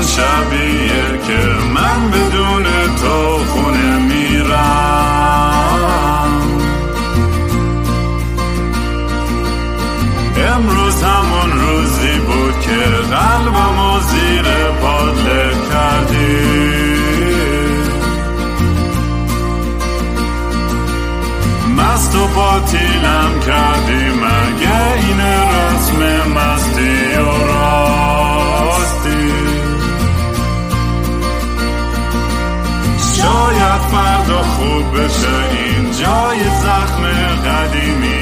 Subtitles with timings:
[0.00, 1.40] همون شبیه که
[1.74, 2.64] من بدون
[3.02, 5.50] تو خونه میرم.
[10.36, 12.80] امروز همون روزی بود که
[13.10, 14.46] قلبم و زیر
[14.80, 16.60] پاده کردی.
[21.76, 23.79] مست و باطیلم کردی
[34.60, 37.02] خوب بشه این جای زخم
[37.44, 38.20] قدیمی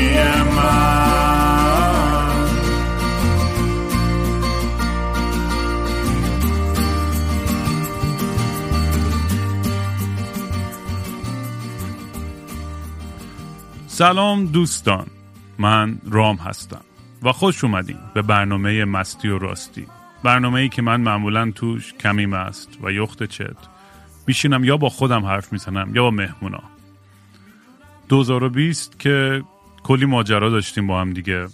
[13.98, 15.06] سلام دوستان.
[15.58, 16.80] من رام هستم
[17.22, 19.86] و خوش اومدین به برنامه مستی و راستی.
[20.22, 23.77] برنامه ای که من معمولا توش کمی مست و یخت چت
[24.28, 26.62] میشینم یا با خودم حرف می‌زنم یا با مهمونا.
[28.08, 29.42] 2020 که
[29.82, 31.46] کلی ماجرا داشتیم با هم دیگه.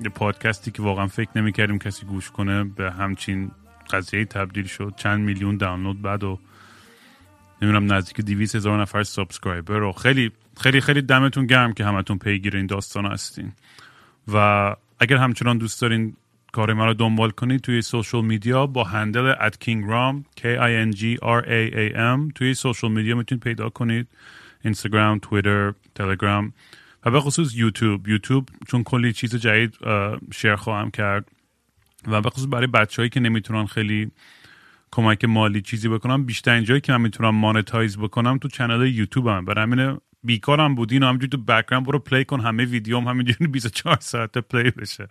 [0.00, 3.50] یه پادکستی که واقعا فکر نمی‌کردیم کسی گوش کنه به همچین
[3.90, 4.94] قضیه تبدیل شد.
[4.96, 6.38] چند میلیون دانلود بعد و
[7.62, 12.56] نمی‌دونم نزدیک 200 هزار نفر subscriber و خیلی خیلی خیلی دمتون گرم که همتون پیگیر
[12.56, 13.52] این داستان هستین.
[14.32, 14.36] و
[15.00, 16.16] اگر همچنان دوست دارین
[16.52, 20.96] کار ما رو دنبال کنید توی social media با handle at kingram k i n
[20.96, 22.32] g r a a m.
[22.34, 24.08] توی social media می‌تونید پیدا کنید.
[24.64, 26.52] اینستاگرام تویتر تلگرام
[27.04, 28.08] و به خصوص یوتیوب.
[28.08, 29.74] یوتیوب چون کلی چیز جدید
[30.34, 31.28] share خواهم کرد.
[32.06, 34.10] و به خصوص برای بچههایی که نمی‌تونن خیلی
[34.90, 39.44] کمک مالی چیزی بکنم بیشتر اینجایی که من می‌تونم monetize بکنم تو channel یوتیوب هم
[39.44, 42.40] برای همینه بیکارم بودین و همینجوری تو background برو play کن.
[42.40, 45.08] همه ویدیوم همینجوری 24 ساعت play بشه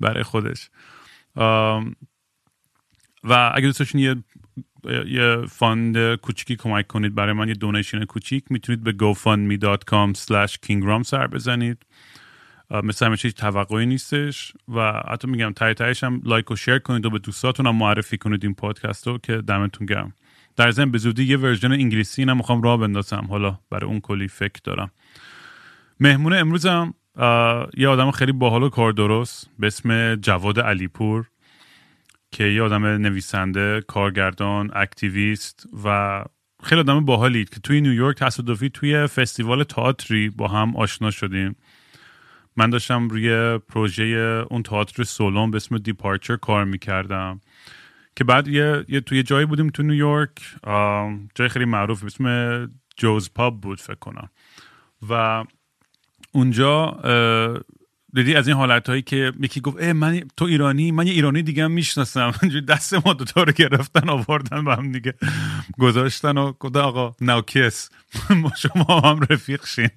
[0.00, 0.70] برای خودش.
[3.24, 4.16] و اگه دوست یه
[5.06, 11.02] یه fund کوچیکی کمک کنید برای من یه donation کوچیک می‌تونید به gofundme.com slash kingram
[11.02, 11.86] سر بزنید.
[12.70, 17.06] مثل همه چیز توقعی نیستش و حتی میگم تای تایش هم like و share کنید
[17.06, 20.12] و به دوستاتون هم معرفی کنید این پادکست رو که دمتون گرم.
[20.56, 23.26] در ضمن به زودی یه version انگلیسی اینم می‌خوام راه بندازم.
[23.30, 24.90] حالا برای اون کلی فکر دارم.
[26.00, 26.94] مهمون امروزم
[27.76, 31.26] یه آدم خیلی باحال و کار درست به اسم جواد علیپور
[32.32, 36.24] که یه آدم نویسنده کارگردان activist و
[36.62, 41.56] خیلی آدم باحالی که توی نیویورک تصادفی توی فستیوال تئاتری با هم آشنا شدیم.
[42.56, 44.04] من داشتم روی پروژه
[44.50, 47.40] اون تئاتر سولون به اسم Departure کار می‌کردم.
[48.20, 50.30] که بعد یه, یه توی جایی بودیم تو نیویورک
[51.34, 54.30] جای خیلی معروف اسم Joe's Pub بود فکر کنم.
[55.08, 55.44] و
[56.32, 57.00] اونجا
[58.14, 61.64] دیدی از این حالت هایی که یکی گفت من تو ایرانی من یه ایرانی دیگه
[61.64, 62.32] هم می‌شناسم.
[62.68, 65.14] دست ما دوتا رو گرفتن آوردن به هم دیگه
[65.78, 67.90] گذاشتن و گفت آقا ناکس
[68.42, 69.90] ما شما هم رفیق شین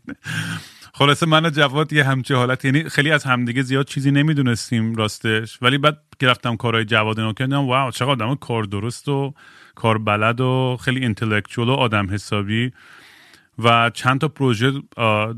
[0.95, 5.57] خلاصه من و جواد یه همچه حالت یعنی خیلی از همدیگه زیاد چیزی نمی‌دونستیم راستش
[5.61, 9.33] ولی بعد که رفتم کارهای جواد اینو کردم واو چقدر آدم کار درست و
[9.75, 12.71] کار بلد و خیلی اینتלקچوال و آدم حسابی.
[13.59, 14.71] و چند تا پروژه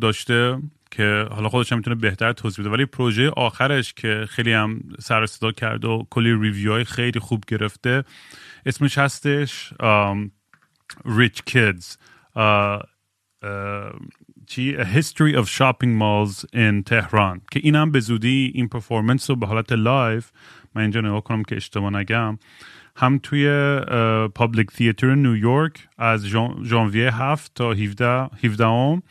[0.01, 0.57] داشته
[0.91, 2.73] که حالا خودش هم می‌تونه بهتر توضیح بده.
[2.73, 7.43] ولی پروژه آخرش که خیلی هم سر صدا کرد و کلی review های خیلی خوب
[7.47, 8.03] گرفته
[8.65, 9.73] اسمش هستش
[11.05, 11.97] Rich Kids.
[14.47, 19.35] چی؟ A History of Shopping Malls in Tehran که اینم به زودی این performance رو
[19.35, 20.31] به حالت live
[20.75, 22.37] من اینجا نگاه کنم که اشتباه نگم
[22.97, 23.79] هم توی
[24.35, 26.25] Public Theater نیویورک از
[26.63, 29.03] ژانویه 7 تا 17 17 ام.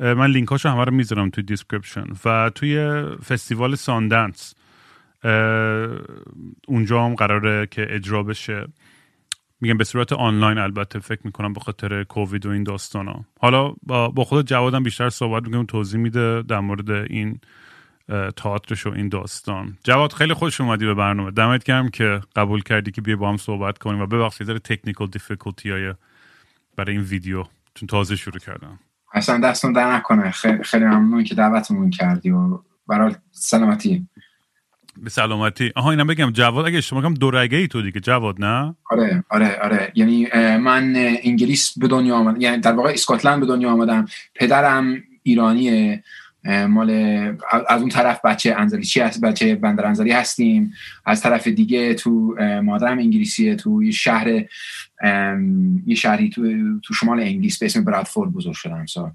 [0.00, 4.54] من لینکاشو همه رو می‌ذارم توی description و توی فستیوال ساندنس
[6.66, 8.66] اونجا هم قراره که اجرا بشه.
[9.60, 13.74] میگم به صورت آنلاین البته فکر می‌کنم به خاطر کووید و این داستان ها حالا
[13.86, 17.40] با خود جوادم بیشتر صحبت می‌کنم توضیح میده در مورد این
[18.36, 19.78] تئاترش و این داستان.
[19.84, 21.30] جواد خیلی خوش اومدی به برنامه.
[21.30, 25.06] دمت گرم که قبول کردی که بیا با هم صحبت کنیم و ببخشید ذره technical
[25.06, 25.94] difficulty های
[26.76, 27.44] برای این ویدیو.
[27.74, 28.78] چون تازه شروع کردم.
[29.12, 30.30] اصلا دستون در نکنه.
[30.30, 34.08] خیلی خیلی ممنون که دعوتمون کردی و برای سلامتی.
[35.02, 35.72] به سلامتی.
[35.76, 39.24] آها اینم بگم جواد اگه اشتباه کنم دو رگه ای تو دیگه جواد نه؟ آره
[39.30, 39.92] آره آره.
[39.94, 40.92] یعنی من
[41.22, 44.06] انگلیس به دنیا آمدم یعنی در واقع اسکاتلند به دنیا آمدم.
[44.34, 46.02] پدرم ایرانیه.
[46.68, 46.90] مال
[47.68, 50.72] از اون طرف بچه انزلی چی هست؟ بچه بندر انزلی هستیم.
[51.04, 53.54] از طرف دیگه تو مادرم انگلیسیه.
[53.54, 54.28] تو یه شهر
[55.86, 56.42] یه شهری تو,
[56.84, 59.12] تو شمال انگلیس به اسم برادفورد بزرگ شدم سا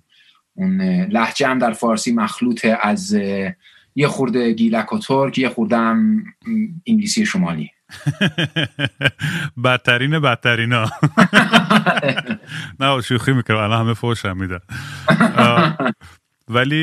[0.55, 3.15] اون لحجه هم در فارسی مخلوط از
[3.95, 6.23] یه خورده گیلک و ترک یه خورده هم
[6.87, 7.69] انگلیسی شمالی.
[9.63, 10.89] بدترین بدترینا.
[12.79, 13.57] نه شوخی می‌کنم.
[13.57, 14.59] الان همه فوشم میدن.
[16.49, 16.81] ولی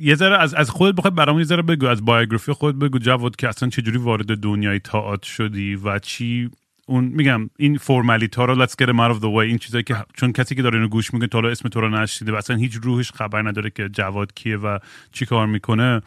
[0.00, 2.98] یه ذره از از خودت بخواد برامون یه ذره بگو از بایوگرافی خود بگو.
[2.98, 6.50] جواد که اصلا چجوری وارد دنیای تاعت شدی و چی
[6.88, 9.46] اون میگم این فرمالیت رو let's get them out of the way.
[9.46, 12.32] این چیزایی که چون کسی که داره اینو گوش می‌کنه تا اسم تو رو نشیده
[12.32, 14.78] و اصلا هیچ روحش خبر نداره که جواد کیه و
[15.12, 16.02] چی کار می‌کنه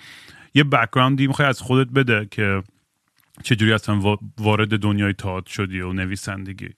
[0.54, 2.64] یه بکگراندی می‌خوای از خودت بده که
[3.44, 6.70] چجوری اصلا وارد دنیای تاعت شدی و نویسندگی.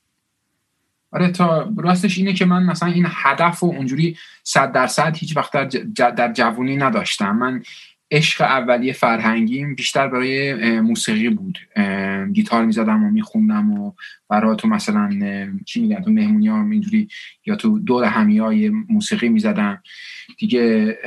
[1.12, 5.52] آره تا راستش اینه که من مثلا این هدف و اونجوری صد درصد هیچ وقت
[5.96, 7.36] در, در جوونی نداشتم.
[7.36, 7.64] من
[8.12, 11.60] عشق اولیه فرهنگیم بیشتر برای موسیقی بود.
[12.34, 13.94] گیتار می‌زدم و میخوندم و
[14.30, 15.10] برای تو مثلا
[15.66, 17.08] چی میگن تو مهمونی ها اینجوری
[17.46, 19.84] یا تو دور همی های موسیقی می‌زدم.
[20.38, 20.98] دیگه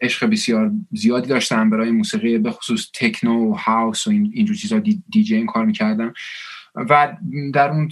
[0.00, 5.02] عشق بسیار زیادی داشتم برای موسیقی به خصوص تکنو و هاوس و اینجور چیزا دی,
[5.10, 6.14] دی این کار می‌کردم.
[6.74, 7.16] و
[7.54, 7.88] در اون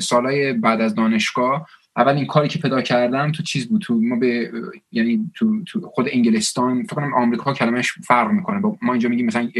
[0.00, 4.16] سالهای بعد از دانشگاه اول این کاری که پیدا کردم تو چیز بود؟ تو ما
[4.16, 4.52] به
[4.92, 8.62] یعنی تو, تو خود انگلستان فکر کنم آمریکا کلمش فرق می‌کنه.
[8.82, 9.50] ما اینجا میگیم مثلا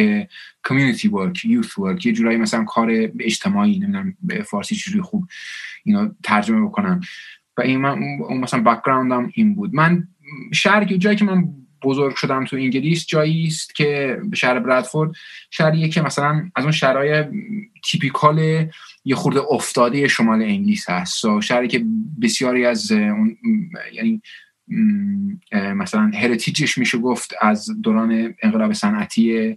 [0.69, 2.91] کمیونیتی ورک یوث ورک یه جورایی مثلا کار
[3.21, 5.27] اجتماعی نمی‌دونم به فارسی چجوری خوب
[5.85, 7.01] اینو ترجمه بکنم.
[7.57, 9.75] و این من اون مثلا بکگراندم این بود.
[9.75, 10.09] من
[10.53, 11.49] شهر جایی که من
[11.85, 13.07] بزرگ شدم تو انگلیس.
[13.07, 15.11] جایی است که شهر برادفورد
[15.51, 17.25] شهریه که مثلا از اون شهرهای
[17.85, 18.67] تیپیکال
[19.05, 21.25] یه خورده افتاده شمال انگلیس هست.
[21.25, 21.85] و شهری که
[22.23, 23.37] بسیاری از اون
[23.93, 24.23] یعنی
[25.53, 29.57] مثلا هریتیجش میشه گفت از دوران انقلاب صنعتی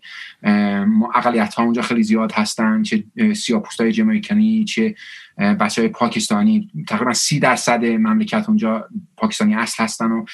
[1.16, 3.04] اقلیت ها اونجا خیلی زیاد هستن چه
[3.36, 4.96] سیاپوست های جمایکنی چه
[5.38, 6.72] بچه های پاکستانی.
[6.88, 10.26] تقریبا سی درصد مملکت اونجا پاکستانی اصل هستن و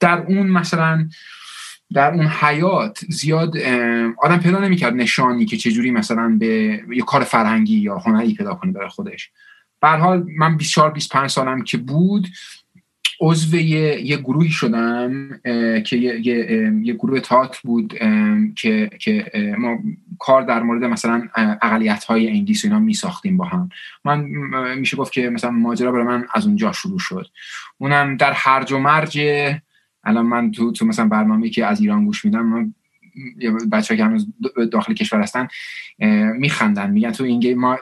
[0.00, 1.08] در اون مثلا
[1.94, 3.58] در اون حیات زیاد
[4.18, 6.46] آدم پیدا نمی‌کرد نشانی که چجوری مثلا به
[6.90, 9.30] یه کار فرهنگی یا هنری پیدا کنه برای خودش.
[9.80, 12.28] به حال من 24 25 سالم که بود
[13.20, 15.40] عضو یه, یه گروهی شدم
[15.84, 17.94] که یه, یه, یه گروه تات بود
[18.56, 19.78] که, که ما
[20.18, 21.28] کار در مورد مثلا
[21.62, 23.68] اقلیت های انگلیس و اینا می ساختیم با هم.
[24.04, 24.24] من
[24.78, 27.26] میشه گفت که مثلا ماجرا برای من از اونجا شروع شد.
[27.78, 29.18] اونم در هرج و مرج
[30.04, 32.74] الان من تو تو مثلا برنامه که از ایران گوش میدم من
[33.72, 34.26] بچه که هنوز
[34.72, 35.48] داخل کشور هستن
[36.38, 37.78] میخندن میگن تو این ما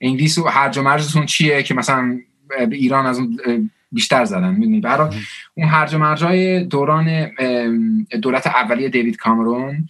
[0.00, 2.18] انگلیس و هرج و مرجتون چیه که مثلا
[2.48, 3.40] به ایران از اون
[3.92, 5.16] بیشتر زدن می‌دونی؟ برای
[5.54, 7.30] اون هرج و مرجای دوران
[8.22, 9.86] دولت اولیه دیوید کامرون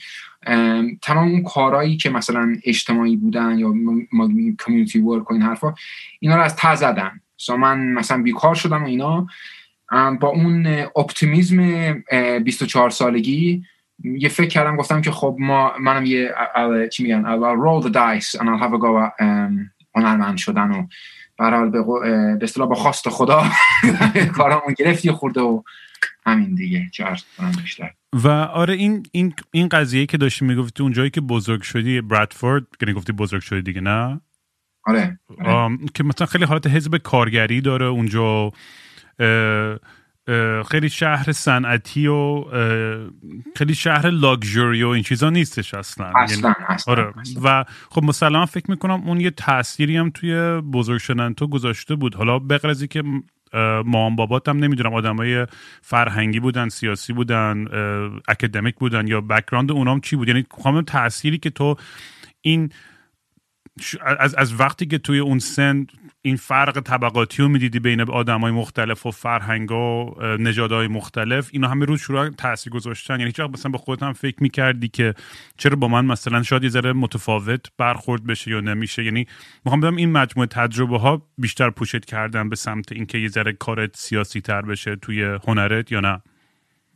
[1.03, 3.75] تمام اون کارهایی که مثلا اجتماعی بودن یا
[4.59, 5.75] کمیونیتی ورک و این حرفا
[6.21, 7.21] اینا رو از ته زدن.
[7.59, 9.27] من مثلا بیکار شدم و اینا.
[9.91, 11.93] با اون اپتیمیزم
[12.45, 13.65] 24 سالگی
[14.05, 16.35] یه فکر کردم گفتم که خب ما منم یه
[16.93, 19.23] چی میگن؟ I'll roll the dice and I'll have a go
[19.95, 20.87] هنرمند شدن و
[21.39, 23.45] برحال به اصطلاح با خواست خدا
[24.37, 25.63] کارامون گرفت یه خورده و
[26.27, 26.91] همین دیگه.
[26.93, 27.05] چه
[27.39, 27.91] کنم بیشتر.
[28.13, 32.67] و آره این این این قضیه که داشتی می‌گفتی اون جایی که بزرگ شدی برادفورد
[32.79, 34.21] که گفتی بزرگ شدی دیگه نه؟
[34.85, 35.79] آره, آره.
[35.95, 38.53] که مثلا خیلی حالت حزب کارگری داره اونجا
[40.71, 42.45] خیلی شهر صنعتی و
[43.57, 46.55] خیلی شهر لاکچوری و این چیزا نیستش اصلا, اصلا, یعنی
[46.87, 47.13] آره.
[47.45, 52.15] و خب مسلما فکر می‌کنم اون یه تأثیری هم توی بزرگ شدن تو گذاشته بود.
[52.15, 53.03] حالا بقرزی که
[53.85, 55.47] مام بابات هم نمی‌دونم آدمای
[55.83, 57.65] فرهنگی بودن سیاسی بودن
[58.29, 61.77] اکادمیک بودن یا بکراند اونام چی بود؟ یعنی کامل تأثیری که تو
[62.41, 62.73] این
[64.19, 65.87] از, از وقتی که توی اون سن
[66.29, 71.69] این فرق طبقاتی رو می‌دیدی بین آدم های مختلف و فرهنگ و نژادهای مختلف؟ اینا
[71.69, 73.15] همه روز شروع تاثیر گذاشتن.
[73.15, 75.15] یعنی هیچ مثلا به خودت هم فکر می‌کردی که
[75.57, 79.27] چرا با من مثلا شاید یه ذره متفاوت برخورد بشه یا نمیشه؟ یعنی
[79.65, 83.97] می‌خوام بدم این مجموعه تجربه ها بیشتر پوشت کردن به سمت اینکه یه ذره کارت
[83.97, 86.21] سیاسی تر بشه توی هنرت یا نه؟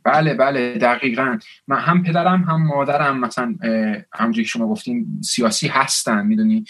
[0.03, 1.39] بله بله دقیقا.
[1.67, 3.55] من هم پدرم هم مادرم مثلا
[4.13, 6.65] همونجوری که شما گفتین سیاسی هستن می‌دونی؟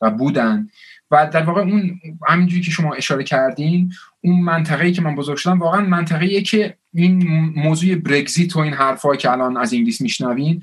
[0.00, 0.68] و بودن.
[1.12, 5.58] و در واقع اون همینجوری که شما اشاره کردین اون منطقه‌ای که من بزرگ شدم
[5.58, 10.62] واقعا منطقه‌ایه که این موضوع برگزیت و این حرفایی که الان از انگلیس میشنوین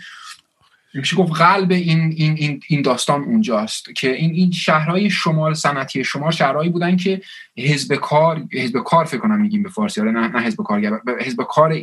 [0.93, 6.31] میشه گفت قلب این این این داستان اونجاست که این این شهرهای شمال صنعتی شما
[6.31, 7.21] شهرهایی بودن که
[7.57, 11.43] حزب کار حزب کار فکر کنم میگیم به فارسی آره نه نه حزب کارگر حزب
[11.43, 11.81] کار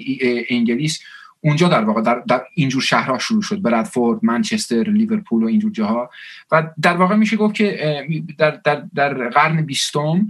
[0.50, 1.00] انگلیس
[1.47, 3.62] اونجا در واقع در, در اینجور شهرها شروع شد.
[3.62, 6.11] برادفورد منچستر لیورپول و اینجور جاها.
[6.53, 8.07] و در واقع میشه گفت که
[8.38, 10.29] در, در, در قرن بیستم اون,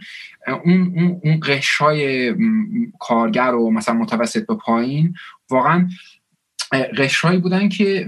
[0.65, 2.35] اون, اون قش های
[3.01, 5.15] کارگر و مثلا متوسط به پایین
[5.51, 5.89] واقعا
[6.73, 8.07] قشرهایی بودن که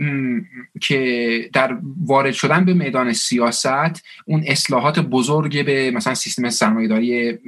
[0.80, 7.38] که در وارد شدن به میدان سیاست اون اصلاحات بزرگ به مثلا سیستم سرمایه‌داری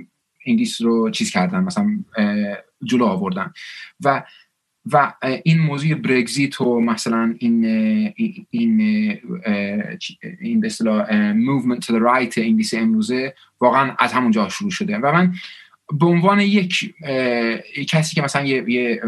[0.47, 2.05] انگلیس رو چیز کردن مثلا
[2.85, 3.53] جلو آوردن.
[4.05, 4.23] و
[4.93, 5.13] و
[5.45, 7.65] این موضوع برگزیت و مثلا این
[8.51, 8.81] این
[10.41, 14.99] این به اصطلاح movement تو right انگلیس امروزه واقعا از همونجا شروع شده.
[14.99, 15.35] و من
[15.93, 16.95] به عنوان یک
[17.89, 19.01] کسی که مثلا یه, یه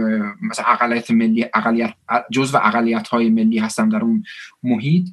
[0.43, 1.95] مثلا اقلیت ملی اقلیت
[2.33, 4.25] جزء اقلیت های ملی هستم در اون
[4.63, 5.09] محیط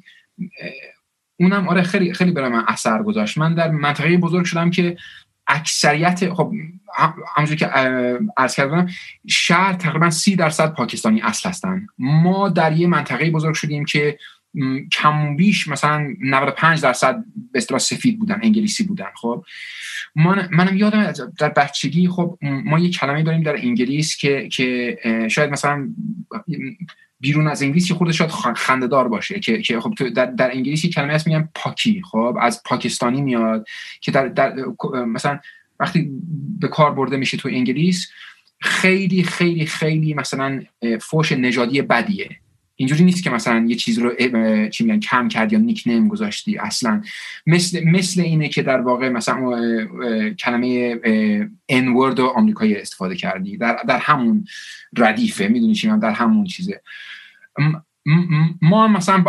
[1.40, 3.38] اونم آره خیلی خیلی برای من اثر گذاشت.
[3.38, 4.96] من در منطقه بزرگ شدم که
[5.50, 6.52] اکثریت خب
[7.36, 7.66] همونجور که
[8.36, 8.86] عرض کردم
[9.28, 11.86] شهر تقریبا سی درصد پاکستانی اصل هستن.
[11.98, 14.18] ما در یه منطقه بزرگ شدیم که
[14.92, 19.44] کم بیش مثلا 95 درصد به اصطلاح سفید بودن انگلیسی بودن خب.
[20.16, 24.98] من منم یادم در بچگی خب ما یه کلمه داریم در انگلیس که که
[25.30, 25.88] شاید مثلا
[27.20, 31.12] بیرون از انگلیس که خودش شاید خندهدار باشه که که خب در, در انگلیسی کلمه
[31.12, 32.02] هست میگن پاکی.
[32.10, 33.66] خب از پاکستانی میاد
[34.00, 34.54] که در, در
[35.06, 35.38] مثلا
[35.80, 36.10] وقتی
[36.60, 38.10] به کار برده میشه تو انگلیس
[38.60, 40.62] خیلی خیلی خیلی مثلا
[41.00, 42.28] فوش نژادی بدیه.
[42.80, 44.10] اینجوری نیست که مثلا یه چیز رو
[44.68, 46.58] چی میگن کم کرد یا نیک نیم گذاشتی.
[46.58, 47.02] اصلا
[47.46, 49.36] مثل مثل اینه که در واقع مثلا
[50.34, 50.96] کلمه
[51.68, 53.56] ان ورد آمریکایی استفاده کردی.
[53.56, 54.44] در در همون
[54.98, 56.82] ردیفه می‌دونی چی در همون چیزه.
[58.62, 59.24] ما مثلا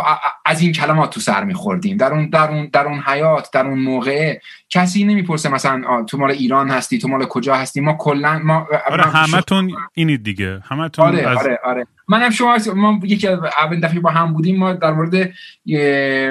[0.46, 1.96] از این کلمات تو سر میخوردیم.
[1.96, 4.38] در اون در اون در اون حیات در اون موقع
[4.70, 9.04] کسی نمی‌پرسه مثلا تو مال ایران هستی تو مال کجا هستی؟ ما کلا ما آره
[9.04, 10.60] همتون اینی دیگه.
[10.64, 11.38] همتون آره از...
[11.38, 11.86] آره آره.
[12.12, 15.30] منم شما ما یکی اول دفعه با هم بودیم ما در مورد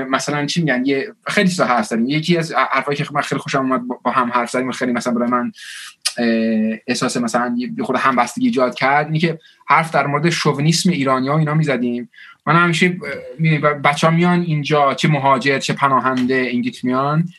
[0.09, 3.59] مثلا چی میگن یه خیلی ساحه هست داریم یکی از حرفایی که من خیلی خوشم
[3.59, 5.51] اومد با هم حرف زدیم خیلی مثلا برای من
[6.87, 11.37] احساس مثلا یه خود همبستگی ایجاد کرد اینی که حرف در مورد شوونیسم ایرانی ها
[11.37, 12.09] اینا می‌زدیم.
[12.45, 12.97] من همیشه
[13.83, 17.29] بچه ها میان اینجا چه مهاجر چه پناهنده انگلیس میان.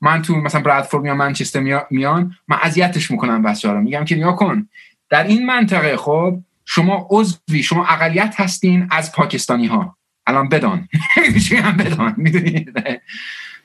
[0.00, 3.80] من تو مثلا برادفورد میان منچستر میان من اذیتش می‌کنم بچه ها رو.
[3.80, 4.68] میگم که نیا کن.
[5.10, 10.88] در این منطقه خب شما عضوی شما اقلیت هستین از پاکستانی ها الان بدان.
[11.64, 12.14] هم بدان.
[12.16, 12.72] می‌دونید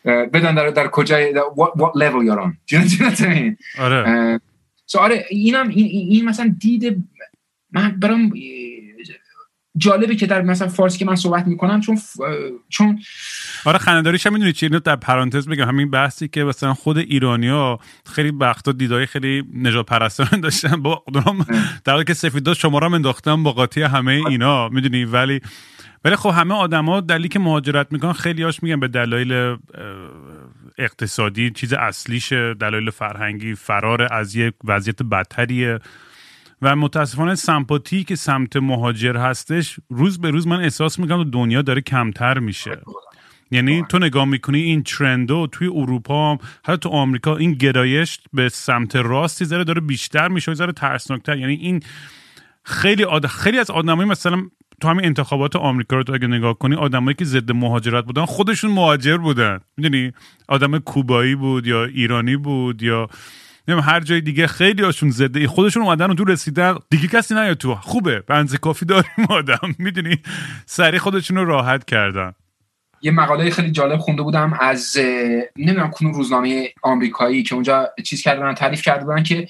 [0.05, 2.53] بدان در, در کجای what, level you're on.
[3.79, 4.39] آره.
[4.99, 7.03] آره اینم این, این مثلا دید
[7.71, 8.31] من برام
[9.77, 11.97] جالبه که در مثلا فارسی که من صحبت می‌کنم چون
[12.69, 12.99] چون
[13.65, 15.67] آره خنداریش هم می‌دونی چی؟ اینو در پرانتز بگم.
[15.67, 20.75] همین بحثی که مثلا خود ایرانیا خیلی وقتا دیدای خیلی نجات پرستان داشتن.
[20.81, 21.03] با
[21.85, 25.41] در حالی که سفیدا شما را انداختن با قاطی همه اینا می‌دونی؟ ولی
[26.05, 29.57] ولی خب همه آدما دلیلی که مهاجرت می‌کنن خیلی هاش میگن به دلایل
[30.77, 35.79] اقتصادی چیز اصلیشه دلایل فرهنگی فرار از یک وضعیت بدتریه.
[36.61, 41.81] و متاسفانه سمپاتی که سمت مهاجر هستش روز به روز من احساس می‌کنم دنیا داره
[41.81, 42.77] کمتر میشه.
[43.51, 48.95] یعنی تو نگاه می‌کنی این ترندو توی اروپا حتی تو آمریکا این گرایش به سمت
[48.95, 51.37] راستی ذره داره بیشتر میشه و ذره ترسناکتر.
[51.37, 51.83] یعنی این
[52.63, 53.27] خیلی آد...
[53.27, 54.43] خیلی از آدمایی مثلا
[54.81, 58.71] تو همین انتخابات آمریکا رو تو اگه نگاه کنی آدمایی که ضد مهاجرت بودن خودشون
[58.71, 59.59] مهاجر بودن.
[59.77, 60.11] می‌دونی؟
[60.47, 63.09] آدم کوبایی بود یا ایرانی بود یا
[63.67, 65.47] نمیم هر جای دیگه خیلی هاشون زده.
[65.47, 66.75] خودشون اومدن و تو رسیدن.
[66.89, 67.75] دیگه کسی نیاد تو.
[67.75, 68.19] خوبه.
[68.19, 69.75] بنز کافی داریم آدم.
[69.79, 70.17] می‌دونی؟
[70.65, 72.33] سری خودشون رو راحت کردن.
[73.01, 74.97] یه مقاله خیلی جالب خونده بودم از
[75.57, 79.47] نمی‌دونم کنون روزنامه آمریکایی که اونجا چیز کرده تعریف کرده بودن که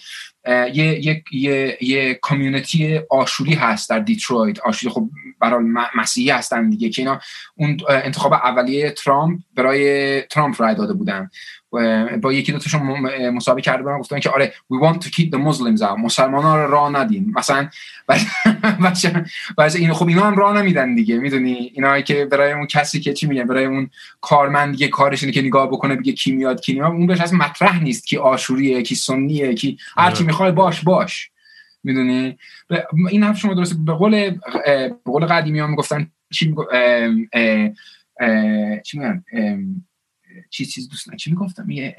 [0.48, 4.60] یه یه یه یه کامیونیتی آشوری هست در دیترویت.
[4.60, 5.63] آشوری خب برای
[5.95, 7.19] مسیحی هستن دیگه که اینا
[7.55, 11.29] اون انتخاب اولیه ترامپ برای ترامپ رای داده بودن.
[12.22, 12.82] با یکی دو تاشون
[13.29, 16.00] مسابقه کرده بودن گفتن که آره we want to keep the Muslims out.
[16.00, 17.34] مسلمان ها رو راه ندیم.
[17.36, 17.70] مثلا
[18.86, 19.25] بچه
[19.75, 23.27] این خب اینا هم راه نمیدن دیگه می‌دونی؟ اینا که برای اون کسی که چی
[23.27, 23.89] میگن؟ برای اون
[24.22, 27.38] کارمند دیگه کارش اینه که نگاه بکنه بگه کی میاد کی نمیاد اون بهش اصلا
[27.38, 30.25] مطرح نیست کی آشوریه کی سنیه کی هر کی آره.
[30.25, 31.29] می‌خواد باش باش.
[31.84, 32.38] می‌دونی؟
[33.10, 33.75] این حرف شما درسته.
[33.86, 34.29] به قول
[34.70, 36.55] به قول قدیمی ها می‌گفتن چی
[38.84, 39.24] چی میگن؟
[40.50, 41.96] چی چیز دوست چی می‌گفتم؟ یه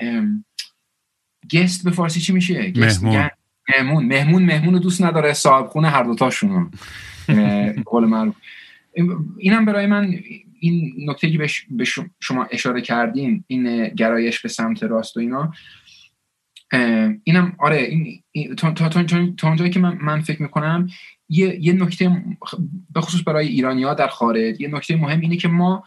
[1.54, 3.30] گست به فارسی چی میشه؟ مهمون.
[3.68, 4.06] مهمون.
[4.06, 5.32] مهمون مهمون رو دوست نداره.
[5.32, 6.70] صاحب خونه هر دوتاشون
[7.84, 8.34] قول معروف.
[9.38, 10.20] اینم برای من
[10.60, 11.38] این نکته که
[11.70, 11.84] به
[12.20, 15.52] شما اشاره کردین این گرایش به سمت راست و اینا.
[17.24, 18.22] اینم آره این
[18.56, 20.88] تا, تا, تا, اونجایی که من, من فکر می‌کنم
[21.28, 22.24] یه, یه نکته
[22.90, 25.84] به خصوص برای ایرانی ها در خارج یه نکته مهم اینه که ما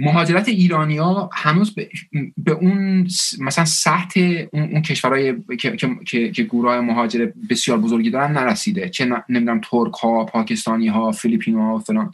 [0.00, 1.88] مهاجرت ایرانی ها هنوز به,
[2.36, 3.08] به اون
[3.40, 5.76] مثلا سطح اون, اون کشورهای که,
[6.06, 11.54] که, که گروه مهاجر بسیار بزرگی دارن نرسیده چه نمی‌دونم ترک ها پاکستانی ها فیلیپین
[11.54, 12.12] ها و فلان.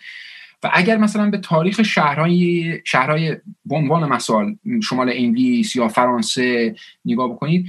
[0.62, 3.36] و اگر مثلا به تاریخ شهرهای شهرهای
[3.66, 6.74] به عنوان مثال شمال انگلیس یا فرانسه
[7.04, 7.66] نگاه بکنید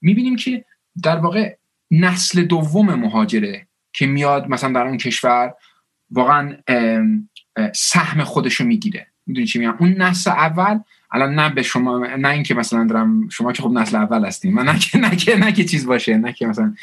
[0.00, 0.64] می‌بینیم که
[1.02, 1.56] در واقع
[1.90, 5.54] نسل دوم مهاجره که میاد مثلا در اون کشور
[6.10, 6.56] واقعا
[7.74, 9.06] سهم خودشو می‌گیره.
[9.26, 10.78] می‌دونی چی میگم؟ اون نسل اول
[11.12, 14.64] الان نه به شما نه اینکه مثلا دارم شما که خب نسل اول هستیم من
[14.64, 16.74] نه که نه که نه که چیز باشه نه که مثلا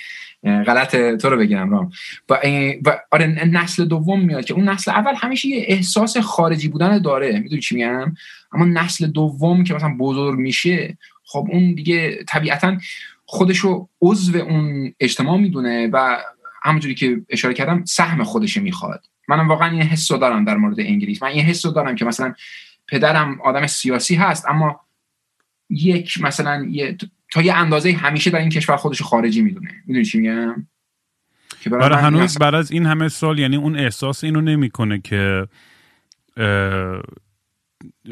[0.43, 1.91] غلط تو رو بگم رام.
[2.29, 2.39] و,
[2.86, 7.39] و آره نسل دوم میاد که اون نسل اول همیشه یه احساس خارجی بودن داره.
[7.39, 8.15] می‌دونی چی میگم؟
[8.53, 12.77] اما نسل دوم که مثلا بزرگ میشه خب اون دیگه طبیعتا
[13.25, 16.17] خودشو عضو اون اجتماع می‌دونه و
[16.63, 19.05] همونجوری که اشاره کردم سهم خودش می‌خواد.
[19.28, 21.24] منم واقعا این حس دارم در مورد انگلیس.
[21.24, 22.34] من این حس دارم که مثلا
[22.88, 24.80] پدرم آدم سیاسی هست اما
[25.70, 26.98] یک مثلا یه
[27.32, 29.70] تا یه اندازه همیشه در این کشور خودش خارجی می‌دونه.
[29.86, 30.68] می‌دونی چی میگم؟
[31.72, 35.48] برای هنوز بعد از این همه سال یعنی اون احساس اینو نمی‌کنه که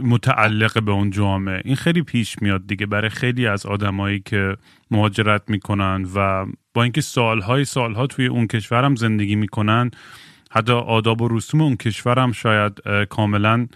[0.04, 1.62] متعلق به اون جامعه.
[1.66, 4.58] این خیلی پیش میاد دیگه برای خیلی از آدمایی که
[4.92, 9.92] مهاجرت می‌کنن و با اینکه سالهای سالها توی اون کشور هم زندگی می‌کنن
[10.51, 13.68] حتی آداب و رسوم اون کشور هم شاید کاملا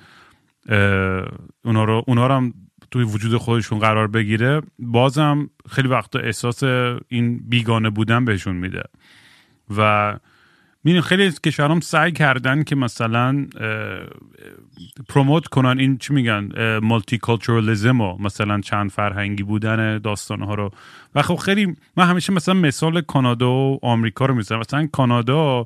[1.65, 2.53] اونا رو, اونا رو هم
[2.91, 4.61] توی وجود خودشون قرار بگیره.
[4.79, 6.63] بازم خیلی وقتا احساس
[7.07, 8.83] این بیگانه بودن بهشون میده.
[9.77, 10.13] و
[10.83, 13.47] می‌دونی خیلی از کشورام سعی کردن که مثلا
[15.09, 16.49] پروموت کنن این چی میگن
[16.79, 20.71] مالتی کالچورالیزم و مثلا چند فرهنگی بودن داستان ها رو.
[21.15, 24.59] و خب خیلی من همیشه مثلا مثال کانادا و آمریکا رو می‌زنم.
[24.59, 25.65] مثلا کانادا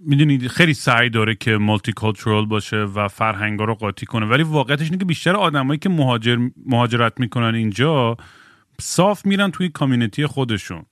[0.00, 4.26] می‌دونید خیلی سعی داره که مالتی کالچورال باشه و فرهنگا رو قاطی کنه.
[4.26, 8.16] ولی واقعیتش اینه که بیشتر آدمایی که مهاجر مهاجرت می‌کنن اینجا
[8.80, 10.86] صاف میرن توی کامیونیتی خودشون.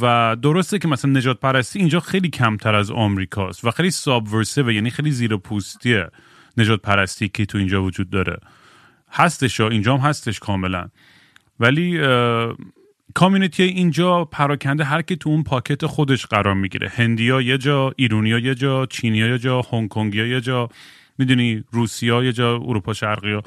[0.00, 4.90] و درسته که مثلا نجات پرستی اینجا خیلی کمتر از آمریکاست و خیلی سابورسیو یعنی
[4.90, 6.08] خیلی زیر پوستیه
[6.56, 8.36] نژاد پرستی که تو اینجا وجود داره.
[9.10, 10.88] هستش اینجا هم هستش کاملا.
[11.60, 11.98] ولی
[13.14, 16.92] community اینجا پراکنده هر کی تو اون pocket خودش قرار می‌گیره.
[16.94, 20.68] هندیا یه جا ایرونیا یه جا چینیا یه جا هنگ کنگیا یه جا
[21.18, 23.42] می‌دونی روسیا یه جا اروپا شرقی ها.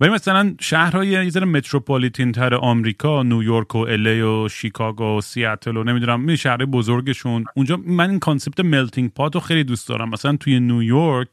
[0.00, 5.76] ولی مثلا شهرهای یه ذره metropolitan تر آمریکا نیویورک و LA و شیکاگو و سیاتل
[5.76, 7.44] و نمی‌دونم می شهر بزرگشون.
[7.54, 10.08] اونجا من این concept melting pot رو خیلی دوست دارم.
[10.10, 11.28] مثلا توی نیویورک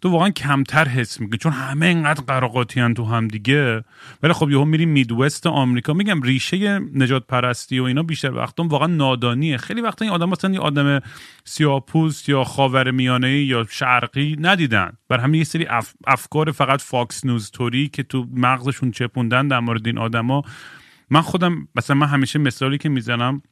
[0.00, 3.84] تو واقعا کمتر حس میکنی چون همه اینقدر قر و قاطی تو هم دیگه.
[4.22, 5.92] ولی خب یهو میری Midwest آمریکا.
[5.92, 9.56] میگم ریشه نژاد پرستی و اینا بیشتر وقتا واقعا نادانیه.
[9.56, 11.00] خیلی وقتا این آدم مثلا یه آدم
[11.44, 14.92] سیاه‌پوست یا خاور میانه یا شرقی ندیدن.
[15.08, 15.66] بر همین یه سری
[16.06, 20.42] افکار فقط Fox News طوری که تو مغزشون چپوندن در مورد این آدما.
[21.10, 23.42] من خودم مثلا من همیشه مثالی که می‌زنم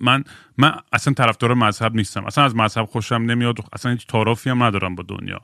[0.00, 0.24] من
[0.58, 2.24] من اصلا طرفدار مذهب نیستم.
[2.24, 5.40] اصلا از مذهب خوشم نمیاد اصلا هیچ تعارفی هم ندارم با دنیا.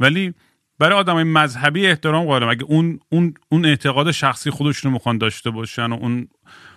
[0.00, 0.34] ولی
[0.78, 2.48] برای آدم مذهبی احترام قائلم.
[2.48, 6.28] اگه اون اون اون اعتقاد شخصی خودشون رو می‌خوان داشته باشن و اون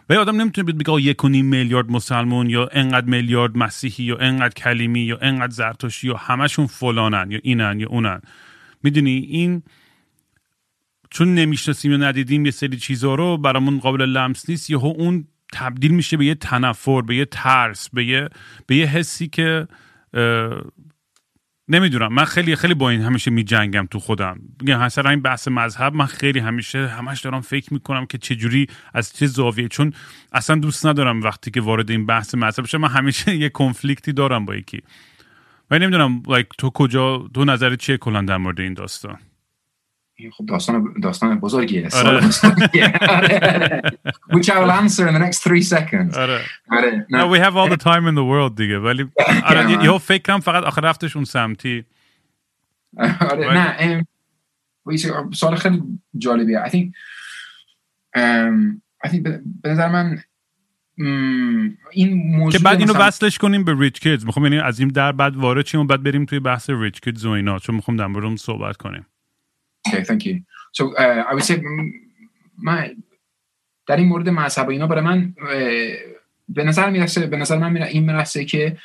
[0.09, 4.53] ولی آدم نمی‌تونه بگه یک و نیم میلیارد مسلمون یا انقدر میلیارد مسیحی یا انقدر
[4.53, 8.21] کلیمی یا انقدر زرتشتی یا همشون فلانن یا اینن یا اونن.
[8.83, 9.63] می‌دونی؟ این
[11.09, 14.69] چون نمی‌شناسیم یا ندیدیم یه سری چیزها رو برامون قابل لمس نیست.
[14.69, 18.29] یهو اون تبدیل میشه به یه تنفر به یه ترس به یه,
[18.67, 19.67] به یه حسی که
[21.67, 22.13] نمی‌دونم.
[22.13, 24.39] من خیلی خیلی با این همیشه میجنگم تو خودم.
[24.61, 29.13] میگم اصلا این بحث مذهب من خیلی همیشه همش دارم فکر می‌کنم که چجوری از
[29.13, 29.67] چه زاویه.
[29.67, 29.93] چون
[30.33, 34.45] اصلا دوست ندارم وقتی که وارد این بحث مذهب بشم من همیشه یه کنفلیکتی دارم
[34.45, 34.81] با یکی.
[35.71, 39.17] و نمی‌دونم like, تو کجا تو نظر چیه کلا در مورد این داستان؟
[40.31, 42.21] خب داستان داستان بزرگیه آره.
[44.33, 46.17] which I will answer in the next three seconds.
[46.17, 46.41] آره.
[46.71, 47.07] آره.
[47.11, 49.11] No, we have all the time in the world دیگه ولی
[49.49, 51.85] آره یهو فکرم فقط آخر رفتش اون سمتی.
[53.31, 54.05] آره نه
[55.33, 55.81] سوال خیلی
[56.17, 56.65] جالبیه.
[56.65, 56.91] I think
[58.17, 59.21] um, I think
[59.61, 60.19] به نظر من
[61.91, 65.11] این موضوع که بعد اینو وصلش کنیم به ریچ کیدز می‌خوام یعنی از این در
[65.11, 68.35] بعد وارد چیم و بعد بریم توی بحث ریچ کیدز و اینا چون می‌خوام در
[68.35, 69.05] صحبت کنیم.
[69.87, 70.41] Okay, thank you.
[70.71, 71.61] So uh, I would say
[72.57, 72.95] من
[73.87, 75.33] در این مورد مذهب اینا برای من
[76.49, 78.77] به نظر می‌رسه به نظر من میره این می‌رسه که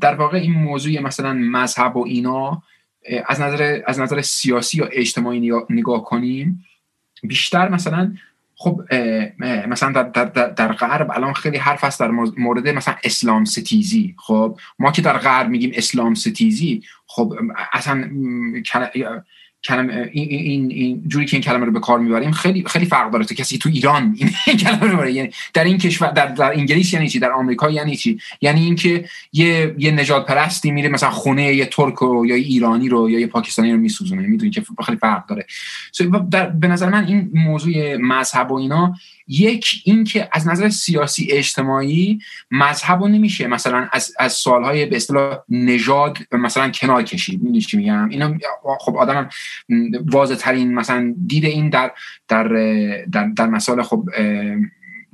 [0.00, 2.62] در واقع این موضوع مثلا مذهب و اینا
[3.26, 6.64] از نظر از نظر سیاسی یا اجتماعی نگاه, کنیم
[7.22, 8.14] بیشتر مثلا
[8.54, 8.82] خب
[9.40, 14.58] مثلا در, در, در غرب الان خیلی حرف هست در مورد مثلا اسلام ستیزی خب
[14.78, 17.34] ما که در غرب میگیم اسلام ستیزی خب
[17.72, 18.10] اصلا
[19.66, 23.10] کلمه این, این, این جوری که این کلمه رو به کار می‌بریم خیلی خیلی فرق
[23.10, 23.24] داره.
[23.24, 27.08] تو کسی تو ایران این کلمه رو یعنی در این کشور در, در انگلیس یعنی
[27.08, 31.66] چی؟ در آمریکا یعنی چی؟ یعنی اینکه یه یه نجات پرستی میره مثلا خونه یه
[31.66, 34.22] ترک رو یا ایرانی رو یا یه پاکستانی رو میسوزونه.
[34.22, 35.46] می‌دونی که خیلی فرق داره.
[36.30, 38.94] در به نظر من این موضوع مذهب و اینا
[39.28, 42.18] یک اینکه از نظر سیاسی اجتماعی
[42.50, 47.42] مذهب رو نمیشه مثلا از از سوالهای به اصطلاح نژاد مثلا کنار کشید.
[47.42, 48.38] می‌دونی چی میگم؟ اینا
[48.80, 49.28] خب آدم
[50.06, 51.92] واضح ترین مثلا دید این در
[52.28, 52.48] در
[53.12, 54.04] در, در مسائل خب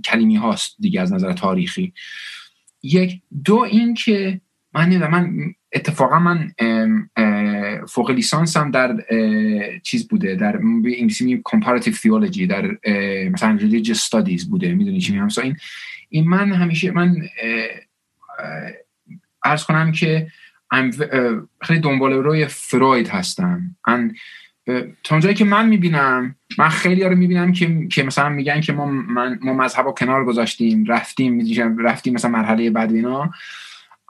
[0.05, 1.93] کلیمی هاست دیگه از نظر تاریخی.
[2.83, 4.41] یک دو اینکه
[4.75, 6.53] من من اتفاقا من
[7.89, 8.97] فوق لیسانس هم در
[9.83, 12.79] چیز بوده در انگلیسی میگیم comparative theology در
[13.31, 15.57] مثلا religious studies بوده می‌دونی چی میگم؟ این
[16.09, 17.17] این من همیشه من
[19.45, 20.27] ارز کنم که
[21.63, 23.77] خیلی دنبال روی فروید هستم.
[23.89, 24.15] من
[25.05, 28.73] تا اونجایی که من می‌بینم من خیلی ها رو می‌بینم که که مثلا میگن که
[28.73, 33.31] ما من ما مذهب رو کنار گذاشتیم رفتیم رفتیم مثلا مرحله بعد اینا.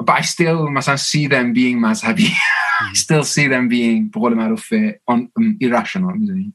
[0.04, 2.28] But I still مثلا see them being مذهبی
[2.92, 4.74] I still see them being به قول معروف
[5.10, 6.54] on, um, irrational می‌دونی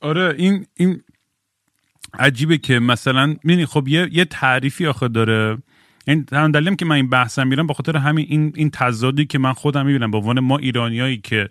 [0.00, 1.02] آره این این
[2.18, 5.58] عجیبه که مثلا می‌دونی خب یه یه تعریفی آخه داره.
[6.06, 9.38] این هم دلیلم که من این بحثم میرم به خاطر همین این این تضادی که
[9.38, 10.10] من خودم می‌بینم.
[10.10, 11.48] به عنوان ما ایرانیایی که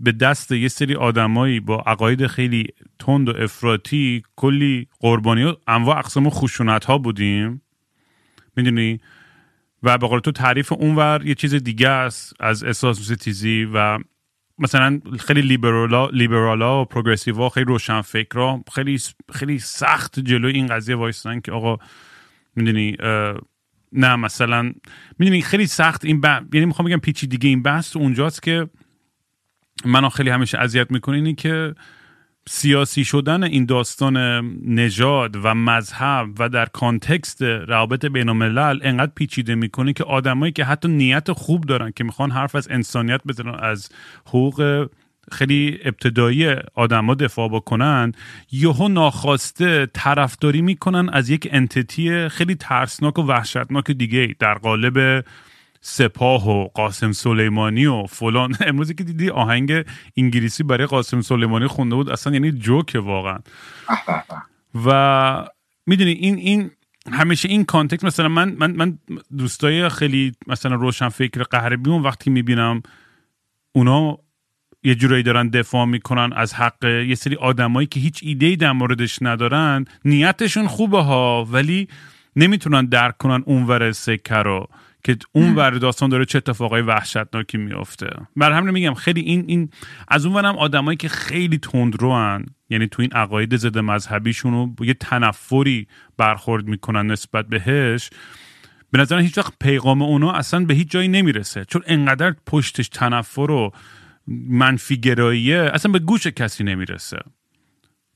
[0.00, 2.66] به دست یه سری آدمایی با عقاید خیلی
[2.98, 7.62] تند و افراطی کلی قربانی و انواع اقسام خشونت ها بودیم.
[8.58, 9.00] می‌دونی؟
[9.82, 13.98] و به قول تو تعریف اونور یه چیز دیگه است از احساس ستیزی و
[14.58, 19.00] مثلا خیلی لیبرالا لیبرالا و progressive ا خیلی روشن فکرها خیلی
[19.32, 21.76] خیلی سخت جلوی این قضیه وایستن که آقا
[22.56, 22.96] می‌دونی
[23.92, 24.72] نه مثلا
[25.18, 28.68] می‌دونی خیلی سخت این یعنی می‌خوام بگم پیچی دیگه این بحث اونجاست که
[29.84, 31.74] منو خیلی همیشه اذیت می‌کنه اینی که
[32.50, 34.16] سیاسی شدن این داستان
[34.66, 40.64] نژاد و مذهب و در context روابط بین الملل انقدر پیچیده می‌کنه که آدمایی که
[40.64, 43.88] حتی نیت خوب دارن که می‌خوان حرف از انسانیت بزنن از
[44.26, 44.88] حقوق
[45.32, 48.12] خیلی ابتدایی آدما دفاع بکنن
[48.52, 55.24] یهو ناخواسته طرفداری می‌کنن از یک entity خیلی ترسناک و وحشتناک دیگه در قالب
[55.80, 58.56] سپاه و قاسم سلیمانی و فلان.
[58.66, 59.84] اون روزی که دیدی آهنگ
[60.16, 63.38] انگلیسی برای قاسم سلیمانی خونده بود اصلا یعنی جوک واقعا.
[64.84, 65.48] و
[65.86, 66.70] می‌دونی این این
[67.12, 68.98] همیشه این context مثلا من من من
[69.38, 72.82] دوستای خیلی مثلا روشن فکر غربی اون وقتی می‌بینم
[73.72, 74.18] اونا
[74.82, 79.18] یه جورایی دارن دفاع می‌کنن از حق یه سری آدمایی که هیچ ایده در موردش
[79.22, 79.84] ندارن.
[80.04, 81.88] نیتشون خوبه ها ولی
[82.36, 84.68] نمی‌تونن درک کنن اونور سکه رو.
[85.08, 88.10] که اون ور داستان داره چه اتفاقای وحشتناکی میافته.
[88.36, 89.70] بر همین میگم خیلی این این
[90.08, 94.94] از اون ورم آدمایی که خیلی تندروان یعنی تو این عقاید ضد مذهبیشون رو یه
[94.94, 98.10] تنفری برخورد می‌کنن نسبت بهش
[98.90, 101.64] به نظر هیچ وقت پیغام اونا اصلا به هیچ جایی نمی‌رسه.
[101.64, 103.72] چون انقدر پشتش تنفر و
[104.48, 107.18] منفی گراییه اصلا به گوش کسی نمی‌رسه.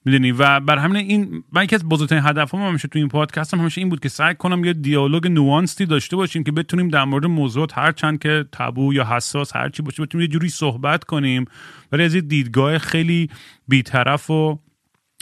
[0.04, 3.60] می‌دونی؟ و بر همین این من یکی از بزرگترین هدفم همیشه تو این پادکست هم
[3.60, 7.26] همیشه این بود که سعی کنم یه دیالوگ نوانستی داشته باشیم که بتونیم در مورد
[7.26, 11.44] موضوعات هر چند که تابو یا حساس هر چی باشه بتونیم یه جوری صحبت کنیم.
[11.92, 13.30] ولی از یه دیدگاه خیلی
[13.68, 14.58] بیطرف و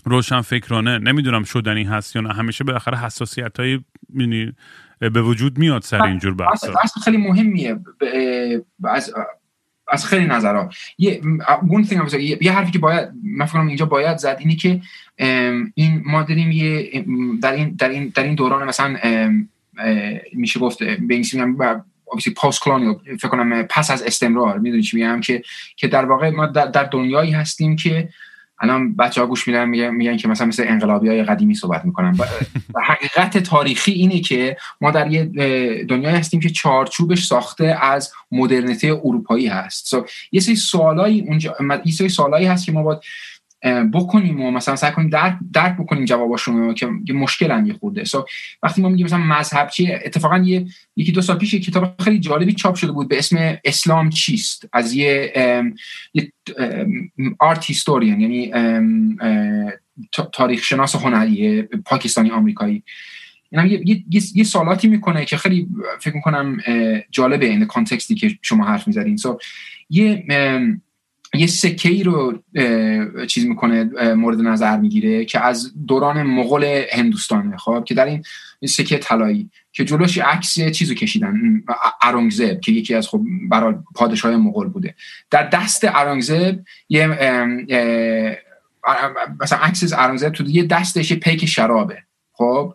[0.05, 2.35] روشن فکرانه نمی‌دونم شدنی هست یا نه.
[2.35, 3.81] همیشه بالاخره حساسیت های
[4.99, 6.65] به وجود میاد سر اینجور بحث
[7.05, 7.81] خیلی مهمیه.
[8.85, 9.15] از
[9.91, 10.69] از خیلی نظرها.
[10.99, 11.21] یه
[12.41, 14.81] یه حرفی که باید من فکر اینجا باید زد اینی که
[15.75, 17.05] این ما داریم یه
[17.43, 18.97] در این در این در این دوران مثلا
[20.33, 21.83] میشه گفت به انگلیسی میگم
[22.37, 22.61] پاست
[23.19, 25.43] فکر کنم پس از استمرار می‌دونی چی میگم؟ که
[25.77, 28.09] که در واقع ما در دنیایی هستیم که
[28.61, 32.17] الان بچه ها گوش میدن میگن, میگن که مثلا مثل انقلابی های قدیمی صحبت می‌کنن.
[32.75, 35.25] و حقیقت تاریخی اینه که ما در یه
[35.85, 39.97] دنیایی هستیم که چارچوبش ساخته از مدرنیته اروپایی هست.
[39.97, 42.99] So, یه سری سوالایی اونجا یه سری سوالایی هست که ما باید
[43.93, 48.25] بکنیم و مثلا سعی کنیم درک, درک بکنیم جواباشون که مشکل یه خورده so,
[48.63, 52.19] وقتی ما میگیم مثلا مذهب چیه اتفاقا یه یکی دو سال پیش یه کتاب خیلی
[52.19, 55.33] جالبی چاپ شده بود به اسم اسلام چیست؟ از یه,
[57.39, 58.53] آرت هیستورین یعنی
[60.33, 62.83] تاریخ شناس هنری پاکستانی آمریکایی.
[63.53, 64.45] این یه, یه،, یه
[64.89, 65.69] می‌کنه که خیلی
[66.01, 66.59] فکر می‌کنم
[67.11, 69.37] جالبه این کانتکستی که شما حرف می‌زدین so,
[69.91, 70.25] یه
[71.35, 72.43] یه سکه ای رو
[73.27, 78.23] چیز می‌کنه مورد نظر می‌گیره که از دوران مغول هندوستانه خب که در این
[78.69, 81.63] سکه طلایی که جلوش عکس چیزو کشیدن
[82.03, 84.95] ارونگزب که یکی از خب برای پادشاه مغول بوده.
[85.31, 87.07] در دست ارونگزب یه
[89.41, 91.99] مثلا عکس از ارونگزب تو یه دستش پیک شرابه
[92.33, 92.75] خب.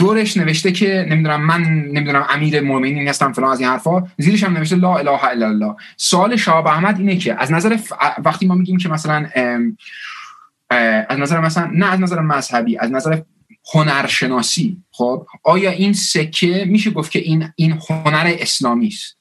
[0.00, 4.08] دورش نوشته که نمی‌دونم من نمی‌دونم امیر مؤمنین هستم فلان از این حرفا.
[4.18, 5.74] زیرش هم نوشته لا اله الا الله.
[5.96, 7.78] سوال شهاب احمد اینه که از نظر
[8.24, 9.28] وقتی ما میگیم که مثلا
[11.08, 13.20] از نظر مثلا نه از نظر مذهبی از نظر
[13.74, 19.16] هنرشناسی خب آیا این سکه میشه گفت که این این هنر اسلامی است؟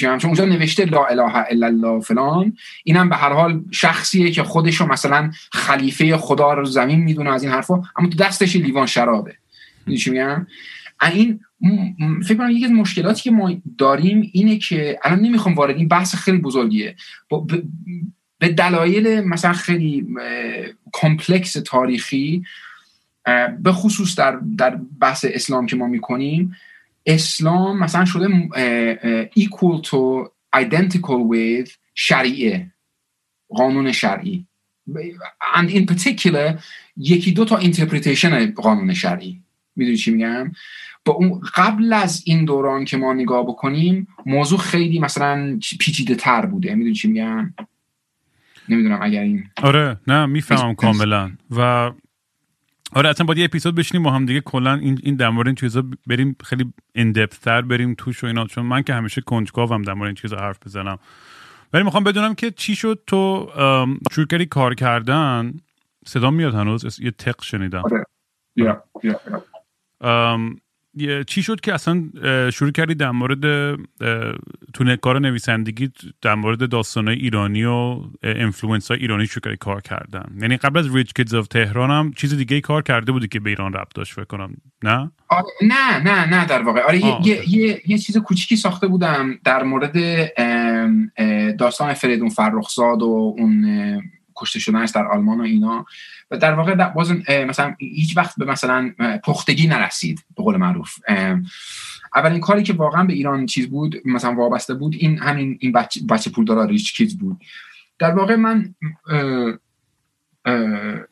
[0.00, 2.56] چون اونجا نوشته لا اله الا الله فلان.
[2.84, 7.52] اینم به هر حال شخصیه که خودشو مثلا خلیفه خدا رو زمین می‌دونه از این
[7.52, 7.82] حرفا.
[7.96, 9.34] اما تو دستش لیوان شرابه.
[9.86, 10.46] میگم؟
[11.12, 11.40] این
[12.22, 16.14] فکر کنم یکی از مشکلاتی که ما داریم اینه که الان نمی‌خوام وارد این بحث
[16.14, 16.96] خیلی بزرگیه.
[18.38, 20.06] به دلایل مثلا خیلی
[20.92, 22.44] کمپلکس تاریخی
[23.62, 26.56] به خصوص در, در بحث اسلام که ما می‌کنیم
[27.06, 28.28] اسلام مثلا شده
[29.38, 32.72] equal to identical with شریعه
[33.48, 34.46] قانون شرعی.
[35.54, 36.60] And in particular
[36.96, 39.42] یکی دو تا interpretation قانون شرعی.
[39.76, 40.52] می‌دونی چی میگم؟
[41.04, 46.46] با اون قبل از این دوران که ما نگاه بکنیم موضوع خیلی مثلا پیچیده تر
[46.46, 46.74] بوده.
[46.74, 47.54] می‌دونی چی میگم؟
[48.68, 51.30] نمی‌دونم اگر این آره نه می‌فهمم کاملا.
[51.50, 51.90] و
[52.92, 54.40] آره اصلا باید یه اپیزود بشینیم با هم دیگه.
[54.40, 58.46] کلا این این در مورد این چیزا بریم خیلی این تر بریم توش و اینا.
[58.46, 60.98] چون من که همیشه کنجکاوم در مورد این چیزا حرف بزنم.
[61.72, 63.50] ولی می‌خوام بدونم که چی شد تو
[64.12, 65.54] شروع کردی کار کردن؟
[66.06, 67.82] صدا میاد هنوز؟ یه تق شنیدم.
[67.84, 68.04] آره.
[71.26, 72.04] چی شد که اصلا
[72.50, 73.74] شروع کردی در مورد
[74.74, 75.90] تو کار نویسندگی
[76.22, 80.96] در مورد داستانهای ایرانی و influence های ایرانی شروع کردی کار کردن؟ یعنی قبل از
[80.96, 84.12] Rich Kids of Tehran هم چیز دیگه کار کرده بودی که به ایران ربط داشت
[84.12, 86.80] فکر کنم نه؟ آره نه نه نه در واقع.
[86.80, 89.96] آره یه, یه, یه, چیز کوچیکی ساخته بودم در مورد
[91.56, 93.64] داستان فریدون فرخزاد و اون
[94.36, 95.86] کشته شدنش در آلمان و اینا.
[96.30, 98.94] و در واقع باز مثلا هیچ وقت به مثلا
[99.24, 100.98] پختگی نرسید به قول معروف.
[102.14, 106.00] اولین کاری که واقعا به ایران چیز بود مثلا وابسته بود این همین این بچه,
[106.10, 107.40] بچه پولدارا ریچ کیز بود.
[107.98, 108.74] در واقع من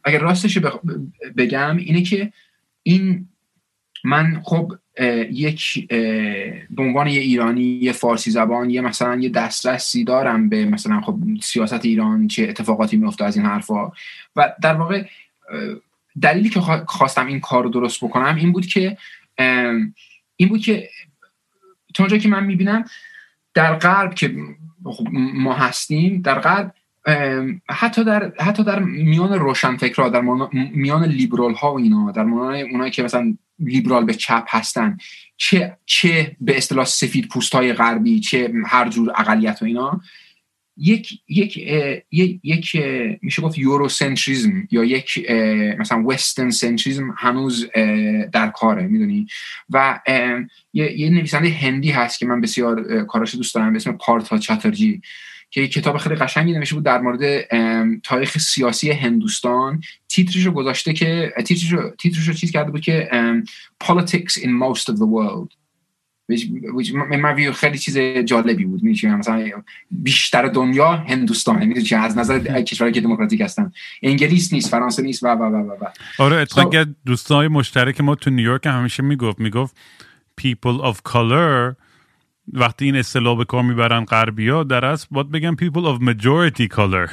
[0.05, 0.59] اگر راستش
[1.37, 2.33] بگم اینه که
[2.83, 3.29] این
[4.05, 4.73] من خب
[5.31, 5.89] یک
[6.71, 11.19] به عنوان یه ایرانی یه فارسی زبان یه مثلا یه دسترسی دارم به مثلا خب
[11.43, 13.93] سیاست ایران چه اتفاقاتی میفته از این حرفا.
[14.37, 15.05] و در واقع
[16.23, 18.97] دلیلی که خواستم این کار رو درست بکنم این بود که
[20.37, 20.89] این بود که
[21.95, 22.85] تا اونجا که من می‌بینم
[23.55, 24.35] در غرب که
[24.85, 26.75] خب ما هستیم در غرب
[27.69, 30.21] حتی در حتی در میان روشنفکرها در
[30.75, 34.99] میان لیبرال ها و اینا در میان اونایی که مثلا لیبرال به چپ هستن
[35.37, 40.01] چه چه به اصطلاح سفید پوست های غربی چه هر جور اقلیت و اینا
[40.77, 41.57] یک یک
[42.45, 42.77] یک,
[43.23, 45.31] میشه گفت یوروسنتریزم یا یک
[45.79, 47.71] مثلا وسترن سنتریزم هنوز
[48.33, 49.27] در کاره می‌دونی؟
[49.71, 50.01] و
[50.73, 55.03] یه, یه نویسنده هندی هست که من بسیار کاراش دوست دارم به اسم پارتا چاترجی.
[55.55, 57.49] که کتاب خیلی قشنگی نوشته بود در مورد
[58.01, 59.81] تاریخ سیاسی هندوستان.
[60.09, 63.09] تیترش رو گذاشته که تیترش رو, تیترش رو چیز کرده بود که
[63.85, 65.55] politics in most of the world.
[67.21, 68.83] من خیلی چیز جالبی بود.
[68.83, 69.51] میشه مثلا
[69.91, 71.67] بیشتر دنیا هندوستان.
[71.67, 73.73] می‌دونی از نظر کشورهایی که دموکراتیک هستن.
[74.03, 75.87] انگلیس نیست فرانسه نیست و و و و
[76.19, 79.77] آره اتفاقا دوستای مشترک ما تو نیویورک همیشه می‌گفت می‌گفت
[80.41, 81.84] people of color
[82.53, 86.69] وقتی این اصطلاح به کار می‌برن غربی ها در اصل باید بگن people of majority
[86.77, 87.09] color.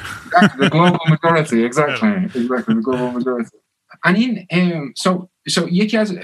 [0.60, 1.64] The global majority.
[1.68, 2.14] Exactly.
[2.40, 2.74] Exactly.
[2.74, 3.56] The global majority.
[4.04, 4.46] این
[4.98, 5.10] so,
[5.50, 6.18] so یکی از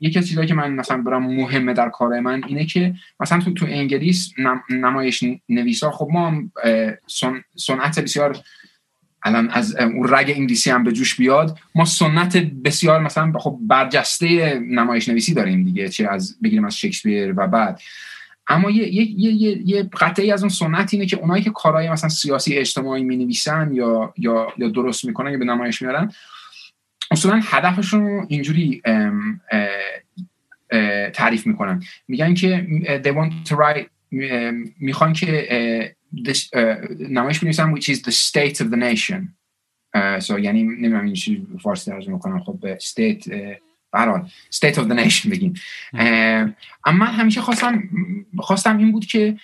[0.00, 3.52] یکی از چیزهایی که من مثلا برام مهمه در کار من اینه که مثلا تو
[3.52, 4.34] تو انگلیس
[4.70, 6.42] نمایش نویسا خب ما
[7.56, 8.38] سنت بسیار
[9.22, 14.58] الان از اون رگ انگلیسی هم به جوش بیاد ما سنت بسیار مثلا خب برجسته
[14.58, 17.80] نمایش نویسی داریم دیگه چه از بگیریم از شکسپیر و بعد.
[18.50, 22.08] اما یه, یه, یه, یه قطعی از اون سنت اینه که اونایی که کارهای مثلا
[22.08, 26.12] سیاسی اجتماعی می نویسن یا, یا, یا درست می‌کنن یا به نمایش میارن
[27.10, 28.82] اصولا هدفشون اینجوری
[31.14, 31.82] تعریف می‌کنن.
[32.08, 32.66] میگن که
[33.04, 33.86] they want to write
[34.80, 35.96] می‌خوان که
[37.00, 39.28] نمایش بنویسن which is the state of the nation?
[40.18, 43.30] So یعنی نمی‌دونم این چی فارسی ترجمه کنم خب به state
[43.92, 45.54] برحال state of the nation بگیم.
[46.84, 47.82] اما همیشه خواستم
[48.38, 49.38] خواستم این بود که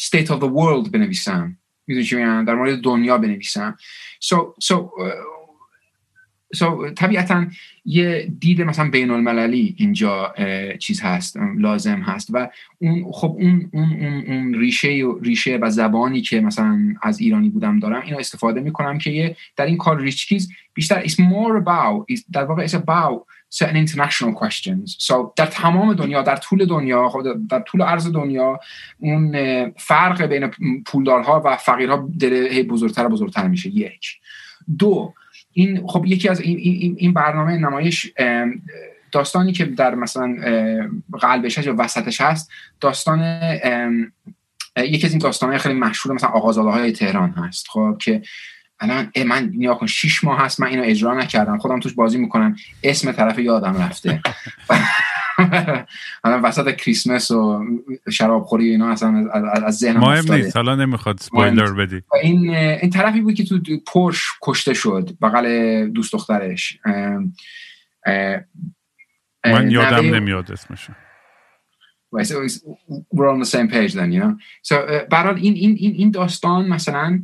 [0.00, 1.56] state of the world بنویسم.
[1.86, 3.76] می‌دونی چی در مورد دنیا بنویسم.
[4.24, 4.74] So so
[6.56, 7.46] so, طبیعتا
[7.84, 10.34] یه دید مثلا بین المللی اینجا
[10.78, 15.70] چیز هست لازم هست و اون خب اون اون اون, اون ریشه و ریشه و
[15.70, 20.00] زبانی که مثلا از ایرانی بودم دارم اینو استفاده می‌کنم که یه در این کار
[20.00, 24.96] ریچکیز بیشتر it's more about در واقع it's about certain international questions.
[24.98, 28.60] So در تمام دنیا در طول دنیا خب در طول عرض دنیا
[28.98, 29.32] اون
[29.70, 30.50] فرق بین
[30.86, 33.68] پولدارها و فقیرها دل بزرگتر و بزرگتر میشه.
[33.68, 34.20] یک.
[34.78, 35.14] دو
[35.52, 38.12] این خب یکی از این, این برنامه نمایش
[39.12, 40.36] داستانی که در مثلا
[41.20, 43.42] قلبش یا وسطش هست داستان
[44.76, 48.22] یکی از این داستانهای خیلی مشهور مثلا آقازاده های تهران هست خب که
[48.80, 52.56] الان من نیا کن شیش ماه هست من اینو اجرا نکردم خودم توش بازی می‌کنم
[52.82, 54.22] اسم طرف یادم رفته.
[56.24, 57.64] الان وسط کریسمس و
[58.10, 59.30] شراب خوری اینا اصلا
[59.66, 62.02] از ذهنم مهم نیست حالا نمی‌خواد سپویلر بدی.
[62.22, 66.78] این این طرفی بود که تو پرش کشته شد بغل دوست دخترش.
[69.44, 70.88] من یادم نمیاد اسمش
[72.12, 74.32] we're on the same page then you know.
[74.62, 74.74] So
[75.10, 77.22] برحال این این این داستان مثلا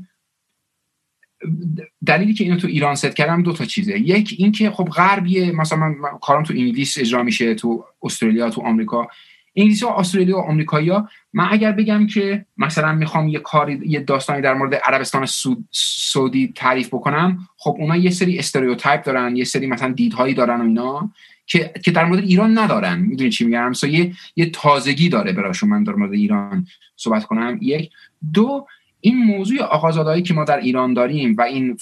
[2.06, 3.98] دلیلی که اینو تو ایران ست کردم دو تا چیزه.
[3.98, 9.08] یک اینکه خب غربیه مثلا من کارم تو انگلیس اجرا میشه تو استرالیا تو آمریکا.
[9.56, 14.00] انگلیسی و استرالیا و آمریکایی ها من اگر بگم که مثلا می‌خوام یه کاری یه
[14.00, 15.26] داستانی در مورد عربستان
[15.72, 20.64] سعودی تعریف بکنم خب اونا یه سری استریوتایپ دارن یه سری مثلا دیدهایی دارن و
[20.64, 21.10] اینا
[21.46, 22.98] که که در مورد ایران ندارن.
[22.98, 27.58] می‌دونی چی میگم؟ سو یه یه تازگی داره براشون من در مورد ایران صحبت کنم.
[27.60, 27.90] یک.
[28.32, 28.66] دو
[29.06, 31.76] این موضوع آقازادهایی که ما در ایران داریم و این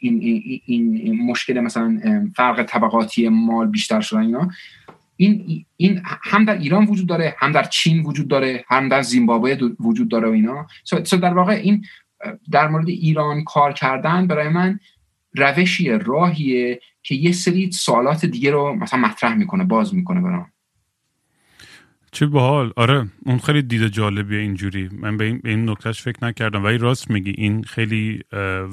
[0.00, 0.20] این,
[0.66, 2.00] این, این مشکل مثلا
[2.36, 4.48] فرق طبقاتی مال بیشتر شدن اینا
[5.16, 9.56] این این هم در ایران وجود داره هم در چین وجود داره هم در زیمبابوه
[9.80, 10.66] وجود داره و اینا.
[10.84, 11.84] سو در واقع این
[12.50, 14.80] در مورد ایران کار کردن برای من
[15.36, 20.46] روشیه راهیه که یه سری سوالات دیگه رو مثلا مطرح می‌کنه باز می‌کنه برام.
[22.12, 22.72] چه باحال.
[22.76, 24.88] آره اون خیلی دید جالبیه اینجوری.
[24.92, 26.64] من به این, این نکتهش فکر نکردم.
[26.64, 28.20] ولی راست میگی این خیلی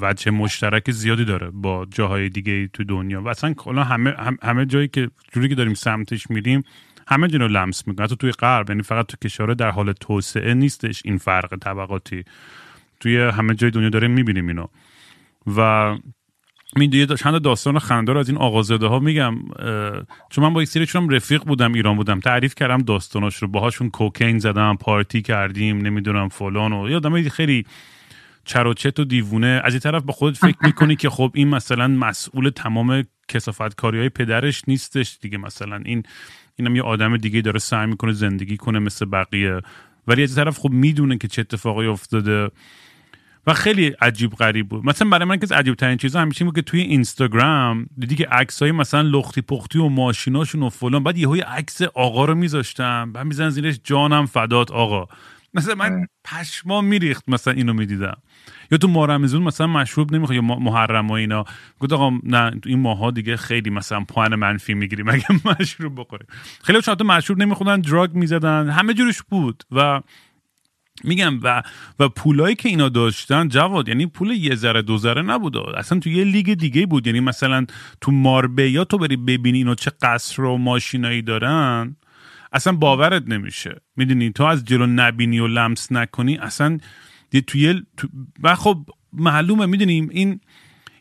[0.01, 3.21] وجه مشترک زیادی داره با جاهای دیگه تو دنیا.
[3.21, 6.63] و اصلا کلا همه همه جایی که جوری که داریم سمتش میریم
[7.07, 8.05] همه جنو لمس می‌کنه.
[8.05, 12.23] حتی توی غرب یعنی فقط تو کشور در حال توسعه نیستش این فرق طبقاتی.
[12.99, 14.67] توی همه جای دنیا داریم می‌بینیم اینو.
[15.57, 15.95] و
[16.77, 19.35] می چند داستان خندار از این آقازاده ها میگم
[20.29, 23.47] چون من با یک سریشون رفیق بودم ایران بودم تعریف کردم داستاناش رو.
[23.47, 27.65] باهاشون کوکین زدم پارتی کردیم نمی‌دونم فلان و یادم خیلی
[28.45, 29.61] چروچت و دیوونه.
[29.63, 33.99] از این طرف به خود فکر می‌کنی که خب این مثلا مسئول تمام کسافت کاری
[33.99, 35.37] های پدرش نیستش دیگه.
[35.37, 36.03] مثلا این
[36.55, 39.61] اینم یه آدم دیگه داره سعی می‌کنه زندگی کنه مثل بقیه.
[40.07, 42.49] ولی از طرف خب می‌دونه که چه اتفاقی افتاده.
[43.47, 44.85] و خیلی عجیب غریب بود.
[44.85, 48.61] مثلا برای من که عجیب ترین چیزا همیشه بود که توی اینستاگرام دیدی که عکس
[48.61, 53.11] های مثلا لختی پختی و ماشیناشون و فلان بعد یه های عکس آقا رو میذاشتم
[53.11, 55.07] بعد میزن زیرش جانم فدات آقا.
[55.53, 58.17] مثلا من پشما میریخت مثلا اینو می‌دیدم.
[58.71, 61.45] یا تو مارمزون مثلا مشروب نمی‌خواد یا محرم و اینا.
[61.79, 65.25] گفت آقا نه این ماها دیگه خیلی مثلا پوان منفی می‌گیریم اگه
[65.59, 66.27] مشروب بخوریم.
[66.63, 69.63] خیلی چون مشروب نمیخوردن دراگ می‌زدن همه جورش بود.
[69.71, 70.01] و
[71.05, 71.63] میگم و
[71.99, 75.57] و پولایی که اینا داشتن جواد یعنی پول یه ذره دو ذره نبود.
[75.57, 77.07] اصلا تو یه لیگ دیگه بود.
[77.07, 77.65] یعنی مثلا
[78.01, 81.95] تو ماربیا تو بری ببینی اینا چه قصر و ماشینایی دارن
[82.53, 83.81] اصلا باورت نمیشه.
[83.95, 86.77] می‌دونی؟ تو از جلو نبینی و لمس نکنی اصلا
[87.47, 88.07] توی تو
[88.43, 89.65] و خب معلومه.
[89.65, 90.39] می‌دونیم این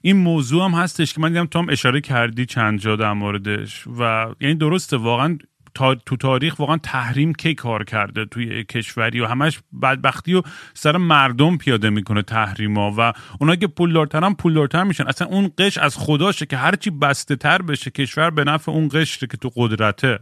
[0.03, 3.87] این موضوع هم هستش که من دیدم تو هم اشاره کردی چند جا در موردش
[3.87, 5.39] و یعنی درسته واقعا
[5.75, 10.43] تو تاریخ واقعا تحریم کی کار کرده توی کشوری و همش بدبختی و
[10.75, 15.07] سر مردم پیاده می‌کنه تحریما و اونایی که پولدارتر هم پولدارتر میشن.
[15.07, 19.29] اصلا اون قش از خداشه که هرچی بسته تر بشه کشور به نفع اون قشره
[19.29, 20.19] که تو قدرته.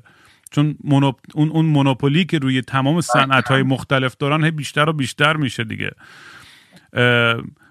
[0.50, 5.64] چون اون اون مونوپولی که روی تمام صنعت های مختلف دارن بیشتر و بیشتر میشه
[5.64, 5.90] دیگه.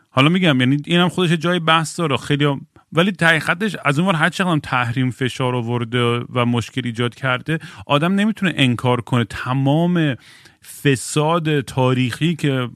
[0.09, 2.17] حالا میگم یعنی اینم خودش جای بحث داره.
[2.17, 2.47] خیلی
[2.93, 8.53] ولی حقیقتش از اون هر چقدر تحریم فشار آورده و مشکل ایجاد کرده آدم نمی‌تونه
[8.55, 9.23] انکار کنه.
[9.23, 10.15] تمام
[10.83, 12.69] فساد تاریخی که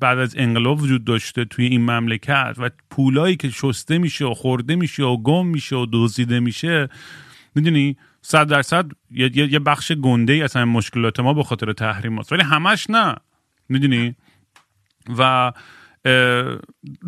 [0.00, 4.76] بعد از انقلاب وجود داشته توی این مملکت و پولایی که شسته میشه و خورده
[4.76, 6.88] میشه و گم میشه و دزدیده میشه
[7.54, 12.42] می‌دونی؟ صد درصد یه بخش گنده ای اصلا مشکلات ما به خاطر تحریم هست ولی
[12.42, 13.14] همش نه.
[13.68, 14.14] می‌دونی؟
[15.18, 15.52] و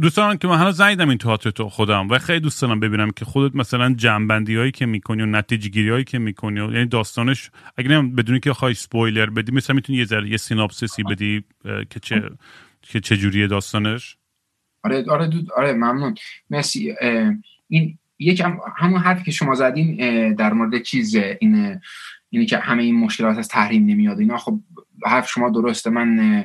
[0.01, 3.25] دوستان که من هنوز زنیدم این تئاتر تو خودم و خیلی دوست دارم ببینم که
[3.25, 7.51] خودت مثلا جنبندی هایی که می‌کنی و نتیجه گیری هایی که می‌کنی و یعنی داستانش
[7.77, 11.45] اگه نمیم بدونی که خواهی سپویلر بدی مثلا می‌تونی یه ذره یه سیناپسیسی بدی
[11.91, 12.23] که چه
[12.83, 14.17] که چه جوریه داستانش؟
[14.85, 16.15] آره آره دو آره ممنون.
[16.51, 16.95] مرسی.
[17.69, 21.81] این یکم همون حرفی که شما زدین در مورد چیز این
[22.31, 24.61] اینی که همه این مشکلات از تحریم نمیاد اینا خب
[25.07, 25.91] حرف شما درسته.
[25.91, 26.45] من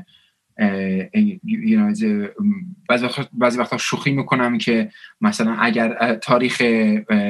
[3.34, 4.90] بعضی وقتا شوخی می‌کنم که
[5.22, 6.62] مثلا اگر تاریخ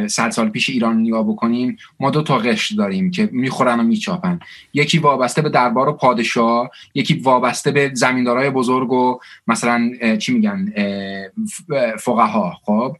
[0.08, 4.40] صد سال پیش ایران نگاه بکنیم ما دو تا قشر داریم که می‌خورن و میچاپن.
[4.74, 10.74] یکی وابسته به دربار و پادشاه یکی وابسته به زمیندارای بزرگ و مثلا چی میگن
[12.00, 12.98] فقها خب؟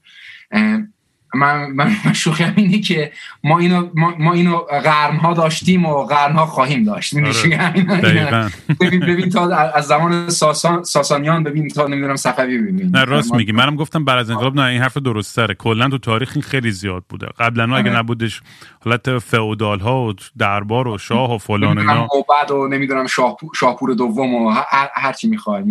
[1.36, 3.12] من, من, شوخی اینه که
[3.44, 7.18] ما اینو ما, ما اینو قرن ها داشتیم و قرن ها خواهیم داشت.
[7.18, 8.50] آره.
[8.82, 12.90] ببین ببین تا از زمان ساسان ساسانیان ببین تا نمی‌دونم صفوی ببین.
[12.96, 13.52] نه راست میگی.
[13.52, 16.72] منم گفتم بعد از انقلاب نه این حرف درست تره کلا تو تاریخ این خیلی
[16.72, 17.28] زیاد بوده.
[17.40, 18.00] قبلا اگه آره.
[18.00, 18.42] نبودش
[18.86, 22.04] حالت فئودال ها و دربار و شاه و فلان و اینا.
[22.04, 23.08] و بعد و نمی‌دونم
[23.56, 24.54] شاهپور دوم و
[24.94, 25.64] هر چی می‌خوای.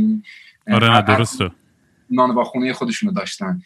[0.72, 1.50] آره نه درسته.
[2.10, 3.62] نان با خونه خودشونو داشتن.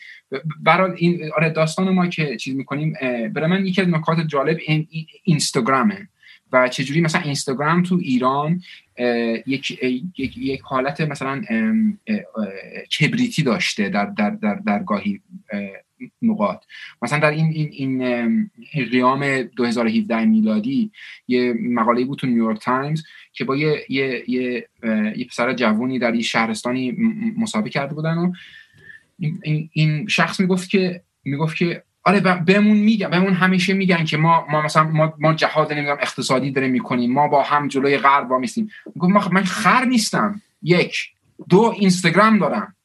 [0.61, 2.92] برای این آره داستان ما که چیز می‌کنیم
[3.34, 4.88] برای من یکی از نکات جالب این
[5.24, 6.09] اینستاگرامه
[6.53, 8.61] و چجوری مثلا اینستاگرام تو ایران
[9.47, 9.70] یک,
[10.16, 11.42] یک, یک حالت مثلا
[13.01, 15.20] کبریتی داشته در, در, در, در گاهی
[16.23, 16.65] نقاط.
[17.03, 18.03] مثلا در این این
[18.73, 20.91] این قیام 2017 میلادی
[21.29, 23.03] یه مقاله بود تو نیویورک تایمز
[23.33, 24.69] که با یه یه یه,
[25.17, 26.93] یه پسر جوونی در یه شهرستانی
[27.39, 28.33] مسابقه کرده بودن و
[29.19, 34.47] این, این شخص می‌گفت که می‌گفت که آره بهمون میگن بهمون همیشه میگن که ما
[34.51, 38.39] ما مثلا ما, ما جهاد نمی‌دونم اقتصادی داریم می‌کنیم ما با هم جلوی غرب با
[38.39, 40.43] میستیم گفت من خر نیستم.
[40.63, 40.97] یک
[41.49, 42.77] دو اینستاگرام دارم.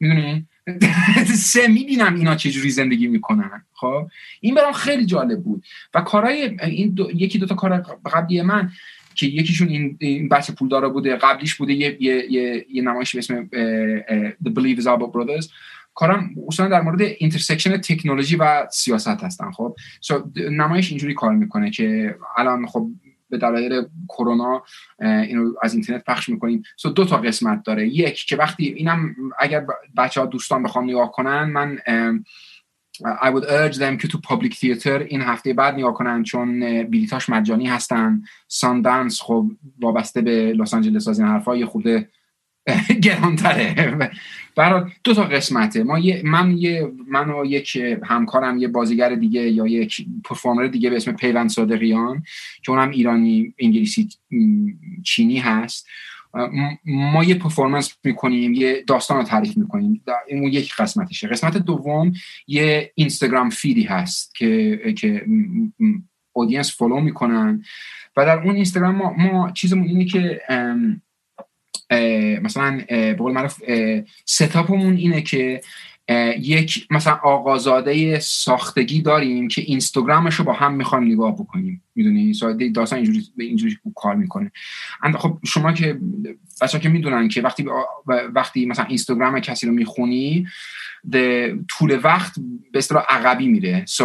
[0.00, 0.47] می‌دونی؟
[1.52, 3.64] So می‌بینم اینا چجوری زندگی می‌کنن.
[3.72, 4.08] خب؟
[4.40, 5.64] این برام خیلی جالب بود.
[5.94, 8.70] و کارهای این دو، یکی دوتا کار قبلی من
[9.14, 13.18] که یکیشون این, این بچه پولدارا بوده قبلیش بوده یه, یه, یه, یه نمایش به
[13.18, 13.48] اسم
[14.44, 15.48] The Believers Are But Brothers.
[15.94, 21.70] کارم اصلا در مورد intersection تکنولوژی و سیاست هستن خب؟ So, نمایش اینجوری کار می‌کنه
[21.70, 22.88] که الان خب
[23.30, 24.62] به دلایل کرونا
[25.00, 26.62] اینو از اینترنت پخش می‌کنیم.
[26.76, 27.88] so دو تا قسمت داره.
[27.88, 29.66] یک که وقتی اینم اگر
[29.96, 31.78] بچه ها دوستان بخوام نگاه کنن من
[32.98, 37.28] I would urge them که تو Public Theater این هفته بعد نگاه کنن چون بلیتاش
[37.28, 38.22] مجانی هستن.
[38.48, 39.50] Sundance خب
[39.80, 42.08] وابسته به لس آنجلس از این حرفا یه خورده
[43.04, 43.98] گرانتره.
[44.56, 45.82] برای دو تا قسمته.
[45.82, 50.90] ما یه من یه من و یک همکارم یه بازیگر دیگه یا یک performer دیگه
[50.90, 52.22] به اسم پیوند صادقیان
[52.62, 54.08] که اونم ایرانی انگلیسی
[55.04, 55.86] چینی هست.
[56.84, 60.02] ما یه performance می‌کنیم یه داستان رو تعریف می‌کنیم.
[60.28, 61.28] این یک قسمتشه.
[61.28, 62.12] قسمت دوم
[62.46, 65.26] یه Instagram feed ی هست که که
[66.32, 67.64] audience follow می‌کنن.
[68.16, 70.40] و در اون اینستاگرام ما, ما چیزمون اینه که
[72.42, 73.62] مثلا به قول معروف
[74.24, 75.60] setup مون اینه که
[76.40, 81.82] یک مثلا آقازاده ساختگی داریم که اینستاگرامش رو با هم می‌خوایم نگاه بکنیم.
[81.94, 82.32] می‌دونی؟
[82.74, 84.52] داستان اینجوری اینجوری کار می‌کنه.
[85.18, 85.98] خب شما که
[86.62, 87.66] بچه که می‌دونن که وقتی
[88.34, 90.46] وقتی مثلا اینستاگرام کسی رو می‌خونی
[91.68, 92.34] طول وقت
[92.72, 93.84] به اصطلاح عقبی میره.
[93.88, 94.02] So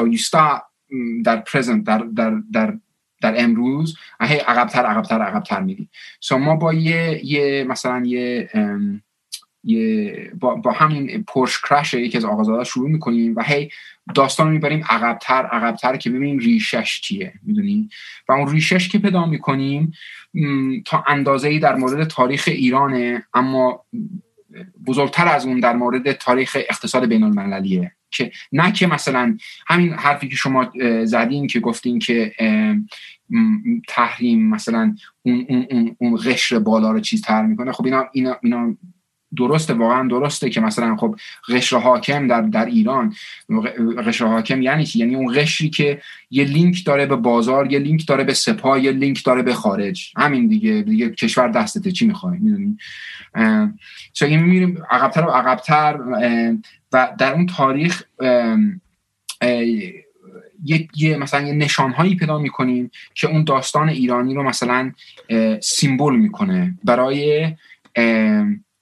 [1.23, 2.73] در present در در در
[3.23, 8.49] در امروز هی عقبتر عقبتر عقبتر میری سو ما با یه یه مثلا یه
[9.63, 13.69] یه با, با همین پورش کرش یکی از آغازادا شروع می‌کنیم و هی
[14.15, 17.89] داستان رو می‌بریم عقبتر عقبتر که ببینیم ریشش چیه می‌دونیم
[18.29, 19.93] و اون ریشش که پیدا می‌کنیم
[20.85, 23.85] تا اندازه ای در مورد تاریخ ایرانه اما
[24.87, 29.37] بزرگتر از اون در مورد تاریخ اقتصاد بین المللیه که نه که مثلا
[29.67, 30.71] همین حرفی که شما
[31.03, 32.31] زدین که گفتین که
[33.87, 37.71] تحریم مثلا اون, اون, اون, اون قشر بالا رو چیز تر می‌کنه.
[37.71, 38.77] خب اینا, اینا, اینا
[39.37, 41.15] درسته واقعا درسته که مثلا خب
[41.49, 43.15] قشر حاکم در در ایران
[44.07, 48.07] قشر حاکم یعنی چی؟ یعنی اون قشری که یه لینک داره به بازار یه لینک
[48.07, 50.13] داره به سپاه یه لینک داره به خارج.
[50.17, 52.77] همین دیگه دیگه کشور دستته چی می‌خوای می‌دونی؟
[54.13, 55.99] چون این میریم عقبتر و عقبتر
[56.91, 58.03] و در اون تاریخ
[60.65, 64.91] یه, یه مثلا یه نشانهایی پیدا می‌کنیم که اون داستان ایرانی رو مثلا
[65.61, 66.73] symbol می‌کنه.
[66.83, 67.47] برای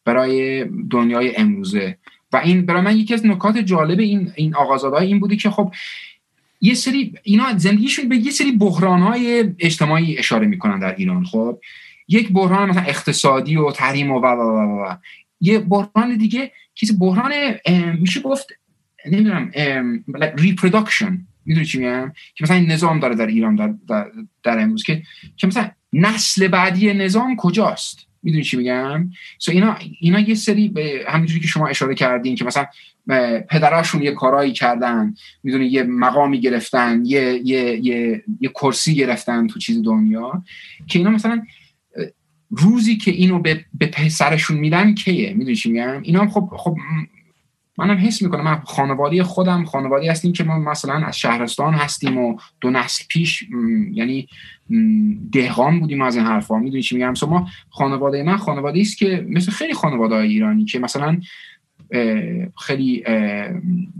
[0.05, 1.97] برای دنیای امروزه.
[2.33, 5.73] و این برای من یکی از نکات جالب این این آغازادهای این بودی که خب
[6.61, 11.23] یه سری اینا زندگیشون به یه سری بحرانهای اجتماعی اشاره می‌کنن در ایران.
[11.23, 11.59] خب
[12.07, 14.95] یک بحران مثلا اقتصادی و تحریم و و و, و,
[15.41, 17.31] یه بحران دیگه چیز بحران
[17.99, 18.47] میشه گفت
[19.05, 19.51] نمی‌دونم
[20.37, 24.11] reproduction می‌دونی چی میگم؟ که مثلا نظام داره در ایران در, در,
[24.43, 25.03] در امروز که
[25.37, 29.09] که مثلا نسل بعدی نظام کجاست؟ می‌دونی چی میگم؟
[29.39, 32.65] سو اینا اینا یه سری به همینجوری که شما اشاره کردین که مثلا
[33.49, 39.59] پدراشون یه کارایی کردن می‌دونی یه مقامی گرفتن یه یه یه یه کرسی گرفتن تو
[39.59, 40.43] چیز دنیا
[40.87, 41.41] که اینا مثلا
[42.49, 46.77] روزی که اینو به, به پسرشون میدن کیه؟ می‌دونی چی میگم؟ اینا هم خب خب
[47.77, 48.43] منم حس می‌کنم.
[48.43, 53.43] من خانواده خودم خانواده هستیم که ما مثلا از شهرستان هستیم و دو نسل پیش
[53.91, 54.27] یعنی
[55.31, 56.59] دهقان بودیم از این حرفا.
[56.59, 61.19] می‌دونی چی میگم؟ ما خانواده من خانواده است که مثل خیلی خانواده ایرانی که مثلا
[62.57, 63.03] خیلی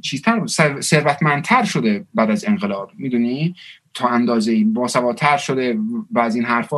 [0.02, 0.46] چیزتر
[0.80, 2.92] ثروتمندتر شده بعد از انقلاب.
[2.98, 3.56] می‌دونی؟
[3.94, 5.78] تا اندازه باسوادتر شده
[6.12, 6.78] و از این حرفا.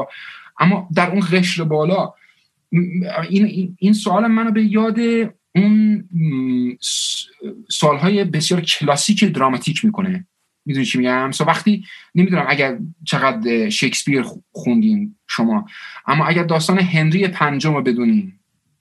[0.59, 2.13] اما در اون قشر بالا
[3.29, 4.99] این, این سوال منو به یاد
[5.55, 6.09] اون
[7.69, 10.27] سالهای بسیار کلاسیک دراماتیک می‌کنه.
[10.65, 11.85] می‌دونی چی میگم؟ سو وقتی
[12.15, 15.67] نمی‌دونم اگر چقدر شکسپیر خوندین شما
[16.07, 18.33] اما اگر داستان هنری پنجم رو بدونین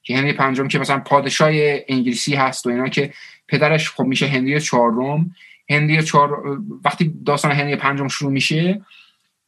[0.02, 1.50] که هنری پنجم که مثلا پادشاه
[1.88, 3.12] انگلیسی هست و اینا که
[3.48, 5.34] پدرش خب میشه هنری چهارم
[5.70, 8.80] هنری چهار وقتی داستان هنری پنجم شروع میشه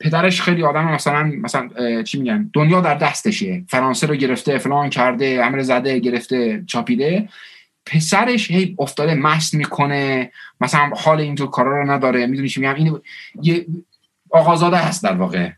[0.00, 1.68] پدرش خیلی آدم مثلا مثلا
[2.02, 7.28] چی میگن؟ دنیا در دستشه فرانسه رو گرفته فلان کرده امر زده گرفته چاپیده.
[7.86, 10.30] پسرش هی افتاده مست می‌کنه.
[10.60, 12.26] مثلا حال اینجور کارا رو نداره.
[12.26, 13.00] می‌دونی چی میگم؟ این
[13.42, 13.66] یه
[14.30, 15.50] آقازاده هست در واقع.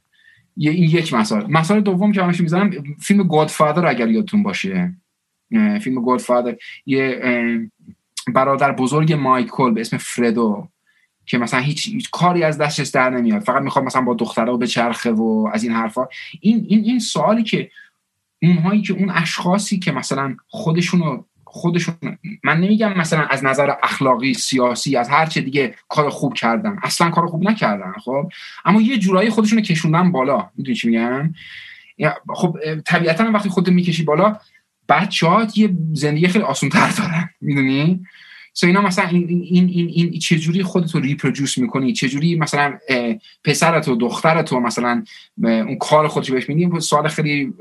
[0.57, 1.47] یه این یک مسئله.
[1.47, 2.71] مسئله دوم که همش می‌زنم
[3.01, 4.93] فیلم گودفادر اگر یادتون باشه.
[5.81, 6.57] فیلم گودفادر
[6.87, 7.21] یه
[8.35, 10.69] برادر بزرگ مایکل به اسم فردو
[11.27, 13.43] که مثلا هیچ, هیچ کاری از دستش در نمیاد.
[13.43, 16.09] فقط می‌خواد مثلا با دخترها به چرخه و از این حرفا.
[16.41, 17.71] این این این سوالی که
[18.43, 21.23] اونهایی که اون اشخاصی که مثلا خودشونو
[21.57, 21.95] خودشون
[22.45, 26.79] من نمیگم مثلا از نظر اخلاقی سیاسی از هر چه دیگه کار خوب کردن.
[26.83, 28.31] اصلا کار خوب نکردن خب؟
[28.65, 30.51] اما یه جورایی خودشونو کشوندن بالا.
[30.57, 31.35] می‌دونی چی میگم؟
[32.35, 34.39] خب طبیعتا وقتی خودت می‌کشی بالا
[34.89, 37.31] بچه‌ها یه زندگی خیلی آسان تر دارن.
[37.41, 38.05] می‌دونی؟
[38.53, 42.79] سو اینا مثلا این این این, این چجوری خودت رو ریپرودوس می‌کنی؟ چجوری مثلا
[43.45, 45.05] پسرت و دخترت و مثلا
[45.43, 47.53] اون کار خودش بهش میدی؟ سوال خیلی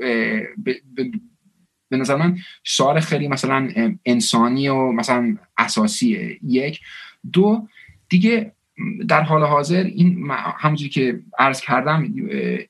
[1.88, 3.68] به نظر من سوال خیلی مثلا
[4.04, 6.38] انسانی و مثلا اساسیه.
[6.42, 6.80] یک.
[7.32, 7.68] دو
[8.08, 8.52] دیگه
[9.08, 12.14] در حال حاضر این همونجوری که عرض کردم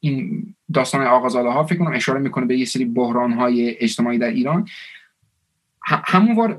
[0.00, 4.30] این داستان آغازاله ها فکر کنم اشاره می‌کنه به یه سری بحران های اجتماعی در
[4.30, 4.68] ایران.
[5.82, 6.56] همون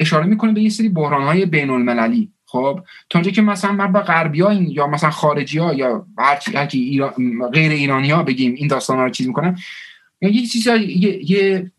[0.00, 2.80] اشاره می‌کنه به یه سری بحران های بین المللی خب
[3.10, 7.12] تا اونجا که مثلا من با غربی ها یا مثلا خارجی ها یا هر ایران،
[7.52, 9.58] غیر ایرانی ها بگیم این داستان ها رو چیز می‌کنن
[10.20, 11.70] یا یه چیز یه, یه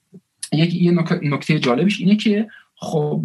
[0.51, 0.91] یه
[1.21, 3.23] نکته جالبش اینه که خب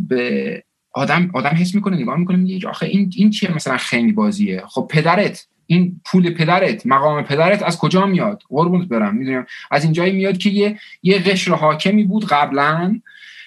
[0.93, 4.89] آدم آدم حس می‌کنه نگاه می‌کنه میگه آخه این این چیه مثلا خیلی بازیه؟ خب
[4.91, 9.47] پدرت این پول پدرت مقام پدرت از کجا میاد؟ قربونت برم می‌دونم.
[9.71, 13.01] از اینجایی میاد که یه یه قشر حاکمی بود قبلا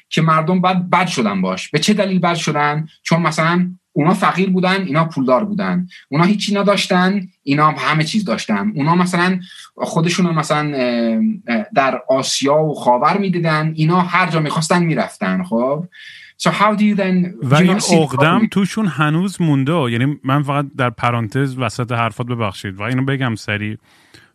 [0.10, 1.70] که مردم بعد بد شدن باش.
[1.70, 5.88] به چه دلیل بد شدن؟ چون مثلا اونا فقیر بودن اینا پولدار بودن.
[6.10, 8.72] اونا هیچی نداشتن اینا همه چیز داشتن.
[8.76, 9.40] اونا مثلا
[9.76, 10.72] خودشون مثلا
[11.74, 13.74] در آسیا و خاور می‌دیدن.
[13.76, 15.86] اینا هر جا می‌خواستن می‌رفتن خب؟
[16.44, 19.92] So how do you then و این اقدم توشون هنوز مونده.
[19.92, 22.76] یعنی من فقط در پرانتز وسط حرفات ببخشید.
[22.76, 23.78] و اینو بگم سری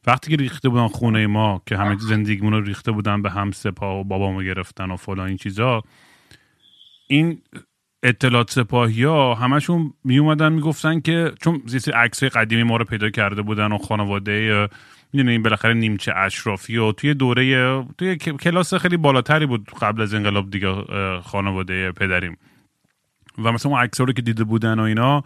[0.06, 4.00] وقتی که ریخته بودن خونه ما که همه زندگیمون رو ریخته بودن به هم سپاه
[4.00, 5.82] و بابامو گرفتن و فلان این چیزا
[7.06, 7.38] این
[8.04, 13.10] اطلاعات سپاهی ها همشون می اومدن می‌گفتن که چون زیستی عکس قدیمی ما رو پیدا
[13.10, 14.68] کرده بودن و خانواده
[15.12, 20.14] می‌دونی این بالاخره نیمچه اشرافی و توی دوره توی کلاس خیلی بالاتری بود قبل از
[20.14, 20.74] انقلاب دیگه
[21.22, 22.36] خانواده پدریم.
[23.38, 25.24] و مثلا اون عکس رو که دیده بودن و اینا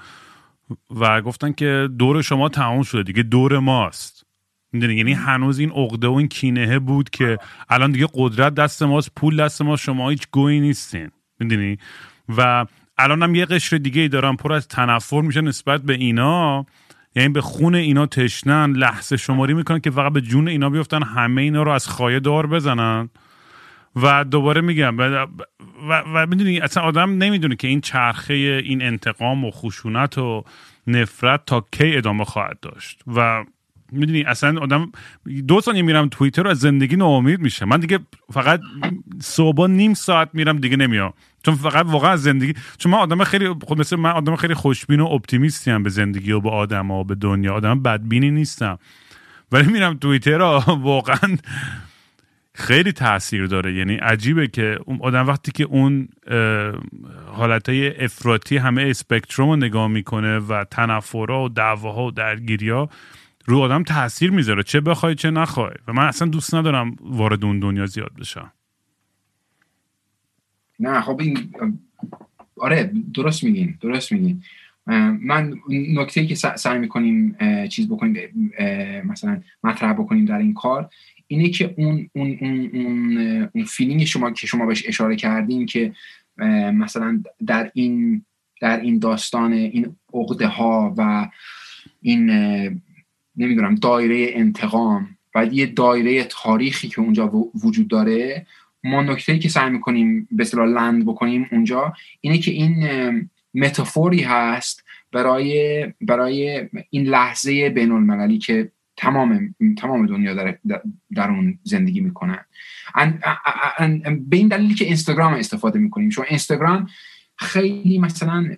[0.90, 4.26] و گفتن که دور شما تمام شده دیگه دور ماست.
[4.72, 9.10] می‌دونی یعنی هنوز این عقده و این کینهه بود که الان دیگه قدرت دست ماست
[9.16, 11.10] پول دست ما شما هیچ گویی نیستین.
[11.40, 11.78] می‌دونی
[12.36, 12.66] و
[12.98, 16.66] الان هم یه قشر دیگه ای دارن پر از تنفر میشه نسبت به اینا.
[17.16, 21.42] یعنی به خون اینا تشنن لحظه شماری می‌کنن که فقط به جون اینا بیفتن همه
[21.42, 23.10] اینا رو از خایه دار بزنن.
[23.96, 25.26] و دوباره میگم و,
[25.88, 30.44] و, و می‌دونی اصلا آدم نمی‌دونه که این چرخه این انتقام و خشونت و
[30.86, 33.02] نفرت تا کی ادامه خواهد داشت.
[33.06, 33.44] و
[33.92, 34.92] می‌دونی اصلا آدم
[35.48, 37.64] دو ثانیه میرم توییتر رو از زندگی ناامید میشه.
[37.64, 37.98] من دیگه
[38.32, 38.60] فقط
[39.20, 41.12] صبح نیم ساعت میرم دیگه نمیام.
[41.42, 45.00] چون فقط واقعا از زندگی چون من آدم خیلی خب مثل من آدم خیلی خوشبین
[45.00, 47.54] و اپتیمیستی هم به زندگی و به آدم و به دنیا.
[47.54, 48.78] آدم بدبینی نیستم.
[49.52, 51.36] ولی میرم توییتر رو واقعا
[52.54, 53.74] خیلی تاثیر داره.
[53.74, 56.08] یعنی عجیبه که اون آدم وقتی که اون
[57.26, 62.88] حالتهای افراطی همه اسپکتروم رو نگاه می‌کنه و تنفرها و دعواها و درگیریا
[63.48, 65.74] رو آدم تاثیر می‌ذاره چه بخوای چه نخوای.
[65.88, 68.52] و من اصلا دوست ندارم وارد اون دنیا زیاد بشم.
[70.80, 71.54] نه خب این
[72.56, 74.42] آره درست میگین درست میگین
[75.20, 77.36] من نکته که سعی می‌کنیم
[77.68, 78.16] چیز بکنیم
[79.04, 80.90] مثلا مطرح بکنیم در این کار
[81.26, 83.18] اینه که اون اون اون اون,
[83.54, 85.92] اون فیلینگ شما که شما بهش اشاره کردین که
[86.72, 88.24] مثلا در این
[88.60, 91.28] در این داستان این عقده ها و
[92.02, 92.30] این
[93.38, 97.32] نمی‌دونم دایره انتقام و یه دایره تاریخی که اونجا
[97.64, 98.46] وجود داره
[98.84, 102.88] ما نکته که سعی می‌کنیم به اصطلاح لند بکنیم اونجا اینه که این
[103.54, 110.58] متافوری هست برای برای این لحظه بین المللی که تمام تمام دنیا در,
[111.14, 112.44] در اون زندگی می‌کنن
[114.28, 116.08] به این دلیلی که اینستاگرام استفاده می‌کنیم.
[116.08, 116.88] چون اینستاگرام
[117.36, 118.56] خیلی مثلا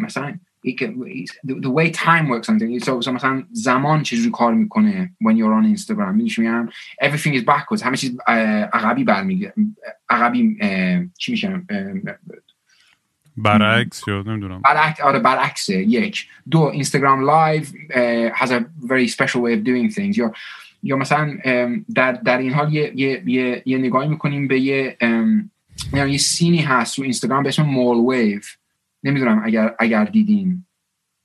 [0.00, 5.62] مثلا the, way time works something so, so مثلا زمان چجوری کار می‌کنه when you're
[5.62, 6.38] on Instagram.
[6.38, 6.68] میگم
[7.02, 7.82] everything is backwards.
[7.82, 8.16] همه چیز
[8.72, 9.52] عقبی برمیگه
[10.08, 10.56] عقبی
[11.18, 11.62] چی میشه؟
[13.36, 14.62] برعکس یا نمی‌دونم.
[14.64, 16.28] برعکس آره برعکسه یک.
[16.50, 17.62] دو Instagram Live
[18.30, 20.18] has a very special way of doing things.
[20.18, 20.32] یا
[20.82, 21.38] یا مثلا
[21.94, 24.96] در در این حال یه یه یه, یه نگاهی می‌کنیم به یه
[25.92, 28.40] یه سینی هست رو اینستاگرام به اسم مول ویو
[29.04, 30.64] نمی‌دونم اگر اگر دیدین.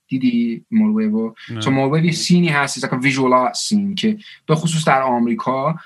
[0.08, 5.02] دیدی مول ویو تو مول ویو سینی هست visual art scene که به خصوص در
[5.02, 5.76] آمریکا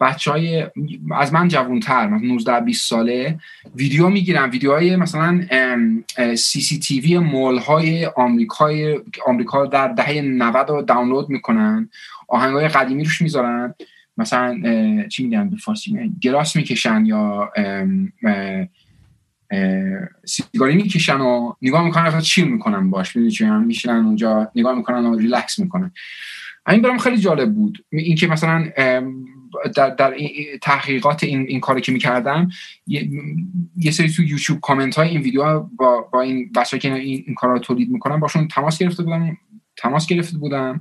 [0.00, 0.66] بچه های
[1.12, 3.38] از من جوانتر مثلا 19 20 ساله
[3.74, 5.40] ویدیو می‌گیرن ویدیوهای مثلا
[6.36, 11.90] سی سی تی وی مول های آمریکای آمریکا در دهه 90 رو دانلود می‌کنن.
[12.28, 13.74] آهنگ های قدیمی روش می‌ذارن.
[14.16, 14.62] مثلا
[15.08, 17.52] چی میگن؟ به فارسی گراس می‌کشن یا
[20.24, 25.58] سیگاری می‌کشن و نگاه می‌کنن چیل می‌کنن باش؟ می‌دونی میشن اونجا نگاه می‌کنن و ریلکس
[25.58, 25.92] می‌کنن.
[26.68, 27.84] این برام خیلی جالب بود.
[27.92, 28.68] اینکه مثلا
[29.76, 30.14] در, در
[30.62, 32.48] تحقیقات این, این کاری که می‌کردم
[32.86, 33.08] یه,
[33.76, 37.34] یه سری تو یوتیوب کامنت های این ویدیو با, با این بچه که این, این
[37.34, 39.36] کار رو تولید می‌کنن باشون تماس گرفته بودم
[39.76, 40.80] تماس گرفته بودم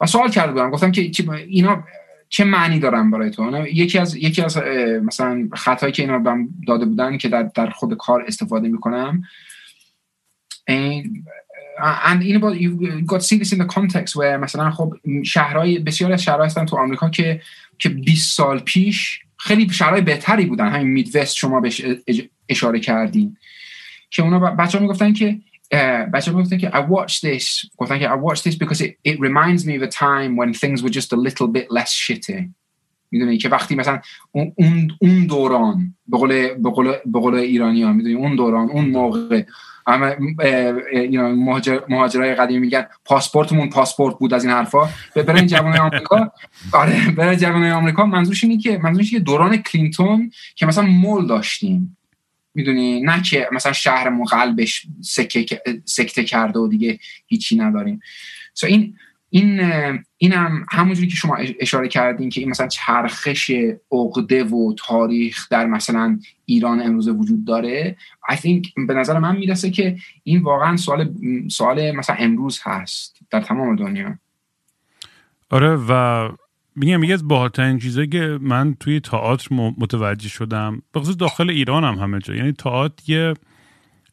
[0.00, 0.70] و سوال کرده بودم.
[0.70, 1.10] گفتم که
[1.48, 1.84] اینا
[2.32, 4.56] چه معنی دارن برای تو؟ یکی از یکی از
[5.02, 9.22] مثلا خطایی که اینا داده بودن که در, در خود کار استفاده می‌کنم
[10.70, 16.14] and you know you got see this in the context where مثلا خب شهرهای بسیاری
[16.14, 17.40] از شهرها هستن تو آمریکا که
[17.78, 20.68] که 20 سال پیش خیلی شهرهای بهتری بودن.
[20.68, 21.82] همین میدوست شما بهش
[22.48, 23.36] اشاره کردین.
[24.10, 25.38] که اونا بچه ها می‌گفتن که
[26.12, 29.20] بچه ها می‌گفتن که I watched this گفتن که I watched this because it, it
[29.20, 32.50] reminds me of a time when things were just a little bit less shitty.
[33.10, 34.00] می‌دونی که وقتی مثلا
[34.32, 38.84] اون اون دوران به قول به قول به قول ایرانی ها می‌دونی اون دوران اون
[38.84, 39.44] موقع
[39.86, 40.16] همه
[41.34, 44.88] مهاجر مهاجرای قدیمی میگن پاسپورتمون پاسپورت بود از این حرفا.
[45.16, 46.32] برای جوان آمریکا
[46.72, 51.96] آره برای جوان آمریکا منظورش اینه که منظورش که دوران کلینتون که مثلا مول داشتیم.
[52.54, 54.86] می‌دونی نه که مثلا شهرمون قلبش
[55.84, 58.00] سکته کرده و دیگه هیچی نداریم.
[58.58, 58.96] So این
[59.30, 59.60] این
[60.16, 63.50] این هم همونجوری که شما اشاره کردین که این مثلا چرخش
[63.92, 67.96] عقده و تاریخ در مثلا ایران امروز وجود داره.
[68.30, 71.14] I think به نظر من می‌رسه که این واقعا سوال
[71.48, 74.18] سوال مثلا امروز هست در تمام دنیا.
[75.50, 76.28] آره و
[76.76, 79.48] میگم یکی از باحالترین چیزایی که من توی تئاتر
[79.78, 83.34] متوجه شدم به خصوص داخل ایران هم همه جا یعنی تئاتر یه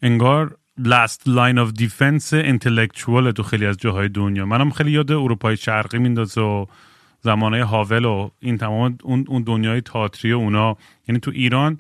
[0.02, 4.46] انگار last line of defense intellectual تو خیلی از جاهای دنیا.
[4.46, 6.66] منم خیلی یاد اروپای شرقی میندازه و
[7.22, 10.78] زمانه هاول و این تمام اون اون دنیای تئاتری اونا.
[11.08, 11.80] یعنی تو ایران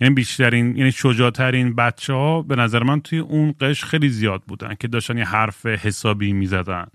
[0.00, 4.74] یعنی بیشترین یعنی شجاعترین بچه ها به نظر من توی اون قش خیلی زیاد بودن
[4.80, 6.86] که داشتن یه حرف حسابی می‌زدن.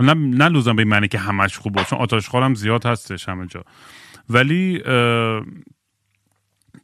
[0.00, 1.96] نه نه لزوما به معنی که همش خوب باشه.
[1.96, 3.64] آتش هم زیاد هستش همه جا.
[4.28, 4.82] ولی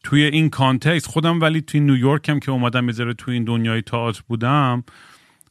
[0.03, 4.23] توی این context خودم ولی توی نیویورک هم که اومدم می‌ذاره توی این دنیای تئاتر
[4.29, 4.85] بودم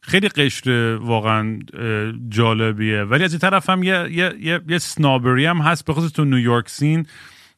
[0.00, 1.58] خیلی قشر واقعا
[2.28, 3.02] جالبیه.
[3.02, 6.24] ولی از این طرف هم یه, یه, یه, یه snobbery هم هست به خصوص تو
[6.24, 7.06] New York scene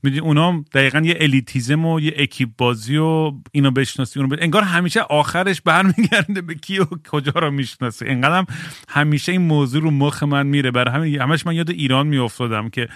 [0.03, 5.01] می‌دونی اونا دقیقا یه elitism و یه اکیپ بازی و اینو بشناسی اونو انگار همیشه
[5.01, 8.47] آخرش برمیگرده به کی و کجا رو می‌شناسی انقدرم
[8.89, 10.71] همیشه این موضوع رو مخ من میره.
[10.71, 12.89] برای همین همش من یاد ایران میافتادم که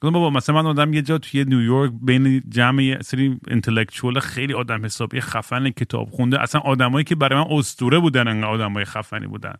[0.00, 4.54] گفتم بابا مثلا من آدم یه جا توی نیویورک بین جمع یه سری انتלקچوال خیلی
[4.54, 9.26] آدم حسابی خفن کتاب خونده اصلا آدمایی که برای من اسطوره بودن انقدر آدمای خفنی
[9.26, 9.54] بودن.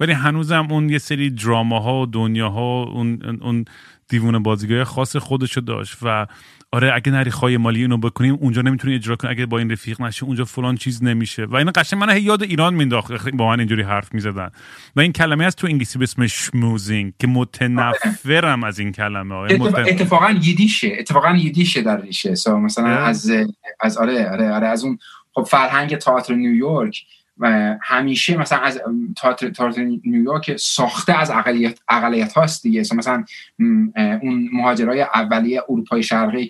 [0.00, 3.64] ولی هنوزم اون یه سری دراما و دنیاها اون اون
[4.08, 6.26] دیوونه بازیگاه خاص خودشو داشت و
[6.72, 9.30] آره اگه نری خواهی مالی اینو بکنیم اونجا نمی‌تونی اجرا کنی.
[9.30, 11.44] اگه با این رفیق نشه اونجا فلان چیز نمیشه.
[11.44, 13.30] و اینا قشنگ من یاد ایران مینداخت.
[13.30, 14.50] با من اینجوری حرف می‌زدن.
[14.96, 20.30] و این کلمه از تو انگلیسی به اسم شموزینگ که متنفرم از این کلمه اتفاقا
[20.30, 22.34] یدیشه اتفاقا یدیشه در ریشه.
[22.48, 23.30] مثلا از
[23.80, 24.98] از آره آره آره از اون
[25.34, 27.06] خب فرهنگ تئاتر نیویورک
[27.38, 28.80] و همیشه مثلا از
[29.16, 29.70] تئاتر
[30.04, 32.80] نیویورک ساخته از اقلیت اقلیت هاست دیگه.
[32.80, 33.24] مثلا
[34.22, 36.48] اون مهاجرای اولیه اروپای شرقی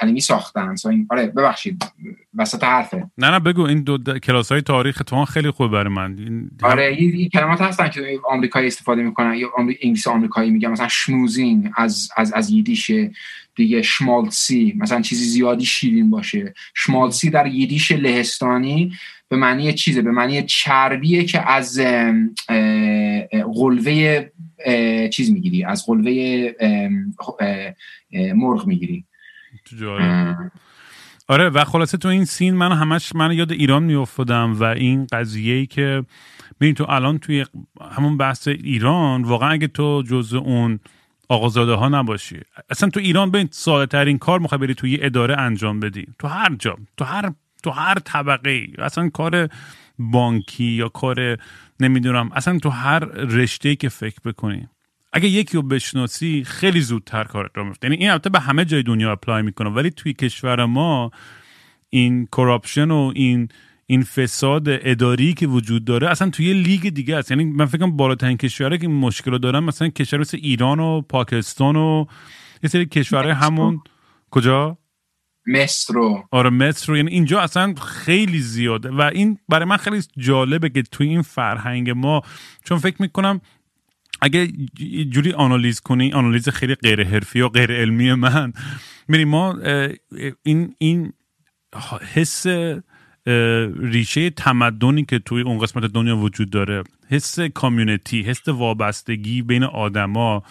[0.00, 0.74] کلمی ساختن.
[0.84, 1.84] این آره ببخشید.
[2.34, 3.10] وسط حرفه.
[3.18, 3.62] نه نه بگو.
[3.62, 6.18] این دو کلاس های تاریخ تو خیلی خوب برای من.
[6.18, 9.34] این آره این کلمات هستن که آمریکایی استفاده می‌کنن.
[9.34, 9.48] یا
[9.82, 10.68] انگلیسی آمریکایی میگن.
[10.68, 12.90] مثلا شموزینگ از از از ییدیش
[13.56, 16.54] دیگه شمالسی مثلا چیزی زیادی شیرین باشه.
[16.74, 18.92] شمالسی در ییدیش لهستانی
[19.34, 21.80] به معنی چیزه؟ به معنی چربیه که از
[23.54, 24.24] قلوه
[25.12, 26.50] چیز می‌گیری از قلوه
[28.34, 29.04] مرغ می‌گیری.
[31.28, 35.54] آره و خلاصه تو این سین من همش من یاد ایران میافتادم و این قضیه
[35.54, 36.04] ای که
[36.60, 37.44] ببین تو الان توی
[37.92, 40.80] همون بحث ایران واقعا اگه تو جز اون
[41.28, 45.80] آقازاده ها نباشی اصلا تو ایران به ساده ترین کار می‌خوای بری توی اداره انجام
[45.80, 46.06] بدی.
[46.18, 47.32] تو هر جا تو هر
[47.64, 48.68] تو هر طبقه ای.
[48.78, 49.48] اصلا کار
[49.98, 51.38] بانکی یا کار
[51.80, 52.98] نمی‌دونم اصلا تو هر
[53.38, 54.68] رشته که فکر بکنی.
[55.12, 57.86] اگه یکی رو بشناسی خیلی زودتر کارت راه میفته.
[57.86, 61.10] یعنی این البته به همه جای دنیا apply می‌کنه ولی توی کشور ما
[61.90, 63.48] این corruption و این
[63.86, 67.30] این فساد اداری که وجود داره اصلا توی لیگ دیگه است.
[67.30, 71.76] یعنی من فکرم بالاترین کشوره که این مشکل دارن مثلا کشور مثل ایران و پاکستان
[71.76, 72.04] و
[72.62, 73.80] یه سری کشورهای همون
[74.30, 74.78] کجا؟
[75.46, 78.90] مصر رو آره مصر رو یعنی اینجا اصلا خیلی زیاده.
[78.90, 82.22] و این برای من خیلی جالبه که توی این فرهنگ ما
[82.64, 83.40] چون فکر می‌کنم
[84.20, 84.46] اگه
[85.10, 88.52] جوری آنالیز کنی آنالیز خیلی غیر حرفی و غیر علمی من
[89.08, 89.58] میری ما
[90.42, 91.12] این این
[92.14, 92.46] حس
[93.76, 100.42] ریشه تمدنی که توی اون قسمت دنیا وجود داره حس کامیونیتی حس وابستگی بین آدما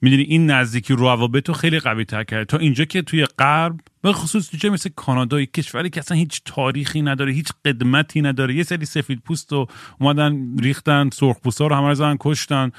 [0.00, 2.44] می‌دونی این نزدیکی روابط رو خیلی قوی تر کرده.
[2.44, 7.02] تا اینجا که توی غرب به خصوص توی مثل کانادا کشوری که اصلا هیچ تاریخی
[7.02, 8.54] نداره هیچ قدمتی نداره.
[8.54, 9.68] یه سری سفید پوست رو
[10.00, 12.70] اومدن ریختن سرخ رو همه رو کشتن.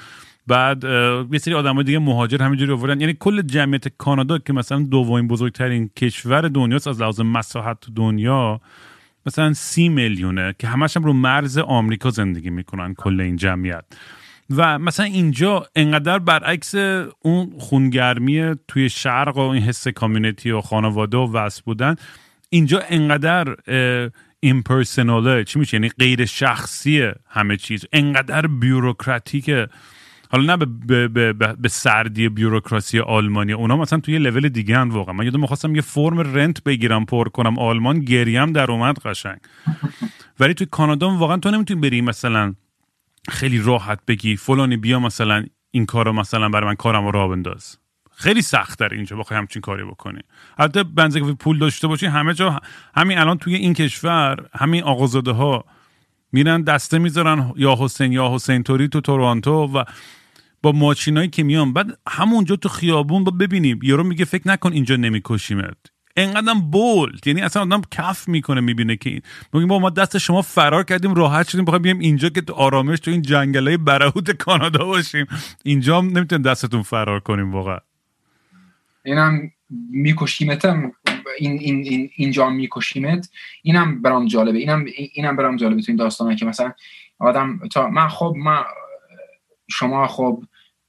[0.46, 0.84] بعد
[1.32, 3.00] یه سری آدمای دیگه مهاجر همینجوری آوردن.
[3.00, 8.60] یعنی کل جمعیت کانادا که مثلا دومین بزرگترین کشور دنیاست از لحاظ مساحت دنیا
[9.26, 13.84] مثلا سی میلیونه که همش هم رو مرز آمریکا زندگی می‌کنن کل این جمعیت.
[14.56, 16.74] و مثلا اینجا انقدر برعکس
[17.22, 21.96] اون خونگرمی توی شرق و این حس کامیونیتی و خانواده و وصل بودن
[22.50, 23.56] اینجا انقدر
[24.40, 27.84] ایمپرسناله چی میشه؟ یعنی غیر شخصی همه چیز.
[27.92, 29.68] انقدر بیوروکراتیکه.
[30.30, 33.52] حالا نه به, به, به, به سردی بیوروکراسی آلمانی.
[33.52, 35.14] اونا مثلا توی لول دیگه هن واقعا.
[35.14, 37.58] من یادم می‌خواستم یه فرم رنت بگیرم پر کنم.
[37.58, 39.38] آلمان گریم در اومد قشنگ.
[40.40, 42.54] ولی توی کانادا واقعا تو نمی‌تونی بری مثلا
[43.28, 47.78] خیلی راحت بگی فلانی بیا مثلا این کارو مثلا برای من کارم رو راه بنداز.
[48.10, 50.20] خیلی سخت در اینجا بخوای همچین کاری بکنی.
[50.58, 52.60] حتی بنزه پول داشته باشی همه جا
[52.94, 55.64] همین الان توی این کشور همین آقازاده ها
[56.32, 59.84] میرن دسته می‌ذارن یا حسین یا حسین توری تو تورانتو و
[60.62, 61.72] با ماشینایی که میان.
[61.72, 65.76] بعد همونجا تو خیابون با ببینیم یارو میگه فکر نکن اینجا نمیکشیمت.
[66.18, 67.26] انقدرم بولد.
[67.26, 71.48] یعنی اصلا آدم کف می‌کنه می‌بینه که میگیم با ما دست شما فرار کردیم راحت
[71.48, 75.26] شدیم بخوایم بیایم اینجا که تو آرامش تو این جنگلای برهوت کانادا باشیم.
[75.64, 77.78] اینجا هم نمی‌تونیم دستتون فرار کنیم واقعا.
[79.04, 79.52] اینم
[79.90, 80.92] میکشیمتم.
[81.38, 83.30] این این این اینجا میکشیمت.
[83.62, 84.58] اینم برام جالبه.
[84.58, 86.72] اینم اینم برام جالبه تو این داستانه که مثلا
[87.18, 88.62] آدم تا من خب من
[89.70, 90.42] شما خب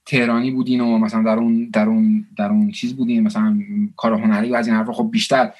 [0.06, 3.58] تهرانی بودین و مثلا در اون در اون در اون چیز بودین مثلا
[3.96, 5.52] کار هنری و از این حرفا خب بیشتر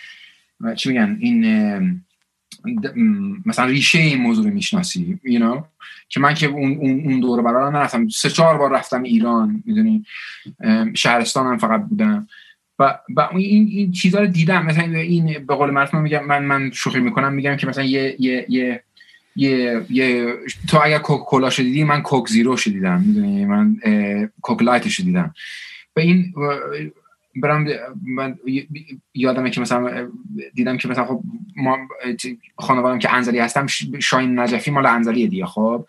[0.77, 2.03] چی میگن این
[3.47, 5.65] مثلا ریشه این موضوع رو می‌شناسی you know?
[6.09, 8.09] که من که اون اون اون دور برای نرفتم.
[8.09, 10.05] سه چهار بار رفتم ایران می‌دونی؟
[10.95, 12.29] شهرستان هم فقط بودم.
[12.79, 14.67] و, و این این چیزا رو دیدم.
[14.67, 18.47] مثلا این به قول معروف میگم من من شوخی می‌کنم میگم که مثلا یه یه
[18.49, 18.83] یه
[19.37, 20.35] یه یه
[20.69, 23.77] تو اگر کوک کولا شدیدی من کوک زیرو شدیدم می‌دونی؟ من
[24.43, 25.35] کوک لایت شدیدم
[25.97, 26.35] و این
[27.37, 27.69] برام
[28.03, 28.39] من
[29.15, 30.11] یادمه که مثلا
[30.55, 31.23] دیدم که مثلا خب
[31.57, 31.79] ما
[32.59, 33.67] خانوادم که انزلی هستم
[34.01, 35.87] شاین نجفی مال انزلیه دیگه خب؟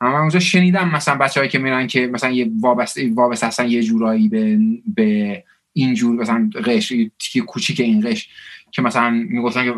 [0.00, 4.28] اما اونجا شنیدم مثلا بچه‌هایی که میرن که مثلا یه وابسته وابسته هستن یه جورایی
[4.28, 4.58] به
[4.94, 8.28] به اینجور مثلا قش تیکه کوچیک این قش.
[8.70, 9.74] که مثلا می‌گفتن که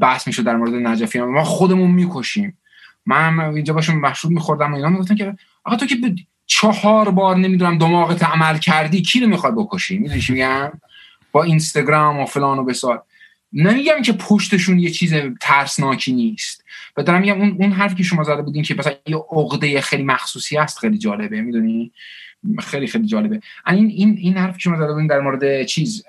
[0.00, 1.20] بحث می‌شد در مورد نجفی.
[1.20, 2.58] ما خودمون می‌کشیم.
[3.06, 5.96] من اینجا باشون مشروب میخوردم و اینا می‌گفتن که آقا تو که
[6.46, 10.72] چهار بار نمی‌دونم دماغت عمل کردی کی رو می‌خوای بکشی؟ می‌دونی چی میگم؟
[11.32, 13.02] با اینستاگرام و فلان و بسار.
[13.52, 16.64] نمیگم که پشتشون یه چیز ترسناکی نیست.
[16.96, 20.02] و دارم میگم اون اون حرفی که شما زده بودین که مثلا یه عقده خیلی
[20.02, 21.40] مخصوصی هست خیلی جالبه.
[21.40, 21.92] می‌دونی؟
[22.58, 23.40] خیلی خیلی جالبه.
[23.66, 26.04] این این این حرفی که شما زده بودین در مورد چیز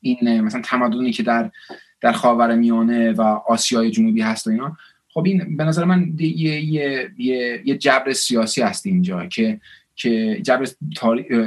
[0.00, 1.50] این مثلا تمدنی که در
[2.00, 4.76] در خاور میانه و آسیای جنوبی هست و اینا.
[5.08, 9.60] خب این به نظر من یه, یه،, یه،, یه جبر سیاسی هست اینجا که
[9.96, 10.64] که جبر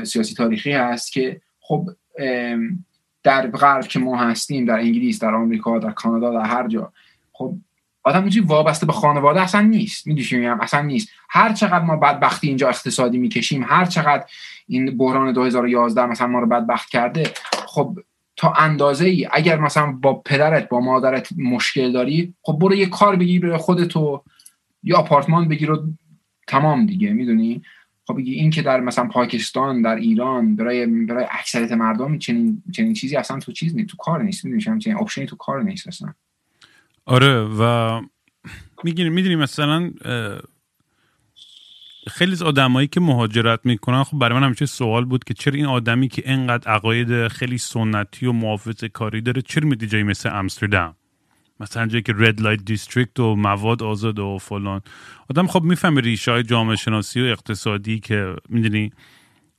[0.03, 1.89] سیاسی تاریخی هست که خب
[3.23, 6.93] در غرب که ما هستیم در انگلیس در آمریکا در کانادا در هر جا
[7.31, 7.57] خب
[8.03, 10.07] آدم اینجوری وابسته به خانواده اصلا نیست.
[10.07, 11.09] می‌دونی اصلا نیست.
[11.29, 14.25] هر چقدر ما بدبختی اینجا اقتصادی می‌کشیم هر چقدر
[14.67, 17.23] این بحران 2011 مثلا ما رو بدبخت کرده
[17.67, 17.99] خب
[18.41, 23.15] تا اندازه ای اگر مثلا با پدرت با مادرت مشکل داری خب برو یه کار
[23.15, 24.23] بگیر خودتو
[24.83, 25.83] یا آپارتمان بگیر و
[26.47, 27.61] تمام دیگه می‌دونی؟
[28.07, 33.15] خب این که در مثلا پاکستان در ایران برای برای اکثریت مردم چنین چنین چیزی
[33.15, 36.13] اصلا تو چیز نیست تو کار نیست می‌دونی؟ چنین اپشنی تو کار نیست اصلا.
[37.05, 38.01] آره و
[38.83, 39.91] می‌گیری می‌دونی مثلا
[42.07, 45.65] خیلی از آدمایی که مهاجرت می‌کنن خب برای من همیشه سوال بود که چرا این
[45.65, 50.95] آدمی که انقدر عقاید خیلی سنتی و محافظه کاری داره چرا میدی جایی مثل امستردام؟
[51.59, 54.81] مثلا جایی که red light district و مواد آزاد و فلان.
[55.29, 58.91] آدم خب می‌فهمه ریشه های جامعه شناسی و اقتصادی که می‌دونی.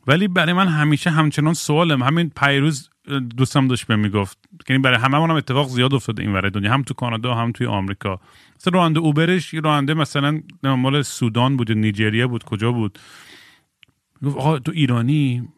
[0.07, 2.03] ولی برای من همیشه همچنان سوالم.
[2.03, 2.91] همین پیروز
[3.37, 4.39] دوستم داشت به می‌گفت
[4.69, 8.21] یعنی برای همه هم اتفاق زیاد افتاده این دنیا هم تو کانادا هم توی آمریکا.
[8.57, 12.99] مثلا راننده اوبرش راننده مثلا مال سودان بود نیجریه بود کجا بود؟
[14.25, 15.49] گفت آقا تو ایرانی؟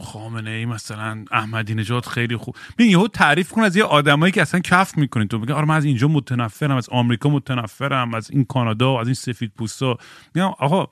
[0.00, 2.56] خامنه ای مثلا احمدی نژاد خیلی خوب.
[2.78, 5.76] ببین یهو تعریف کن از یه آدمایی که اصلا کف می‌کنین تو میگه آره من
[5.76, 9.98] از اینجا متنفرم از آمریکا متنفرم از این کانادا از این سفید پوستا
[10.34, 10.86] میگم آقا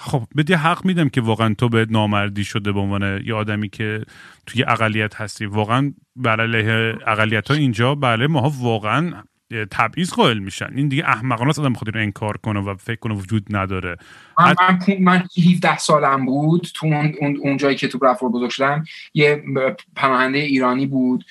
[0.00, 4.04] خب بهت حق میدم که واقعا تو به نامردی شده به عنوان یه آدمی که
[4.46, 5.46] توی اقلیت هستی.
[5.46, 9.12] واقعا برای اقلیت ها اینجا بله ماها واقعا
[9.70, 10.70] تبعیض قائل میشن.
[10.76, 13.96] این دیگه احمقانه است آدم بخواد انکار کنه و فکر کنه وجود نداره.
[14.38, 18.84] من, من, من 17 سالم بود تو اون, اون جایی که تو برفور بزرگ شدم
[19.14, 19.42] یه
[19.96, 21.24] پناهنده ایرانی بود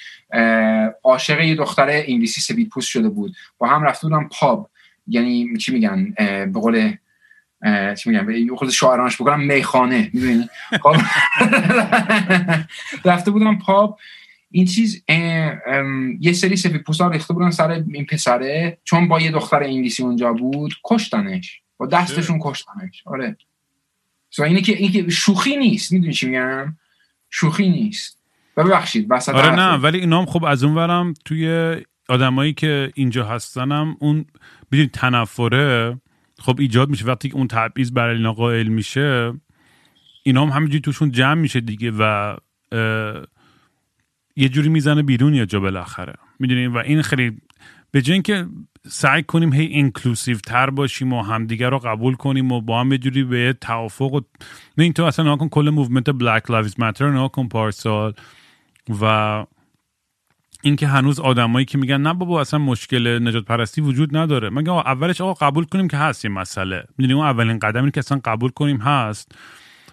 [1.04, 3.36] عاشق یه دختر انگلیسی سفید پوست شده بود.
[3.58, 4.70] با هم رفته بودم پاب.
[5.08, 6.14] یعنی چی میگن؟
[6.54, 6.94] به قول
[7.98, 10.50] چی میگم؟ یه خود شاعرانش بکنم میخانه می‌دونی؟
[10.82, 10.96] خب.
[13.10, 14.00] رفته بودم پاب
[14.52, 15.04] این چیز
[16.20, 20.34] یه سری سفید پوستا ریخته بودن سر این پسره چون با یه دختر انگلیسی اونجا
[20.34, 21.62] بود کشتنش.
[21.78, 23.04] با دستشون کشتنش.
[23.06, 23.38] آره.
[24.30, 25.92] سو اینه که این که شوخی نیست.
[25.92, 26.78] می‌دونی چی میگم؟
[27.30, 28.18] شوخی نیست.
[28.58, 31.76] ببخشید بس آره نه ولی اینا هم خب از اون ورم توی
[32.10, 34.26] آدمایی که اینجا هستنم اون
[34.72, 35.98] بدین تنفره.
[36.40, 37.06] خب ایجاد میشه.
[37.06, 39.34] وقتی که اون تبعیض برای اینا قائل میشه
[40.24, 42.36] اینا هم همینجوری توشون جمع میشه دیگه و
[44.36, 46.14] یه جوری می‌زنه بیرون یه جا بالاخره.
[46.40, 47.38] می‌دونیم و این خیلی
[47.92, 48.48] به جای اینکه
[48.88, 52.98] سعی کنیم هی inclusive تر باشیم و همدیگر رو قبول کنیم و با هم یه
[52.98, 54.20] جوری به توافق و
[54.78, 58.14] نه این تو اصلا نکن کل movement Black Lives Matter نکن پارسال.
[59.02, 59.46] و
[60.68, 64.50] اینکه هنوز آدمایی که میگن نه بابا اصلا مشکل نجات پرستی وجود نداره.
[64.50, 66.84] مگه اولش آقا قبول کنیم که هست یه مسئله.
[66.98, 69.32] می‌دونیم اون اولین قدمی که اصلا قبول کنیم هست.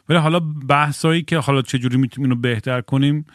[0.09, 3.27] ولی حالا بحثایی که حالا چجوری می‌تونیم اینو بهتر کنیم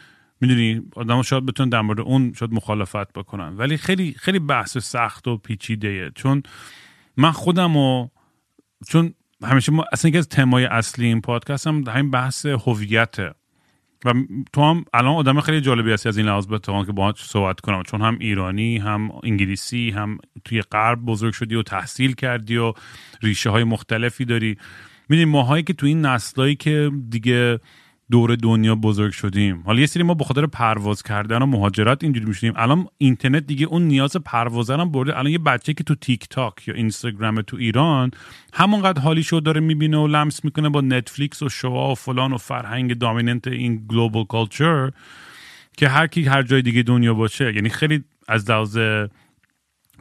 [0.41, 3.57] می‌دونی آدم شاید بتونن در مورد اون شاید مخالفت بکنن.
[3.57, 6.43] ولی خیلی خیلی بحث سخت و پیچیده چون
[7.17, 8.07] من خودم و
[8.87, 9.13] چون
[9.43, 13.33] همیشه ما اصلا یکی از تمای اصلی این پادکست هم همین بحث هویته.
[14.05, 14.13] و
[14.53, 17.83] تو هم الان آدم خیلی جالبی هستی از این لحاظ بتوان که با صحبت کنم.
[17.83, 22.73] چون هم ایرانی هم انگلیسی هم توی غرب بزرگ شدی و تحصیل کردی و
[23.21, 24.57] ریشه های مختلفی داری.
[25.09, 27.59] می‌دونی ماهایی که تو این نسلایی که دیگه
[28.11, 29.63] دور دنیا بزرگ شدیم.
[29.65, 33.65] حالا یه سری ما به خاطر پرواز کردن و مهاجرت اینجوری می‌شدیم الان اینترنت دیگه
[33.65, 35.17] اون نیاز پرواز هم برده.
[35.17, 38.11] الان یه بچه که تو تیک تاک یا اینستاگرام تو ایران
[38.53, 42.37] همونقدر حالی شو داره می‌بینه و لمس می‌کنه با نتفلیکس و شوها و فلان و
[42.37, 44.91] فرهنگ dominant این global culture
[45.77, 47.53] که هر کی هر جای دیگه دنیا باشه.
[47.55, 48.77] یعنی خیلی از لحاظ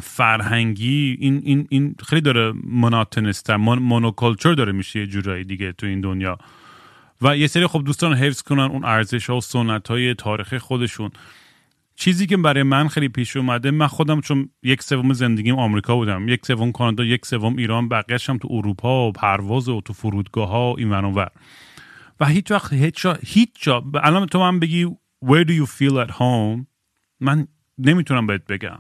[0.03, 6.01] فرهنگی این این این خیلی داره مناتنستر مونوکالچر داره میشه یه جورایی دیگه تو این
[6.01, 6.39] دنیا.
[7.23, 11.11] و یه سری خب دوستان حفظ کنن اون ارزش ها و سنت های تاریخ خودشون.
[11.97, 16.29] چیزی که برای من خیلی پیش اومده من خودم چون یک سوم زندگیم آمریکا بودم
[16.29, 20.49] یک سوم کانادا یک سوم ایران بقیه‌اش هم تو اروپا و پرواز و تو فرودگاه
[20.49, 21.31] ها و این ور.
[22.21, 24.87] و هیچ وقت هیچ جا هیچ جا الان تو من بگی
[25.25, 26.67] where do you feel at home
[27.21, 27.47] من
[27.79, 28.79] نمی‌تونم بهت بگم.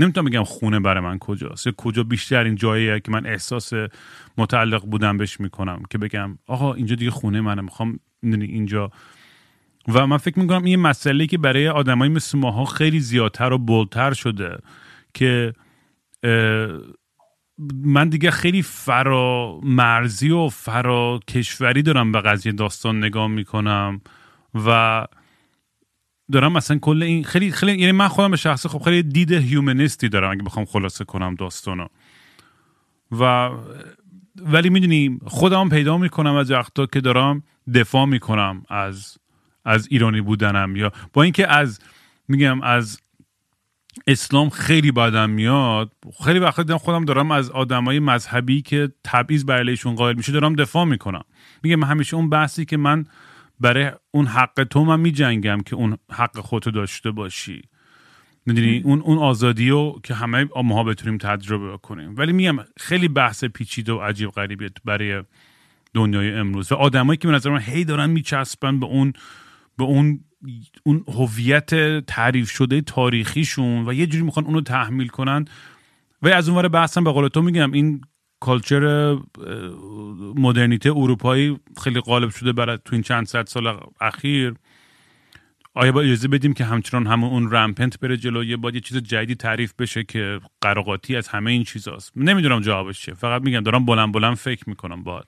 [0.00, 1.70] نمی‌تونم بگم خونه برای من کجاست.
[1.70, 3.72] کجا بیشتر این جاییه که من احساس
[4.38, 8.90] متعلق بودن بهش می‌کنم که بگم آقا اینجا دیگه خونه منه می‌خوام اینجا.
[9.88, 14.12] و من فکر می‌کنم این مسئله که برای آدمای مثل ماها خیلی زیادتر و بولتر
[14.12, 14.58] شده
[15.14, 15.52] که
[17.84, 24.00] من دیگه خیلی فرا مرزی و فرا کشوری دارم به قضیه داستان نگاه می‌کنم
[24.66, 25.06] و
[26.32, 30.08] دارم مثلا کل این خیلی خیلی یعنی من خودم به شخصه خب خیلی دید هیومنیستی
[30.08, 31.86] دارم اگه بخوام خلاصه کنم داستانو
[33.20, 33.50] و
[34.42, 37.42] ولی می‌دونی خودم پیدا می‌کنم از وقتا که دارم
[37.74, 39.18] دفاع می‌کنم از
[39.64, 41.78] از ایرانی بودنم یا با اینکه از
[42.28, 43.00] میگم از
[44.06, 45.92] اسلام خیلی بدم میاد
[46.24, 50.84] خیلی وقت دیدم خودم دارم از آدمای مذهبی که تبعیض برایشون قائل میشه دارم دفاع
[50.84, 51.24] می‌کنم.
[51.62, 53.04] میگم همیشه اون بحثی که من
[53.60, 57.62] برای اون حق تو من میجنگم که اون حق خودتو داشته باشی.
[58.46, 62.14] می‌دونی؟ اون اون آزادی رو که همه ماها بتونیم تجربه کنیم.
[62.16, 65.22] ولی میگم خیلی بحث پیچیده و عجیب غریبی برای
[65.94, 66.72] دنیای امروز.
[66.72, 69.12] و آدمایی که به نظر من هی دارن میچسبن به اون
[69.78, 70.20] به اون
[70.82, 75.44] اون هویت تعریف شده تاریخیشون و یه جوری می‌خوان اونو تحمیل کنن.
[76.22, 78.00] و از اونور بحثم به قول تو میگم این
[78.40, 79.14] کالچر
[80.36, 84.54] مدرنیته اروپایی خیلی غالب شده برای تو این چند صد سال اخیر.
[85.74, 88.96] آیا با اجازه بدیم که همچنان همون اون رمپنت بره جلو؟ یه باید یه چیز
[88.96, 92.12] جدیدی تعریف بشه که قراقاتی از همه این چیزاست.
[92.16, 93.14] نمی‌دونم جوابش چیه.
[93.14, 95.26] فقط میگم دارم بلند بلند فکر می‌کنم باید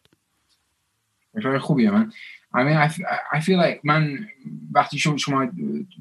[1.59, 1.91] خوبیه.
[1.91, 2.13] من
[2.55, 2.91] I mean
[3.33, 4.29] I feel like من
[4.73, 5.51] وقتی شما, شما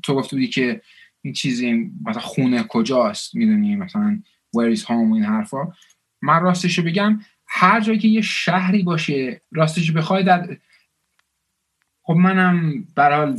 [0.04, 0.82] تو گفته بودی که
[1.22, 4.22] این چیزی مثلا خونه کجاست می‌دونی مثلا
[4.58, 5.74] where is home این حرفا.
[6.22, 10.58] من راستش بگم هر جایی که یه شهری باشه راستش بخوای در
[12.04, 13.36] خب منم برای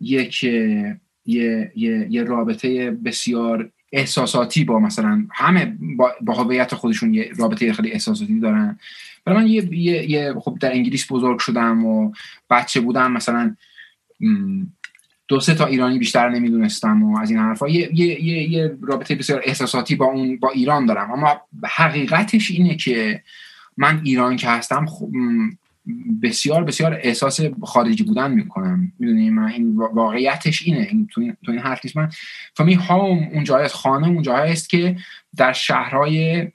[0.00, 7.72] یک یه, یه،, یه رابطه بسیار احساساتی با مثلا همه با, با خودشون یه رابطه
[7.72, 8.78] خیلی احساساتی دارن.
[9.24, 12.12] برای من یه،, یه خب در انگلیس بزرگ شدم و
[12.50, 13.56] بچه بودم مثلا
[15.28, 17.68] دو سه تا ایرانی بیشتر نمی‌دونستم و از این حرفا.
[17.68, 21.10] یه،, یه،, یه،, یه رابطه بسیار احساساتی با اون با ایران دارم.
[21.10, 23.22] اما حقیقتش اینه که
[23.76, 24.86] من ایران که هستم
[26.22, 28.92] بسیار بسیار احساس خارجی بودن می‌کنم.
[28.98, 30.88] می‌دونی من این واقعیتش اینه.
[30.90, 31.96] این تو, این تو این حرف نیست.
[31.96, 32.08] من
[32.54, 34.96] فامی هام اون جای خانه اون جایی است که
[35.36, 36.48] در شهرهای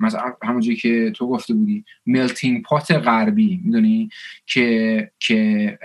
[0.00, 3.60] مثلا همونجوری که تو گفته بودی ملتینگ پات غربی.
[3.64, 4.10] می‌دونی؟
[4.46, 5.78] که که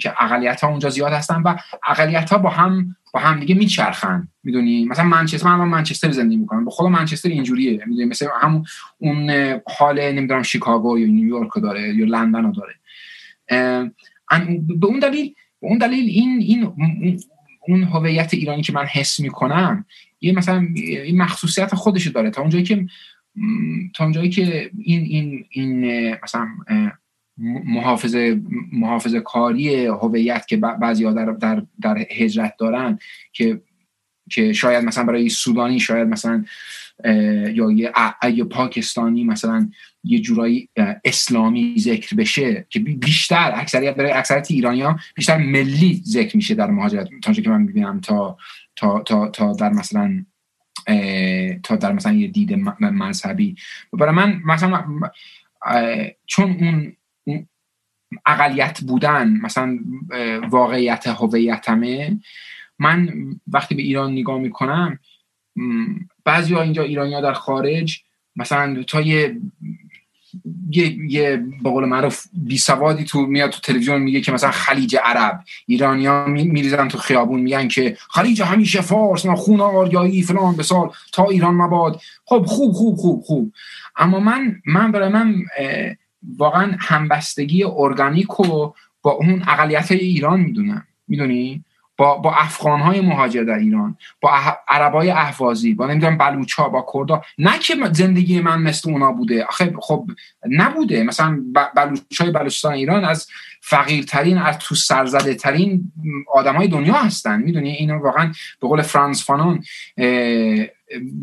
[0.00, 1.56] که اقلیت ها اونجا زیاد هستن و
[1.88, 4.28] اقلیت ها با هم با هم دیگه میچرخن.
[4.44, 6.64] می‌دونی؟ مثلا منچستر من منچستر زندگی می‌کنم.
[6.64, 7.84] به خود منچستر اینجوریه.
[7.86, 8.64] می‌دونی؟ مثلا همون
[8.98, 9.30] اون
[9.78, 12.74] حال نمی‌دونم شیکاگو یا نیویورک داره یا لندن رو داره
[14.80, 16.72] به اون دلیل به اون دلیل این این
[17.68, 19.86] اون هویت ایرانی که من حس می‌کنم
[20.20, 22.30] یه مثلا این مخصوصیت خودش داره.
[22.30, 22.86] تا اونجایی که
[23.94, 26.48] تا اونجایی که این این این مثلا
[27.64, 28.40] محافظه
[28.72, 32.98] محافظه کاری هویت که بعضی در, در, در هجرت دارن
[33.32, 33.60] که
[34.30, 36.44] که شاید مثلا برای سودانی شاید مثلا
[37.54, 37.92] یا
[38.30, 39.70] یه پاکستانی مثلا
[40.04, 40.68] یه جورایی
[41.04, 46.70] اسلامی ذکر بشه که بیشتر اکثریت برای اکثریت ایرانی ها بیشتر ملی ذکر میشه در
[46.70, 47.08] مهاجرت.
[47.22, 48.38] تا که من می‌بینم تا
[48.76, 50.24] تا تا تا در مثلا
[51.62, 53.56] تا در مثلا یه دید مذهبی
[53.92, 54.84] برای من مثلا
[56.26, 56.96] چون اون
[58.26, 59.78] اقلیت بودن مثلا
[60.50, 62.20] واقعیت هویتمه.
[62.78, 63.10] من
[63.48, 64.98] وقتی به ایران نگاه می‌کنم
[66.24, 68.02] بعضی ها اینجا ایرانی ها در خارج
[68.36, 69.36] مثلا تا یه
[70.70, 74.96] یه یه به قول معروف بی سوادی تو میاد تو تلویزیون میگه که مثلا خلیج
[75.04, 75.44] عرب.
[75.66, 80.90] ایرانیا میریزن تو خیابون میگن که خلیج همیشه فارس ما خون آریایی فلان به سال
[81.12, 82.00] تا ایران مباد.
[82.24, 83.52] خب خوب خوب خوب خوب.
[83.96, 85.34] اما من من برای من
[86.38, 90.86] واقعا همبستگی ارگانیک رو با اون اقلیت ایران می‌دونم.
[91.08, 91.64] می‌دونی؟
[91.96, 94.30] با با افغان های مهاجر در ایران با
[94.68, 97.22] عربای احوازی با نمی‌دونم بلوچا با کردا.
[97.38, 99.44] نه که زندگی من مثل اونا بوده.
[99.44, 100.10] آخه خب
[100.50, 101.02] نبوده.
[101.02, 101.40] مثلا
[101.76, 103.26] بلوچای بلوچستان ایران از
[103.60, 105.92] فقیرترین از تو سرزده ترین
[106.34, 107.42] آدم دنیا هستن.
[107.42, 109.62] می‌دونی؟ اینا واقعا به قول فرانس فانون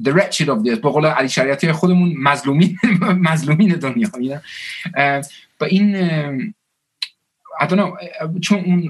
[0.03, 2.77] the wretched of this به قول علی شریعتی خودمون مظلومین
[3.31, 4.41] مظلومین دنیا
[5.61, 5.97] و این
[8.41, 8.89] چون اون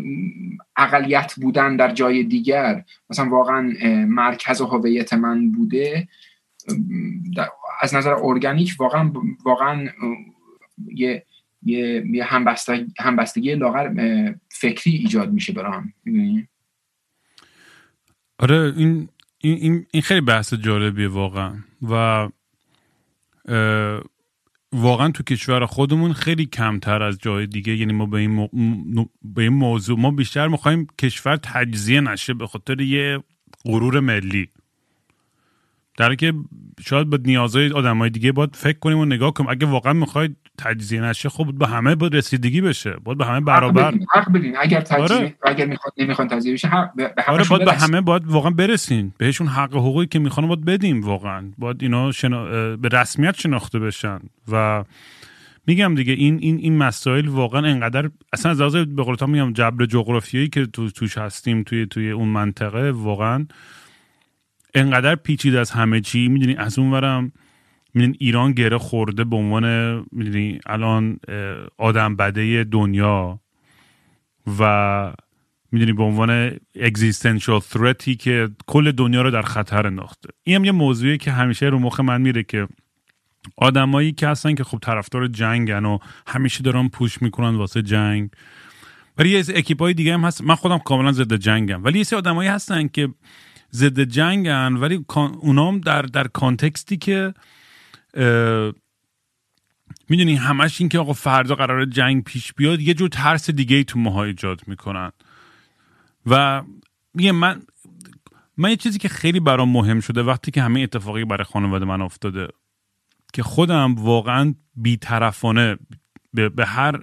[0.77, 3.73] اقلیت بودن در جای دیگر مثلا واقعا
[4.07, 6.07] مرکز هویت من بوده
[7.81, 9.11] از نظر ارگانیک واقعا
[9.45, 9.89] واقعا
[10.93, 11.25] یه
[11.63, 13.89] یه, یه همبستگی, همبستگی لاغر
[14.49, 15.93] فکری ایجاد میشه برام
[18.39, 21.53] آره این این, این, خیلی بحث جالبیه واقعا.
[21.81, 22.27] و
[24.73, 27.75] واقعا تو کشور خودمون خیلی کمتر از جای دیگه.
[27.75, 28.49] یعنی ما به این,
[29.21, 33.23] به این موضوع ما بیشتر می‌خوایم کشور تجزیه نشه به خاطر یه
[33.65, 34.49] غرور ملی.
[35.97, 36.33] در که
[36.85, 39.49] شاید با نیازهای آدمای دیگه باید فکر کنیم و نگاه کنیم.
[39.49, 43.93] اگه واقعا می‌خواید تجزیه نشه خب به همه باید رسیدگی بشه باید به همه برابر.
[44.13, 45.35] حق بدین اگر تجزیه آره.
[45.43, 49.13] اگر می‌خواد نمی‌خوان تجزیه بشه حق به آره باید به همه باید واقعا برسین.
[49.17, 51.51] بهشون حق حقوقی که می‌خوان باید بدیم واقعا.
[51.57, 52.45] باید اینا شنا...
[52.75, 54.19] به رسمیت شناخته بشن.
[54.51, 54.83] و
[55.67, 59.85] میگم دیگه این این این مسائل واقعا انقدر اصلا از لحاظ به قول میگم جبر
[59.85, 63.45] جغرافیایی که تو توش هستیم توی توی اون منطقه واقعا
[64.73, 66.27] انقدر پیچیده از همه چی.
[66.27, 66.89] می‌دونی از اون
[67.97, 71.19] می‌دونی ایران گره خورده به عنوان می‌دونی الان
[71.77, 73.39] آدم بده دنیا
[74.59, 75.13] و
[75.71, 80.29] می‌دونی به عنوان اگزیستنشال ثرتی که کل دنیا رو در خطر انداخته.
[80.43, 82.67] این هم یه موضوعی که همیشه رو مخ من میره که
[83.57, 88.29] آدمایی که هستن که خب طرفدار جنگن و همیشه دارن پوش می‌کنن واسه جنگ.
[89.17, 90.41] ولی یه اکیپای دیگه هم هست.
[90.43, 91.83] من خودم کاملا ضد جنگم.
[91.83, 93.09] ولی یه سری آدمایی هستن که
[93.73, 95.05] ضد جنگن ولی
[95.39, 97.33] اونام در در کانتکستی که
[100.09, 103.83] می‌دونی همش این که آقا فردا قرار جنگ پیش بیاد یه جور ترس دیگه ای
[103.83, 105.11] تو ماها ایجاد می‌کنن.
[106.25, 106.63] و
[107.13, 107.61] میگه من
[108.57, 112.01] من یه چیزی که خیلی برام مهم شده وقتی که همه اتفاقی برای خانواده من
[112.01, 112.47] افتاده
[113.33, 115.77] که خودم واقعا بیطرفانه
[116.33, 117.01] به, به هر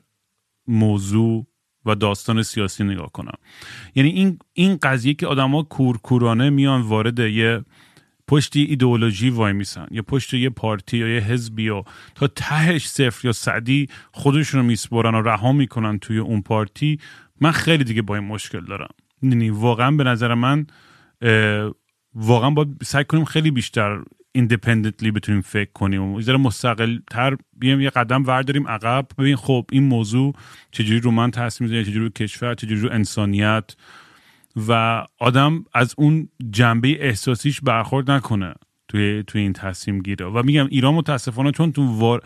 [0.67, 1.47] موضوع
[1.87, 3.39] و داستان سیاسی نگاه کنم.
[3.95, 7.65] یعنی این این قضیه که آدما کورکورانه میان وارد یه
[8.29, 11.83] پشت ایدئولوژی وای میسن یا پشت یه پارتی یا یه حزبی و
[12.15, 16.99] تا تهش صفر یا صدی خودشون رو میسپرن و رها می‌کنن توی اون پارتی
[17.41, 18.95] من خیلی دیگه با این مشکل دارم.
[19.23, 20.67] یعنی واقعا به نظر من
[22.15, 23.99] واقعا باید سعی کنیم خیلی بیشتر
[24.33, 26.03] ایندیپندنتلی بتونیم فکر کنیم.
[26.03, 29.07] و ذره مستقل تر بیایم یه قدم ورداریم عقب.
[29.19, 30.35] ببین خب این موضوع
[30.71, 33.75] چجوری رو من تاثیر می‌ذاره چجوری رو کشور چجوری رو انسانیت؟
[34.57, 38.55] و آدم از اون جنبه احساسیش برخورد نکنه
[38.89, 40.27] توی توی این تصمیم گیره.
[40.27, 42.23] و میگم ایران متاسفانه چون تو وار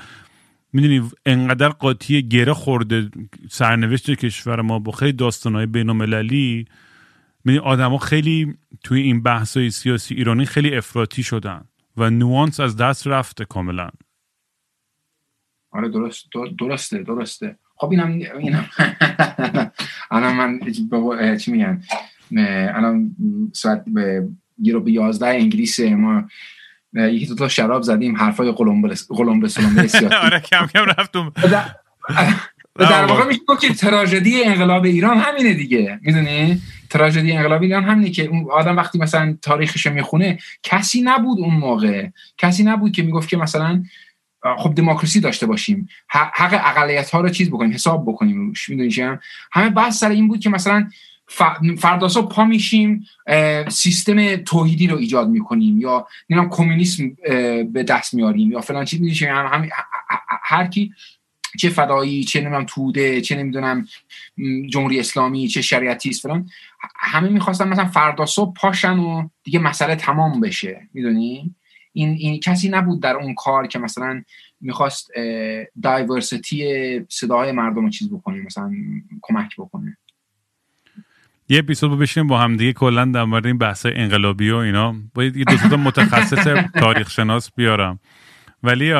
[0.73, 3.11] می‌دونی انقدر قاطی گره خورده
[3.51, 6.67] سرنوشت کشور ما با خیلی داستانهای بین المللی
[7.45, 8.55] می‌دونی آدما خیلی
[8.85, 11.65] توی این بحثای سیاسی ایرانی خیلی افراطی شدن
[11.97, 13.91] و نوانس از دست رفته کاملا.
[15.71, 16.25] آره درست
[16.59, 17.59] درسته درسته.
[17.77, 18.71] خب اینم اینم.
[20.11, 20.61] الان من
[21.39, 21.83] چی میگن؟
[22.37, 23.17] الان
[23.53, 24.29] ساعت به
[24.63, 26.25] گیرو به 11 انگلیس ما
[26.93, 29.57] یکی دو تا شراب زدیم حرفای قلمبس قلمبس
[30.25, 31.33] آره کم کم رفتم.
[32.79, 38.25] در واقع میشه که تراژدی انقلاب ایران همینه دیگه می‌دونی؟ تراژدی انقلاب ایران همینه که
[38.25, 42.07] اون آدم وقتی مثلا تاریخش می‌خونه کسی نبود اون موقع.
[42.39, 43.83] کسی نبود که می‌گفت که مثلا
[44.59, 49.19] خب دموکراسی داشته باشیم حق اقلیت ها رو چیز بکنیم حساب بکنیم روش می‌دونی
[49.53, 50.89] همه بحث سر این بود که مثلا
[51.79, 53.07] فرداسا پا میشیم
[53.69, 57.17] سیستم توحیدی رو ایجاد می‌کنیم یا نمی‌دونم کمونیسم
[57.73, 59.69] به دست میاریم یا فلان چیز میشه هم
[60.43, 60.93] هر کی
[61.59, 63.87] چه فدایی چه نمی‌دونم توده چه نمی‌دونم
[64.71, 66.51] جمهوری اسلامی چه شریعتیست فلان
[66.97, 71.55] همه می‌خواستن مثلا فردا صبح پاشن و دیگه مسئله تمام بشه می‌دونی؟
[71.93, 74.23] این, این کسی نبود در اون کار که مثلا
[74.61, 75.11] می‌خواست
[75.83, 78.73] دایورسیتی صداهای مردم رو چیز بکنه مثلا
[79.23, 79.97] کمک بکنه.
[81.49, 84.95] یه اپیزود بشینیم با هم دیگه کلا در مورد این بحث انقلابی و اینا.
[85.15, 87.99] باید یه دو تا متخصص تاریخ شناس بیارم.
[88.63, 88.95] ولی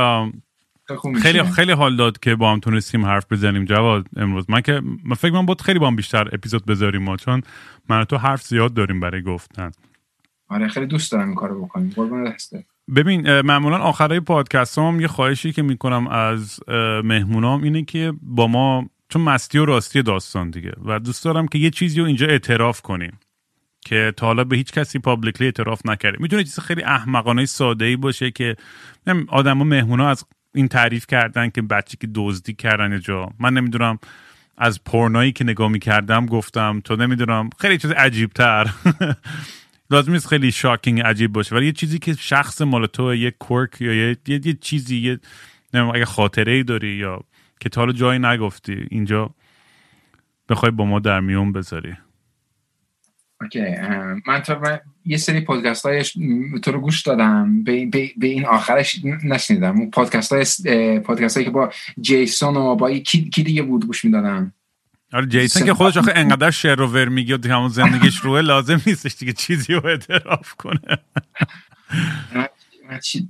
[1.23, 4.51] خیلی خیلی حال داد که با هم تونستیم حرف بزنیم جواد امروز.
[4.51, 7.43] من که من فکر من بود خیلی با هم بیشتر اپیزود بذاریم ما چون
[7.89, 9.71] من تو حرف زیاد داریم برای گفتن.
[10.49, 11.93] آره خیلی دوست دارم این کارو بکنیم.
[11.97, 12.65] قربون دسته.
[12.97, 16.61] ببین معمولا آخرای پادکست هم یه خواهشی که می‌کنم از
[17.05, 20.73] مهمونام اینه که با ما چون مستی و راستی داستان دیگه.
[20.85, 23.19] و دوست دارم که یه چیزی رو اینجا اعتراف کنیم
[23.81, 27.97] که تا حالا به هیچ کسی پابلیکلی اعتراف نکرده می‌تونه چیز خیلی احمقانه ساده ای
[27.97, 28.57] باشه که
[29.29, 30.25] آدما مهمونا از
[30.55, 33.31] این تعریف کردن که بچه که دزدی کردن جا.
[33.39, 33.99] من نمی‌دونم
[34.57, 38.71] از پورنایی که نگاه می‌کردم گفتم تو نمی‌دونم خیلی چیز عجیب تر
[39.91, 43.81] لازم نیست خیلی شاکینگ عجیب باشه ولی یه چیزی که شخص مال تو یه کورک
[43.81, 45.19] یا یه, یه،, یه چیزی یه
[45.75, 47.21] اگه خاطره ای داری یا
[47.61, 49.31] که تا حالا جایی نگفتی اینجا
[50.49, 51.97] بخوای با ما در میون بذاری.
[53.41, 53.65] اوکی
[54.27, 56.19] من تا یه سری پادکست هایش
[56.63, 57.65] تو رو گوش دادم.
[57.65, 59.79] به, به, به این آخرش نشنیدم.
[59.79, 64.05] اون پادکست های پادکست هایی که با جیسون و با کی, کی دیگه بود گوش
[64.05, 64.53] می‌دادم؟
[65.13, 68.81] آره جیسن که خودش آخه انقدر شعر و ور میگه و همون زندگیش روه لازم
[68.87, 70.99] نیستش دیگه چیزی رو اعتراف کنه.
[73.05, 73.29] چی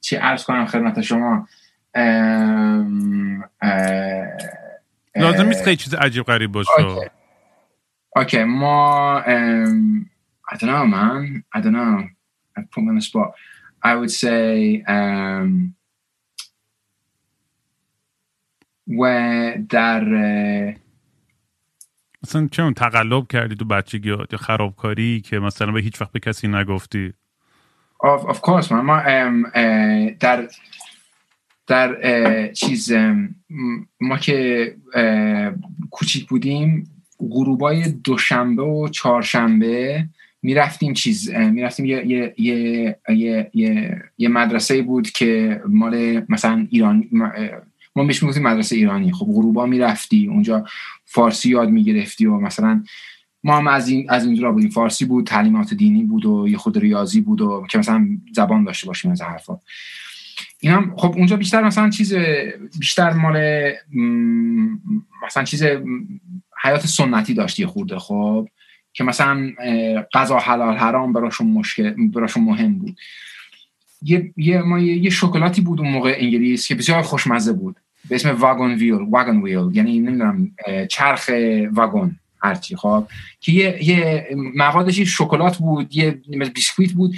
[0.00, 1.48] چی عرض کنم خدمت شما؟
[5.16, 6.70] لازم نیست خیلی چیز عجیب غریب باشه.
[8.16, 8.44] اوکی.
[8.44, 9.22] ما
[10.48, 11.44] I don't know man.
[11.54, 12.08] I don't know.
[12.56, 13.34] I put me on the spot.
[13.82, 15.74] I would say um,
[18.98, 19.02] و
[19.68, 20.04] در
[22.22, 26.48] مثلا چون تقلب کردی تو بچگی یا خرابکاری که مثلا به هیچ وقت به کسی
[26.48, 27.14] نگفتی؟
[28.04, 28.72] Of, of course man.
[28.72, 29.02] ما
[30.20, 30.48] در
[31.66, 32.92] در چیز
[34.00, 34.74] ما که
[35.90, 40.04] کوچیک بودیم غروبای دوشنبه و چهارشنبه
[40.42, 47.04] می‌رفتیم چیز می‌رفتیم یه یه یه یه, یه, یه مدرسه بود که مال مثلا ایران
[47.96, 49.12] ما بهش می‌گفتیم مدرسه ایرانی.
[49.12, 50.64] خب غروبا می‌رفتی اونجا
[51.04, 52.84] فارسی یاد می‌گرفتی و مثلا
[53.44, 54.70] ما هم از این از اینجا بودیم.
[54.70, 58.86] فارسی بود تعلیمات دینی بود و یه خود ریاضی بود و که مثلا زبان داشته
[58.86, 59.60] باشیم از حرفا.
[60.60, 62.14] این هم خب اونجا بیشتر مثلا چیز
[62.78, 63.36] بیشتر مال
[65.26, 65.64] مثلا چیز
[66.62, 68.48] حیات سنتی داشتی خورده خب
[68.92, 69.52] که مثلا
[70.12, 72.96] غذا حلال حرام براشون مشکل براشون مهم بود.
[74.02, 77.76] یه یه ما یه, شکلاتی بود اون موقع انگلیس که بسیار خوشمزه بود.
[78.08, 80.52] به اسم واگن ویل واگن ویل یعنی نمی‌دونم
[80.90, 81.30] چرخ
[81.72, 83.06] واگن هرچی خب
[83.40, 86.10] که یه یه موادش شکلات بود یه
[86.54, 87.14] بیسکویت بود.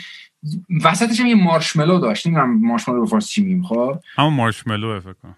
[0.84, 2.26] وسطش هم یه marshmallow داشت.
[2.26, 5.36] نمی‌دونم marshmallow به فارسی چی میگیم خب؟ همون marshmallow فکر کنم.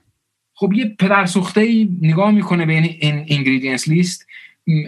[0.54, 4.26] خب یه پدر سوخته ای نگاه می‌کنه به این ingredients list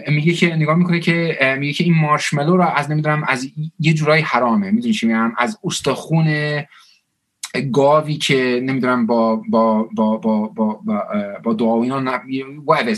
[0.07, 4.23] میگه که نگاه می‌کنه که میگه که این marshmallow را از نمی‌دونم از یه جورایی
[4.23, 4.71] حرامه.
[4.71, 6.59] می‌دونی چی میگم؟ از استخون
[7.71, 10.81] گاوی که نمی‌دونم با با با با با
[11.43, 12.21] با, دعا و اینا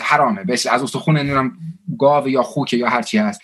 [0.04, 0.44] حرامه.
[0.44, 1.58] بس از استخون نمی‌دونم
[2.00, 3.42] گاو یا خوک یا هر چی هست.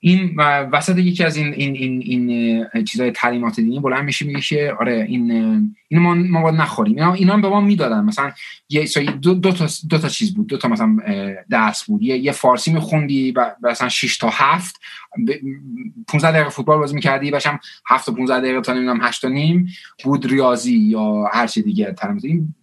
[0.00, 0.40] این
[0.72, 5.06] وسط یکی از این این این این چیزای تعلیمات دینی بلند میشه میگه که آره
[5.08, 5.30] این
[5.88, 6.94] اینو ما ما باید نخوریم.
[6.94, 8.04] اینا اینا به ما می‌دادن.
[8.04, 8.32] مثلا
[8.68, 8.86] یه
[9.22, 10.46] دو, دو تا دو تا چیز بود.
[10.46, 10.96] دو تا مثلا
[11.50, 12.02] درس بود.
[12.02, 14.80] یه, یه فارسی میخوندی و مثلا 6 تا 7
[16.08, 19.68] 15 دقیقه فوتبال بازی می‌کردی باشم 7 تا 15 دقیقه تا نمی‌دونم 8 تا نیم.
[20.04, 22.54] بود ریاضی یا هر چی دیگه این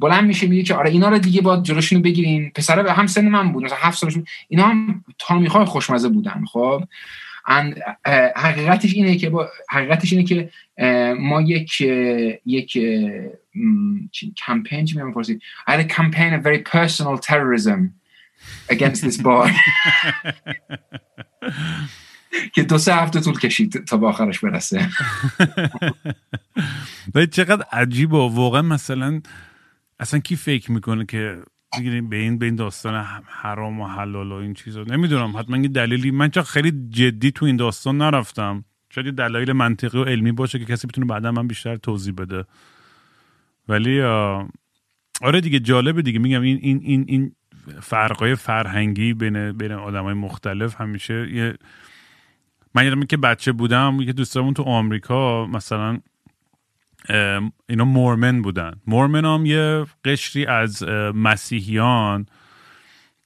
[0.00, 2.50] بلند میشه میگه که آره اینا رو دیگه با جلوشونو بگیرین.
[2.50, 4.24] پسره به هم سن من بود مثلا هفت سالشون.
[4.48, 6.82] اینا هم تامیخای خوشمزه بودن خب.
[8.36, 10.50] حقیقتش اینه که با حقیقتش اینه که
[11.20, 11.80] ما یک
[12.46, 12.78] یک
[14.36, 17.94] کمپین چی میگم فارسی I had a campaign of very personal terrorism
[18.68, 19.50] against this boy.
[22.54, 24.88] که دو سه هفته طول کشید تا به آخرش برسه.
[27.32, 29.20] چقدر عجیبه واقعا مثلا
[29.98, 31.42] اصلا کی فکر می‌کنه که
[31.78, 35.36] بگیریم به این به این داستان حرام و حلال و این چیزا؟ نمی‌دونم.
[35.36, 38.64] حتما یه دلیلی من چرا خیلی جدی تو این داستان نرفتم.
[38.90, 42.44] شاید دلایل منطقی و علمی باشه که کسی بتونه بعدا من بیشتر توضیح بده.
[43.68, 44.02] ولی
[45.22, 46.18] آره دیگه جالبه دیگه.
[46.18, 47.32] میگم این این این این
[47.80, 51.54] فرقای فرهنگی بین بین آدمای مختلف همیشه یه
[52.74, 55.98] من یادم که بچه بودم یه دوستامون تو آمریکا مثلا
[57.68, 58.72] اینا مورمن بودن.
[58.86, 60.82] مورمن هم یه قشری از
[61.14, 62.26] مسیحیان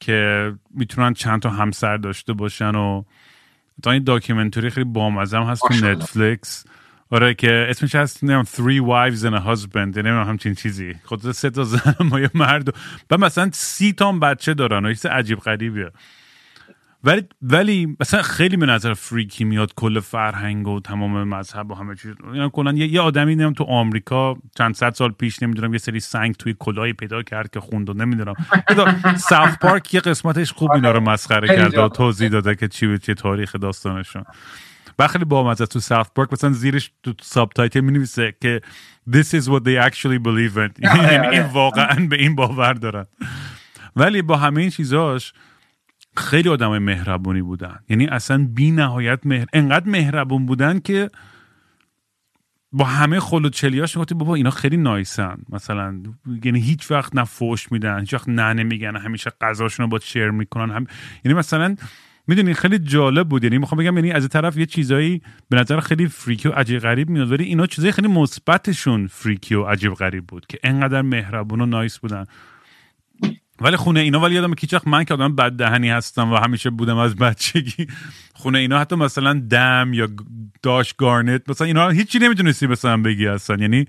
[0.01, 3.03] که می‌تونن چند تا همسر داشته باشن و
[3.83, 6.67] تا این داکیومنتری خیلی بامزم هست تو نتفلیکس.
[7.11, 10.95] آره که اسمش هست نمیم Three Wives and a Husband نمیم همچین چیزی.
[11.05, 12.75] خود سه تا زن ما یه مرد
[13.11, 15.91] و مثلا سی تا بچه دارن و عجیب غریبیه.
[17.05, 21.95] ولی ولی مثلا خیلی به نظر freaky میاد کل فرهنگ و تمام مذهب و همه
[21.95, 22.15] چیز.
[22.35, 26.01] یعنی کلا یه, یه آدمی نمی‌دونم تو آمریکا چند صد سال پیش نمی‌دونم یه سری
[26.01, 28.35] سنگ توی کلاهی پیدا کرد که خوند و نمی‌دونم.
[29.17, 33.15] ساوت پارک یه قسمتش خوب اینا رو مسخره کرده و توضیح داده که چی چی
[33.15, 34.25] تاریخ داستانشون.
[34.99, 38.61] و خیلی با تو ساوت پارک مثلا زیرش تو subtitle می نویسه که
[39.11, 40.71] this is what they actually believe in.
[40.79, 43.07] یعنی این واقعا به این باور دارن.
[43.97, 45.33] ولی با همه این چیزاش
[46.17, 47.79] خیلی آدم مهربونی بودن.
[47.89, 49.47] یعنی اصلا بی نهایت مهر...
[49.53, 51.11] انقدر مهربون بودن که
[52.73, 55.39] با همه خل و چلیاش می‌گفتی بابا اینا خیلی نایسن.
[55.49, 56.03] مثلا
[56.45, 60.31] یعنی هیچ وقت نه فوش میدن هیچ وقت نه نمیگن همیشه غذاشون رو با شیر
[60.31, 60.75] می‌کنن.
[60.75, 60.87] هم...
[61.25, 61.77] یعنی مثلا
[62.27, 63.45] می‌دونی خیلی جالب بود.
[63.45, 67.11] یعنی می‌خوام بگم یعنی از طرف یه چیزایی به نظر خیلی فریکی و عجیب غریب
[67.11, 71.67] میاد ولی اینا چیزای خیلی مثبتشون فریکی و عجیب غریب بود که انقدر مهربون و
[71.67, 72.25] نایس بودن.
[73.61, 76.97] ولی خونه اینا ولی یادم که من که آدم بد دهنی هستم و همیشه بودم
[76.97, 77.87] از بچگی.
[78.35, 80.09] خونه اینا حتی مثلا دم یا
[80.63, 83.87] داش گارنت مثلا اینا هیچی نمی‌تونستی مثلا بگی هستن یعنی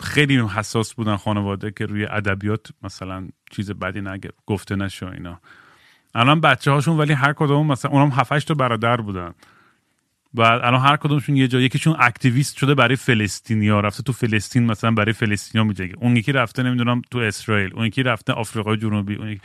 [0.00, 5.40] خیلی حساس بودن خانواده که روی ادبیات مثلا چیز بدی نگه گفته نشو اینا.
[6.14, 9.34] الان بچه هاشون ولی هر کدوم مثلا اونم 7 تا برادر بودن.
[10.34, 14.90] بعد الان هر کدومشون یه جا یکیشون اکتیویست شده برای فلسطینیا رفته تو فلسطین مثلا
[14.90, 15.94] برای فلسطینیا میجنگه.
[15.98, 19.40] اون یکی رفته نمی‌دونم تو اسرائیل اون یکی رفته آفریقای جنوبی اون یکی...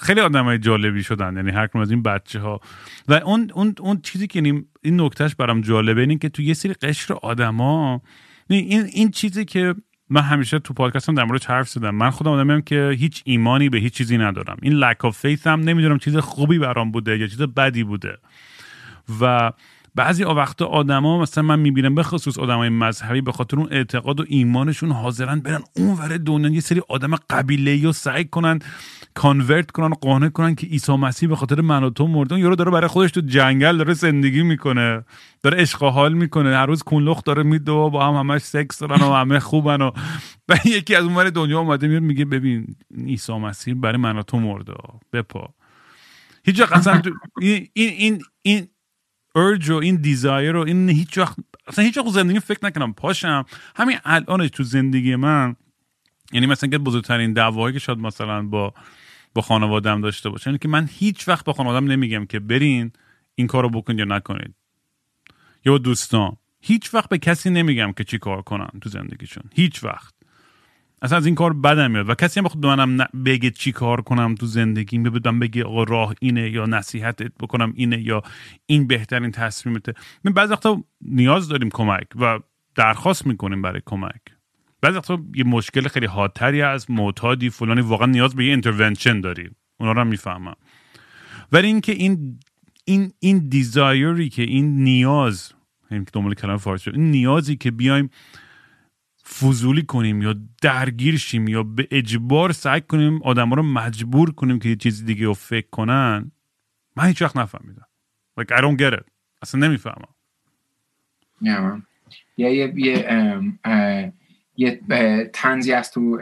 [0.00, 1.36] خیلی آدمای جالبی شدن.
[1.36, 2.60] یعنی هر کدوم از این بچه ها
[3.08, 6.54] و اون اون اون چیزی که این این نکتهش برام جالبه اینه که تو یه
[6.54, 8.02] سری قشر آدما
[8.48, 9.74] این این چیزی که
[10.10, 11.94] من همیشه تو پادکستم در موردش حرف زدم.
[11.94, 14.56] من خودم آدمیم که هیچ ایمانی به هیچ چیزی ندارم.
[14.62, 18.18] این lack of faith هم نمی‌دونم چیز خوبی برام بوده یا چیز بدی بوده.
[19.20, 19.52] و
[19.96, 24.24] بعضی وقتا آدما مثلا من می‌بینم به خصوص آدمای مذهبی به خاطر اون اعتقاد و
[24.28, 28.58] ایمانشون حاضرن برن اونور دنیا یه سری آدم قبیله و سعی کنن
[29.14, 32.38] کانورت کنن قانع کنن که عیسی مسیح به خاطر من و تو مردن.
[32.38, 35.04] یارو داره برای خودش تو جنگل داره زندگی می‌کنه
[35.42, 36.56] داره عشق حال می‌کنه.
[36.56, 39.82] هر روز کونلخ داره میدو و با هم همش سکس دارن و همه خوبن
[40.48, 44.40] و یکی از اونور دنیا اومده میاد میگه ببین عیسی مسیح برای من و تو
[44.40, 44.74] مرده.
[45.12, 45.54] بپا.
[46.44, 47.02] هیچ اصلا
[47.40, 48.68] این این این
[49.36, 51.36] ارج و این دیزایر رو این هیچ وقت
[51.66, 53.44] اصلا هیچ وقت زندگی فکر نکنم پاشم.
[53.76, 55.56] همین الانش تو زندگی من
[56.32, 58.74] یعنی مثلا که بزرگترین دعوایی که شاید مثلا با
[59.34, 62.92] با خانوادم داشته باشه یعنی که من هیچ وقت با خانوادم نمیگم که برین
[63.34, 64.54] این کارو بکنید یا نکنید.
[65.64, 66.36] یا دوستان.
[66.60, 69.42] هیچ وقت به کسی نمیگم که چی کار کنن تو زندگیشون.
[69.54, 70.15] هیچ وقت.
[71.02, 72.08] اصلا از این کار بدم میاد.
[72.08, 76.14] و کسی هم بخواد منم بگه چی کار کنم تو زندگی بدم بگه آقا راه
[76.20, 78.22] اینه یا نصیحتت بکنم اینه یا
[78.66, 79.94] این بهترین تصمیمته.
[80.24, 82.38] من بعضی وقتا نیاز داریم کمک و
[82.74, 84.20] درخواست می‌کنیم برای کمک.
[84.80, 89.56] بعضی وقتا یه مشکل خیلی حادتری از معتادی فلانی واقعا نیاز به یه intervention داریم
[89.80, 90.56] اونا رو هم می‌فهمم.
[91.52, 92.38] ولی اینکه این
[92.84, 95.52] این این desire ی که این نیاز
[95.90, 98.10] این که دنبال کلمه فارسی این نیازی که بیایم
[99.26, 104.68] فضولی کنیم یا درگیر شیم یا به اجبار سعی کنیم آدم رو مجبور کنیم که
[104.68, 106.30] یه چیزی دیگه رو فکر کنن
[106.96, 107.86] من هیچ وقت نفهمیدم.
[108.40, 109.04] Like I don't get it.
[109.42, 110.14] اصلا نمی‌فهمم.
[111.44, 111.82] yeah,
[112.36, 114.12] یه یه یه
[114.56, 114.80] یه
[115.32, 116.20] تنزی از تو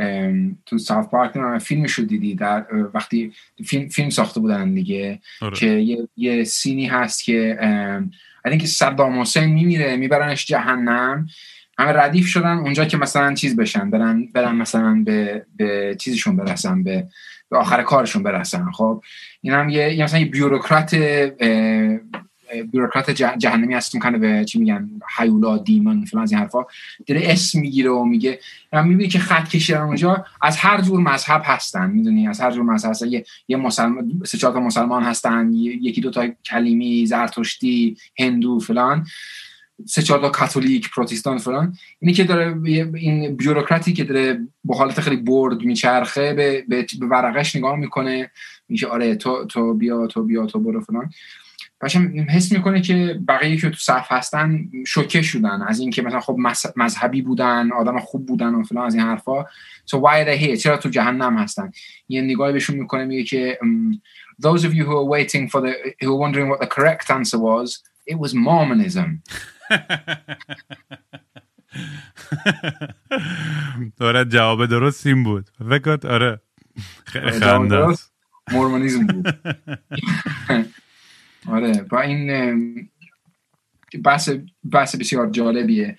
[0.66, 1.58] تو ساف پارک.
[1.58, 2.34] فیلم شد دیدی.
[2.34, 3.32] در وقتی
[3.64, 5.20] فیلم, فیلم ساخته بودن دیگه.
[5.40, 5.56] آره.
[5.56, 7.58] که یه, یه سینی هست که
[8.44, 11.28] اینکه صدام حسین میمیره میبرنش جهنم.
[11.78, 16.82] همه ردیف شدن اونجا که مثلا چیز بشن برن برن مثلا به, به چیزشون برسن
[16.82, 17.06] به
[17.50, 18.70] به آخر کارشون برسن.
[18.72, 19.02] خب
[19.40, 20.94] این هم یه, مثلا یه بیوروکرات
[22.70, 26.66] بیوروکرات جهنمی هستون کنه به چی میگن حیولا دیمن فلان این حرفا.
[27.06, 28.38] داره اسم می‌گیره و میگه
[28.72, 32.62] و می‌بینی که خط کشیدن اونجا از هر جور مذهب هستن می‌دونی؟ از هر جور
[32.62, 33.08] مذهب هستن.
[33.08, 39.06] یه, یه مسلمان سه چهار تا مسلمان هستن یکی دو تا کلیمی زرتشتی هندو فلان.
[39.86, 41.76] سه چهار کاتولیک پروتستان فلان.
[41.98, 47.56] اینی که داره این بیوروکراتی که داره با حالت خیلی برد میچرخه به, به, ورقش
[47.56, 48.30] نگاه می‌کنه.
[48.68, 51.10] میشه آره تو تو بیا تو بیا تو برو فلان.
[51.80, 56.36] باشم حس می‌کنه که بقیه که تو صف هستن شوکه شدن از اینکه مثلا خب
[56.76, 59.42] مذهبی بودن آدم خوب بودن و فلان از این حرفا.
[59.42, 61.72] Are they چرا تو جهنم هستن؟
[62.08, 63.58] یه نگاهی بهشون می‌کنه میگه که
[64.42, 65.72] those of you who are waiting for the
[66.04, 69.22] who are wondering what the correct answer was it was Mormonism.
[74.00, 75.50] آره جواب درست این بود.
[75.68, 76.40] فکر آره.
[77.04, 77.86] خیلی خنده
[78.52, 79.38] مورمونیزم بود.
[81.54, 82.88] آره با این
[84.04, 84.30] بحث
[84.72, 85.98] بحث بسیار جالبیه.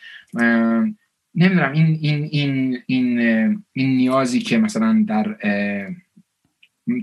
[1.35, 3.19] نمی‌دونم این این این این
[3.73, 5.37] این نیازی که مثلا در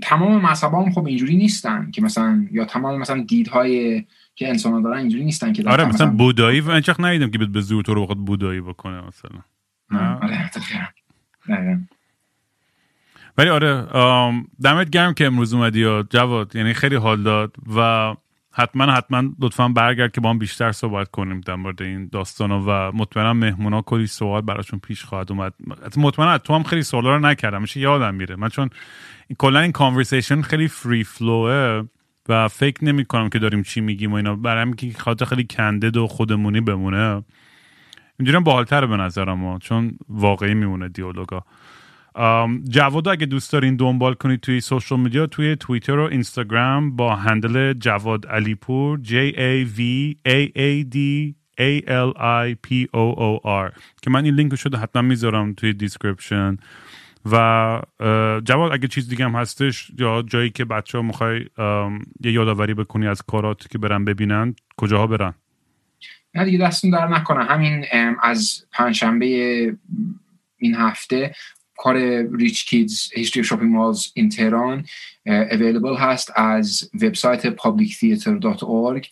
[0.01, 4.97] تمام مذهب هم خب اینجوری نیستن که مثلا یا تمام مثلا دیدهای که انسان دارن
[4.97, 8.17] اینجوری نیستن که آره مثلا بودایی و انچخ ندیدم که به زور تو رو بخواد
[8.17, 9.41] بودایی بکنه مثلا.
[10.21, 10.49] آره
[13.37, 13.87] ولی آره
[14.63, 18.13] دمت گرم که امروز اومدی یا جواد یعنی خیلی حال داد و
[18.51, 22.91] حتما حتما لطفا برگرد که با هم بیشتر صحبت کنیم در مورد این داستان و
[22.91, 25.53] مطمئنم مهمونا کلی سوال براشون پیش خواهد اومد.
[25.97, 28.35] مطمئنم تو هم خیلی سوالا رو نکردم میشه یادم میره.
[28.35, 28.69] من چون
[29.37, 31.83] کلا این کانورسیشن خیلی فری فلوه
[32.29, 34.35] و فکر نمی کنم که داریم چی میگیم و اینا.
[34.35, 37.23] برای که خاطر خیلی کندد و خودمونی بمونه.
[38.19, 41.45] اینجوری هم باحالتره به نظرم چون واقعی میمونه دیالوگا.
[42.69, 47.73] جواد اگه دوست دارین دنبال کنید توی سوشال میدیا توی توییتر و اینستاگرام با هندل
[47.73, 49.81] جواد علیپور J A V
[50.27, 50.97] A A D
[51.59, 52.13] A L
[52.45, 56.57] I P O O R که من این لینک شده حتما می‌ذارم توی description
[57.31, 57.81] و
[58.43, 61.39] جواد اگه چیز دیگه هم هستش یا جایی که بچه ها می‌خوای
[62.23, 65.33] یه یادآوری بکنی از کارات که برن ببینن کجاها برن؟
[66.35, 67.43] نه دیگه دستون در نکنه.
[67.43, 67.85] همین
[68.21, 69.25] از پنجشنبه
[70.57, 71.35] این هفته
[71.77, 71.95] کار
[72.37, 74.85] Rich Kids: A History of Shopping Malls in Tehran
[75.25, 79.07] available هست از وبسایت publictheater.org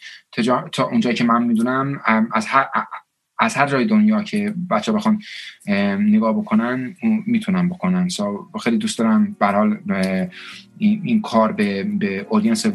[0.72, 2.02] تا اونجایی که من می‌دونم
[2.34, 2.48] از
[3.41, 5.22] از هر جای دنیا که بچه بخوان
[5.99, 6.95] نگاه بکنن
[7.26, 8.09] می‌تونن بکنن.
[8.09, 9.77] سو خیلی دوست دارم به حال
[10.77, 12.65] این, کار به به اودینس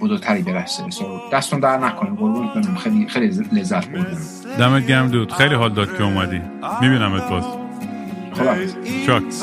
[0.00, 0.90] بزرگتری برسه.
[0.90, 2.10] سو دستون در نکنه.
[2.10, 4.18] قربون کنم خیلی خیلی لذت بردم.
[4.58, 5.32] دمت گرم دود.
[5.32, 6.40] خیلی حال داد که اومدی.
[6.80, 7.44] می‌بینم باز.
[8.32, 8.56] خدا
[9.06, 9.42] چاکس.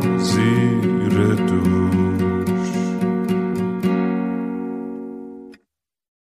[0.21, 0.60] زیر